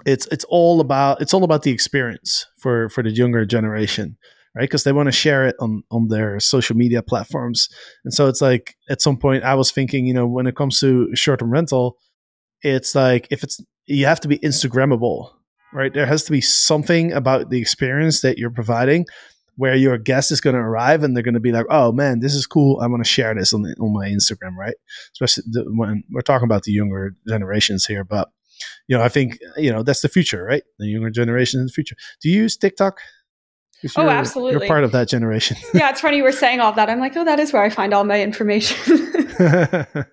it's 0.06 0.28
it's 0.28 0.46
all 0.50 0.80
about 0.80 1.22
it's 1.22 1.34
all 1.34 1.44
about 1.44 1.64
the 1.64 1.72
experience 1.72 2.46
for 2.58 2.90
for 2.90 3.04
the 3.04 3.12
younger 3.12 3.46
generation 3.46 4.18
right? 4.56 4.64
Because 4.64 4.86
they 4.86 4.94
want 4.94 5.08
to 5.08 5.12
share 5.12 5.46
it 5.46 5.56
on 5.60 5.84
on 5.92 6.08
their 6.08 6.40
social 6.40 6.78
media 6.78 7.02
platforms. 7.02 7.68
And 8.06 8.14
so 8.14 8.28
it's 8.30 8.42
like 8.42 8.76
at 8.90 9.02
some 9.02 9.18
point 9.18 9.44
i 9.44 9.56
was 9.56 9.72
thinking 9.72 10.06
you 10.06 10.14
know 10.14 10.28
when 10.28 10.48
it 10.48 10.56
comes 10.56 10.80
to 10.80 11.14
short-term 11.16 11.52
rental 11.52 11.98
it's 12.62 12.96
like 12.96 13.28
if 13.30 13.44
it's 13.44 13.60
you 13.88 14.06
have 14.06 14.22
to 14.22 14.28
be 14.30 14.40
instagrammable 14.40 15.32
right? 15.74 15.94
There 15.94 16.06
has 16.06 16.24
to 16.24 16.32
be 16.32 16.40
something 16.40 17.12
about 17.12 17.50
the 17.50 17.60
experience 17.60 18.22
that 18.22 18.38
you're 18.38 18.50
providing 18.50 19.06
where 19.58 19.76
your 19.76 19.98
guest 19.98 20.32
is 20.32 20.42
going 20.42 20.56
to 20.56 20.62
arrive 20.62 21.04
and 21.04 21.16
they're 21.16 21.24
going 21.24 21.34
to 21.34 21.40
be 21.40 21.52
like, 21.52 21.66
"Oh 21.70 21.92
man, 21.92 22.20
this 22.20 22.34
is 22.34 22.46
cool. 22.46 22.80
I 22.82 22.88
want 22.88 23.04
to 23.04 23.10
share 23.10 23.34
this 23.34 23.54
on 23.54 23.62
the, 23.62 23.76
on 23.80 23.94
my 23.94 24.08
Instagram." 24.08 24.56
Right? 24.56 24.76
Especially 25.14 25.44
the, 25.50 25.64
when 25.68 26.04
we're 26.12 26.22
talking 26.22 26.46
about 26.46 26.64
the 26.64 26.72
younger 26.72 27.16
generations 27.28 27.86
here, 27.86 28.04
but 28.04 28.30
you 28.88 28.98
know, 28.98 29.04
I 29.04 29.10
think 29.10 29.40
you 29.58 29.72
know 29.72 29.84
that's 29.84 30.02
the 30.02 30.10
future, 30.10 30.44
right? 30.44 30.64
The 30.80 30.88
younger 30.88 31.10
generation 31.10 31.60
in 31.60 31.68
the 31.68 31.72
future. 31.72 31.96
Do 32.22 32.30
you 32.30 32.42
use 32.42 32.58
TikTok? 32.58 33.00
Oh, 33.96 34.04
you're- 34.04 34.14
absolutely. 34.14 34.52
You're 34.54 34.68
part 34.68 34.84
of 34.84 34.92
that 34.94 35.10
generation. 35.10 35.58
yeah, 35.74 35.90
it's 35.90 36.02
funny 36.02 36.18
you 36.18 36.24
were 36.24 36.32
saying 36.32 36.60
all 36.60 36.72
that. 36.74 36.90
I'm 36.90 37.00
like, 37.00 37.16
oh, 37.16 37.26
that 37.26 37.40
is 37.40 37.54
where 37.54 37.64
I 37.64 37.70
find 37.70 37.94
all 37.94 38.04
my 38.04 38.22
information. 38.22 39.12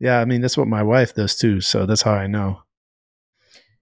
yeah, 0.00 0.20
I 0.20 0.24
mean 0.24 0.40
that's 0.40 0.56
what 0.56 0.66
my 0.66 0.82
wife 0.82 1.14
does 1.14 1.36
too, 1.36 1.60
so 1.60 1.86
that's 1.86 2.02
how 2.02 2.14
I 2.14 2.26
know. 2.26 2.62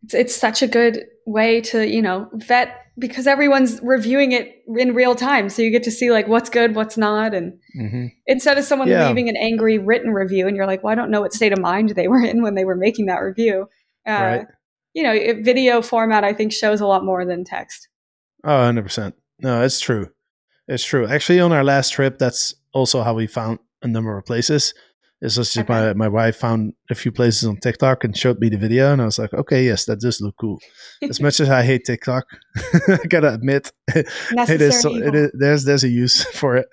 it's, 0.05 0.15
it's 0.15 0.37
such 0.37 0.63
a 0.63 0.67
good 0.67 1.07
way 1.27 1.61
to, 1.61 1.87
you 1.87 2.03
know, 2.03 2.29
vet 2.35 2.88
because 2.99 3.27
everyone's 3.27 3.81
reviewing 3.83 4.33
it 4.33 4.63
in 4.77 4.95
real 4.95 5.15
time. 5.15 5.49
So 5.49 5.63
you 5.63 5.71
get 5.71 5.85
to 5.85 5.91
see 5.91 6.11
like 6.11 6.27
what's 6.27 6.51
good, 6.51 6.75
what's 6.75 6.97
not. 6.97 7.35
And 7.35 7.59
hmm 7.75 8.07
instead 8.27 8.59
of 8.59 8.65
someone 8.65 8.89
Yeah. 8.89 9.07
leaving 9.09 9.29
an 9.29 9.37
angry 9.37 9.79
written 9.79 10.11
review 10.13 10.47
and 10.49 10.57
you're 10.57 10.67
like, 10.67 10.83
well, 10.83 10.93
I 10.93 10.95
don't 10.97 11.11
know 11.11 11.21
what 11.21 11.33
state 11.33 11.53
of 11.53 11.59
mind 11.61 11.91
they 11.91 12.09
were 12.09 12.21
in 12.23 12.43
when 12.43 12.55
they 12.55 12.65
were 12.65 12.75
making 12.77 13.07
that 13.07 13.19
review. 13.21 13.69
Uh, 14.07 14.11
Right. 14.11 14.47
You 14.95 15.03
know, 15.05 15.13
it- 15.13 15.45
video 15.45 15.81
format, 15.83 16.25
I 16.25 16.33
think, 16.33 16.53
shows 16.53 16.81
a 16.81 16.87
lot 16.87 17.05
more 17.05 17.25
than 17.25 17.45
text. 17.45 17.89
Oh, 18.45 18.51
100%. 18.51 19.15
No, 19.41 19.63
it's 19.63 19.81
true. 19.81 20.11
It's 20.67 20.85
true. 20.85 21.07
Actually, 21.07 21.41
on 21.41 21.53
our 21.53 21.65
last 21.65 21.91
trip, 21.91 22.19
that's 22.19 22.55
also 22.73 23.03
how 23.03 23.15
we 23.15 23.27
found 23.27 23.59
a 23.83 23.89
number 23.89 24.17
of 24.19 24.25
places. 24.25 24.75
It's 25.21 25.35
just 25.35 25.59
Okay. 25.59 25.67
my, 25.73 25.95
my 25.95 26.09
wife 26.09 26.37
found 26.37 26.75
a 26.91 26.95
few 26.95 27.11
places 27.11 27.45
on 27.49 27.57
TikTok 27.57 28.05
and 28.05 28.17
showed 28.17 28.39
me 28.39 28.49
the 28.51 28.57
video, 28.57 28.93
and 28.93 29.03
I 29.03 29.05
was 29.05 29.19
like, 29.19 29.35
okay, 29.35 29.65
yes, 29.65 29.85
that 29.87 30.01
does 30.01 30.21
look 30.21 30.37
cool. 30.41 30.59
As 31.03 31.21
much 31.21 31.41
as 31.41 31.51
I 31.51 31.63
hate 31.65 31.85
TikTok, 31.85 32.25
I 32.89 32.99
gotta 33.09 33.35
admit, 33.35 33.73
it 33.89 34.73
so- 34.75 34.95
it 34.95 35.33
There's 35.35 35.65
there's 35.65 35.83
a 35.85 35.89
use 35.89 36.23
for 36.41 36.57
it. 36.57 36.67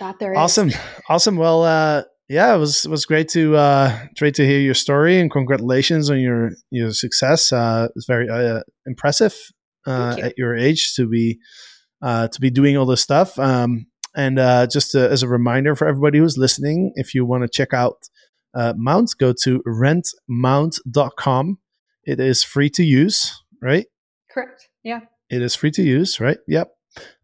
that 0.00 0.18
there 0.18 0.32
is. 0.32 0.38
awesome, 0.38 0.70
awesome. 1.08 1.36
Well, 1.36 1.62
uh, 1.64 2.02
yeah, 2.28 2.54
it 2.54 2.58
was 2.58 2.84
it 2.84 2.90
was 2.90 3.04
great 3.06 3.28
to 3.30 3.56
uh, 3.56 3.98
great 4.18 4.34
to 4.36 4.46
hear 4.46 4.60
your 4.60 4.74
story 4.74 5.18
and 5.20 5.30
congratulations 5.30 6.10
on 6.10 6.18
your 6.20 6.50
your 6.70 6.92
success. 6.92 7.52
Uh, 7.52 7.88
it's 7.96 8.06
very 8.06 8.28
uh, 8.28 8.62
impressive 8.86 9.34
uh, 9.86 10.14
you. 10.18 10.24
at 10.24 10.38
your 10.38 10.56
age 10.56 10.94
to 10.94 11.08
be 11.08 11.38
uh, 12.02 12.28
to 12.28 12.40
be 12.40 12.50
doing 12.50 12.76
all 12.76 12.86
this 12.86 13.00
stuff. 13.02 13.38
Um, 13.38 13.86
and 14.14 14.38
uh, 14.38 14.66
just 14.66 14.94
uh 14.94 15.08
as 15.08 15.22
a 15.22 15.28
reminder 15.28 15.74
for 15.74 15.86
everybody 15.86 16.18
who's 16.18 16.36
listening, 16.36 16.92
if 16.94 17.14
you 17.14 17.24
want 17.24 17.42
to 17.42 17.48
check 17.48 17.72
out 17.72 18.08
uh, 18.54 18.74
Mount, 18.76 19.14
go 19.18 19.32
to 19.44 19.62
rentmount.com. 19.66 21.58
It 22.04 22.20
is 22.20 22.42
free 22.42 22.70
to 22.70 22.82
use, 22.82 23.42
right? 23.62 23.86
Correct. 24.30 24.68
Yeah. 24.82 25.00
It 25.28 25.42
is 25.42 25.54
free 25.54 25.70
to 25.72 25.82
use, 25.82 26.18
right? 26.18 26.38
Yep. 26.48 26.72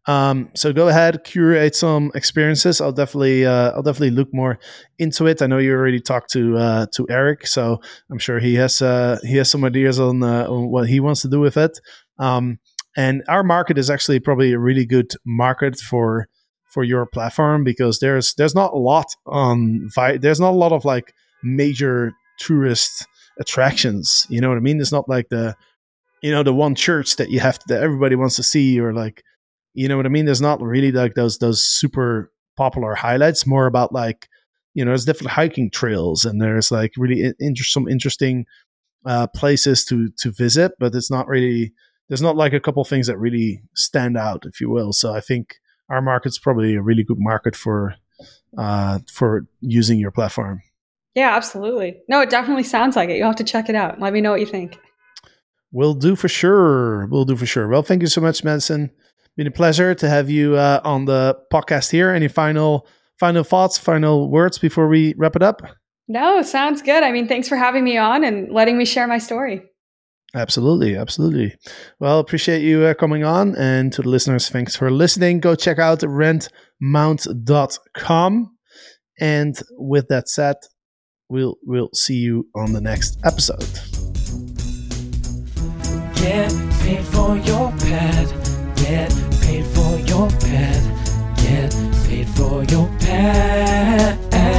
Um, 0.05 0.49
so 0.55 0.71
go 0.71 0.87
ahead, 0.87 1.25
curate 1.25 1.75
some 1.75 2.11
experiences. 2.15 2.79
I'll 2.79 2.93
definitely, 2.93 3.45
uh, 3.45 3.71
I'll 3.71 3.83
definitely 3.83 4.11
look 4.11 4.33
more 4.33 4.57
into 4.97 5.27
it. 5.27 5.41
I 5.41 5.47
know 5.47 5.57
you 5.57 5.73
already 5.73 5.99
talked 5.99 6.31
to 6.31 6.57
uh, 6.57 6.85
to 6.95 7.05
Eric, 7.09 7.45
so 7.45 7.81
I'm 8.09 8.17
sure 8.17 8.39
he 8.39 8.55
has 8.55 8.81
uh, 8.81 9.19
he 9.23 9.35
has 9.35 9.51
some 9.51 9.65
ideas 9.65 9.99
on, 9.99 10.23
uh, 10.23 10.47
on 10.49 10.69
what 10.69 10.87
he 10.87 11.01
wants 11.01 11.21
to 11.23 11.27
do 11.27 11.41
with 11.41 11.57
it. 11.57 11.77
Um, 12.17 12.59
and 12.95 13.23
our 13.27 13.43
market 13.43 13.77
is 13.77 13.89
actually 13.89 14.21
probably 14.21 14.53
a 14.53 14.59
really 14.59 14.85
good 14.85 15.11
market 15.25 15.77
for 15.77 16.29
for 16.77 16.83
your 16.83 17.07
platform 17.07 17.63
because 17.63 17.97
there's 17.97 18.35
there's 18.35 18.53
not 18.53 18.71
a 18.71 18.77
lot 18.77 19.07
on 19.25 19.89
Vi- 19.95 20.17
there's 20.17 20.39
not 20.39 20.51
a 20.51 20.61
lot 20.63 20.71
of 20.71 20.85
like 20.85 21.11
major 21.41 22.13
tourist 22.37 23.03
attractions. 23.39 24.27
You 24.29 24.41
know 24.41 24.49
what 24.49 24.59
I 24.59 24.61
mean? 24.61 24.79
It's 24.79 24.91
not 24.91 25.09
like 25.09 25.29
the 25.29 25.55
you 26.21 26.31
know 26.31 26.43
the 26.43 26.53
one 26.53 26.75
church 26.75 27.15
that 27.15 27.31
you 27.31 27.39
have 27.39 27.57
to, 27.57 27.65
that 27.69 27.81
everybody 27.81 28.15
wants 28.15 28.35
to 28.35 28.43
see 28.43 28.79
or 28.79 28.93
like 28.93 29.23
you 29.73 29.87
know 29.87 29.97
what 29.97 30.05
I 30.05 30.09
mean? 30.09 30.25
There's 30.25 30.39
not 30.39 30.61
really 30.61 30.91
like 30.91 31.15
those 31.15 31.39
those 31.39 31.67
super 31.67 32.31
popular 32.55 32.93
highlights. 32.93 33.47
More 33.47 33.65
about 33.65 33.91
like 33.91 34.27
you 34.75 34.85
know 34.85 34.91
there's 34.91 35.05
different 35.05 35.31
hiking 35.31 35.71
trails 35.71 36.25
and 36.25 36.39
there's 36.39 36.69
like 36.69 36.91
really 36.95 37.33
inter- 37.39 37.63
some 37.63 37.87
interesting 37.87 38.45
uh, 39.03 39.25
places 39.25 39.83
to 39.85 40.09
to 40.19 40.31
visit, 40.31 40.73
but 40.77 40.93
it's 40.93 41.09
not 41.09 41.27
really 41.27 41.73
there's 42.07 42.21
not 42.21 42.35
like 42.35 42.53
a 42.53 42.59
couple 42.59 42.83
things 42.83 43.07
that 43.07 43.17
really 43.17 43.63
stand 43.73 44.15
out, 44.15 44.43
if 44.45 44.61
you 44.61 44.69
will. 44.69 44.93
So 44.93 45.15
I 45.15 45.21
think 45.21 45.55
our 45.89 46.01
market's 46.01 46.37
probably 46.37 46.75
a 46.75 46.81
really 46.81 47.03
good 47.03 47.19
market 47.19 47.55
for 47.55 47.95
uh, 48.57 48.99
for 49.11 49.47
using 49.61 49.99
your 49.99 50.11
platform. 50.11 50.61
Yeah, 51.15 51.35
absolutely. 51.35 51.97
No, 52.07 52.21
it 52.21 52.29
definitely 52.29 52.63
sounds 52.63 52.95
like 52.95 53.09
it. 53.09 53.17
You'll 53.17 53.27
have 53.27 53.35
to 53.37 53.43
check 53.43 53.69
it 53.69 53.75
out. 53.75 53.99
Let 53.99 54.13
me 54.13 54.21
know 54.21 54.31
what 54.31 54.39
you 54.39 54.45
think. 54.45 54.77
We'll 55.71 55.95
do 55.95 56.15
for 56.15 56.27
sure. 56.27 57.07
We'll 57.07 57.25
do 57.25 57.35
for 57.35 57.45
sure. 57.45 57.67
Well, 57.67 57.81
thank 57.81 58.01
you 58.01 58.07
so 58.07 58.21
much, 58.21 58.43
Madison. 58.43 58.91
Been 59.35 59.47
a 59.47 59.51
pleasure 59.51 59.93
to 59.95 60.09
have 60.09 60.29
you 60.29 60.55
uh, 60.55 60.81
on 60.83 61.05
the 61.05 61.37
podcast 61.51 61.91
here. 61.91 62.11
Any 62.11 62.27
final 62.27 62.87
final 63.19 63.43
thoughts, 63.43 63.77
final 63.77 64.29
words 64.29 64.57
before 64.57 64.87
we 64.87 65.13
wrap 65.17 65.35
it 65.35 65.43
up? 65.43 65.61
No, 66.07 66.41
sounds 66.41 66.81
good. 66.81 67.03
I 67.03 67.11
mean, 67.11 67.27
thanks 67.27 67.49
for 67.49 67.57
having 67.57 67.83
me 67.83 67.97
on 67.97 68.23
and 68.23 68.51
letting 68.51 68.77
me 68.77 68.85
share 68.85 69.07
my 69.07 69.17
story. 69.17 69.63
Absolutely, 70.37 70.95
absolutely. 70.95 71.55
Well, 71.99 72.19
appreciate 72.19 72.61
you 72.61 72.83
uh, 72.83 72.93
coming 72.93 73.23
on, 73.23 73.55
and 73.55 73.91
to 73.93 74.03
the 74.03 74.09
listeners, 74.09 74.49
thanks 74.49 74.75
for 74.75 74.91
listening. 74.91 75.39
Go 75.39 75.55
check 75.55 75.79
out 75.79 76.01
rentmount.com. 76.01 78.51
And 79.19 79.59
with 79.71 80.09
that 80.09 80.29
said, 80.29 80.57
we'll 81.27 81.57
we'll 81.63 81.89
see 81.93 82.17
you 82.17 82.47
on 82.55 82.73
the 82.73 82.81
next 82.81 83.17
episode. 83.25 83.67
Get 86.15 86.51
paid 86.81 87.03
for 87.05 87.35
your 87.37 87.71
pad. 87.71 88.27
Get 88.75 89.09
paid 89.41 89.65
for 89.65 89.97
your 90.01 90.29
pad. 90.29 90.83
Get 91.37 91.71
paid 92.05 92.29
for 92.29 92.63
your 92.65 92.87
pad. 92.99 94.56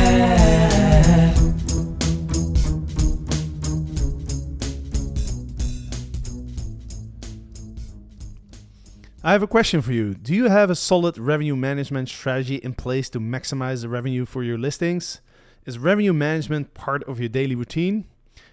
I 9.28 9.32
have 9.32 9.42
a 9.42 9.46
question 9.46 9.82
for 9.82 9.92
you. 9.92 10.14
Do 10.14 10.34
you 10.34 10.48
have 10.48 10.70
a 10.70 10.74
solid 10.74 11.18
revenue 11.18 11.54
management 11.54 12.08
strategy 12.08 12.54
in 12.54 12.72
place 12.72 13.10
to 13.10 13.20
maximize 13.20 13.82
the 13.82 13.88
revenue 13.90 14.24
for 14.24 14.42
your 14.42 14.56
listings? 14.56 15.20
Is 15.66 15.78
revenue 15.78 16.14
management 16.14 16.72
part 16.72 17.04
of 17.04 17.20
your 17.20 17.28
daily 17.28 17.54
routine? 17.54 18.06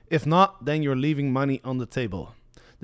If 0.10 0.26
not, 0.26 0.66
then 0.66 0.84
you're 0.84 0.98
leaving 0.98 1.32
money 1.32 1.62
on 1.64 1.78
the 1.78 1.86
table. 1.86 2.36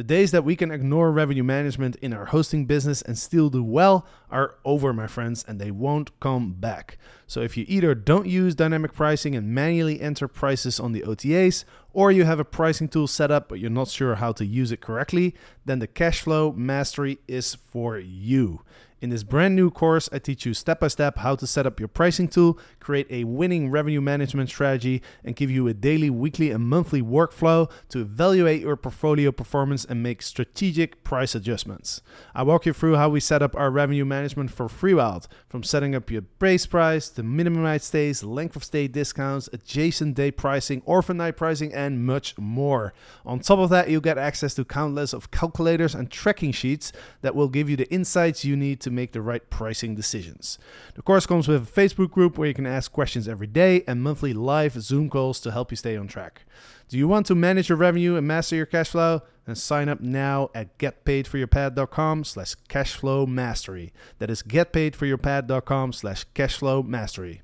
The 0.02 0.08
days 0.08 0.32
that 0.32 0.44
we 0.44 0.56
can 0.56 0.72
ignore 0.72 1.12
revenue 1.12 1.44
management 1.44 1.96
in 1.98 2.12
our 2.12 2.26
hosting 2.26 2.66
business 2.66 3.04
and 3.04 3.16
still 3.16 3.52
do 3.52 3.64
well 3.64 4.04
are 4.32 4.56
over, 4.66 4.94
my 4.94 5.06
friends, 5.06 5.46
and 5.48 5.62
they 5.62 5.70
won't 5.70 6.20
come 6.20 6.54
back. 6.54 6.98
So 7.28 7.42
if 7.42 7.56
you 7.56 7.66
either 7.68 7.94
don't 7.94 8.26
use 8.26 8.56
dynamic 8.56 8.94
pricing 8.94 9.36
and 9.36 9.54
manually 9.54 10.02
enter 10.02 10.28
prices 10.28 10.80
on 10.80 10.94
the 10.94 11.02
OTAs, 11.02 11.66
or 11.94 12.12
you 12.12 12.24
have 12.24 12.40
a 12.40 12.44
pricing 12.44 12.88
tool 12.88 13.06
set 13.06 13.30
up 13.30 13.48
but 13.48 13.60
you're 13.60 13.69
not 13.69 13.90
sure 13.90 14.15
how 14.15 14.32
to 14.32 14.44
use 14.44 14.71
it 14.71 14.82
correctly, 14.82 15.36
then 15.65 15.78
the 15.78 15.88
Cashflow 15.88 16.56
Mastery 16.56 17.19
is 17.28 17.54
for 17.54 18.00
you. 18.00 18.62
In 19.02 19.10
this 19.10 19.23
brand 19.23 19.56
new 19.56 19.71
course, 19.71 20.08
I 20.13 20.19
teach 20.19 20.45
you 20.45 20.54
step 20.54 20.81
by 20.81 20.87
step 20.87 21.17
how 21.17 21.35
to 21.35 21.47
set 21.47 21.65
up 21.65 21.79
your 21.79 21.87
pricing 21.87 22.27
tool, 22.27 22.60
create 22.79 23.08
a 23.10 23.23
winning 23.23 23.71
revenue 23.71 23.99
management 23.99 24.49
strategy, 24.49 25.02
and 25.25 25.35
give 25.35 25.49
you 25.49 25.67
a 25.67 25.73
daily, 25.73 26.12
weekly, 26.12 26.52
and 26.52 26.63
monthly 26.63 27.02
workflow 27.02 27.67
to 27.89 28.02
evaluate 28.02 28.62
your 28.62 28.75
portfolio 28.75 29.31
performance 29.31 29.85
and 29.85 30.04
make 30.04 30.21
strategic 30.21 31.04
price 31.04 31.33
adjustments. 31.33 32.04
I 32.35 32.43
walk 32.43 32.67
you 32.67 32.73
through 32.73 32.97
how 32.97 33.10
we 33.10 33.19
set 33.19 33.41
up 33.41 33.56
our 33.56 33.71
revenue 33.71 34.06
management 34.06 34.52
for 34.52 34.67
FreeWild, 34.67 35.25
from 35.49 35.63
setting 35.63 35.95
up 35.95 36.12
your 36.12 36.21
base 36.21 36.67
price 36.67 37.10
to 37.10 37.23
minimum 37.23 37.63
night 37.63 37.81
stays, 37.81 38.23
length 38.23 38.56
of 38.56 38.63
stay 38.63 38.87
discounts, 38.87 39.49
adjacent 39.52 40.13
day 40.13 40.29
pricing, 40.29 40.83
orphan 40.85 41.17
night 41.17 41.37
pricing, 41.37 41.73
and 41.73 42.06
much 42.06 42.37
more. 42.37 42.93
On 43.25 43.39
top 43.39 43.58
of 43.58 43.71
that, 43.71 43.89
you'll 43.89 43.99
get 43.99 44.19
access 44.19 44.54
to 44.54 44.63
countless 44.63 45.12
of 45.12 45.31
calculators 45.31 45.95
and 45.95 46.12
tracking 46.12 46.52
sheets 46.52 46.91
that 47.21 47.33
will 47.33 47.49
give 47.49 47.67
you 47.67 47.75
the 47.75 47.91
insights 47.91 48.45
you 48.45 48.56
need 48.56 48.79
to 48.81 48.90
make 48.92 49.12
the 49.13 49.21
right 49.21 49.50
pricing 49.50 49.96
decisions. 49.96 50.60
The 50.96 51.02
course 51.02 51.25
comes 51.25 51.48
with 51.48 51.63
a 51.63 51.71
Facebook 51.71 52.12
group 52.12 52.37
where 52.37 52.48
you 52.48 52.54
can 52.54 52.65
ask 52.65 52.92
questions 52.92 53.27
every 53.27 53.48
day 53.48 53.83
and 53.87 54.04
monthly 54.04 54.33
live 54.33 54.73
Zoom 54.81 55.10
calls 55.10 55.39
to 55.42 55.52
help 55.52 55.71
you 55.71 55.77
stay 55.77 55.96
on 55.98 56.08
track. 56.08 56.44
Do 56.89 56.98
you 56.98 57.08
want 57.08 57.25
to 57.27 57.35
manage 57.35 57.69
your 57.69 57.77
revenue 57.77 58.15
and 58.15 58.27
master 58.27 58.56
your 58.56 58.65
cash 58.65 58.89
flow? 58.89 59.21
and 59.48 59.58
sign 59.58 59.89
up 59.89 60.00
now 60.00 60.50
at 60.54 60.77
getpaidforyourpad.com 60.77 62.23
slash 62.23 62.56
cashflow 62.69 63.27
mastery. 63.27 63.94
That 64.19 64.29
is 64.29 64.44
getpaidforyourpad.com 64.44 65.94
slash 65.94 66.25
cashflow 66.33 66.85
mastery. 66.85 67.42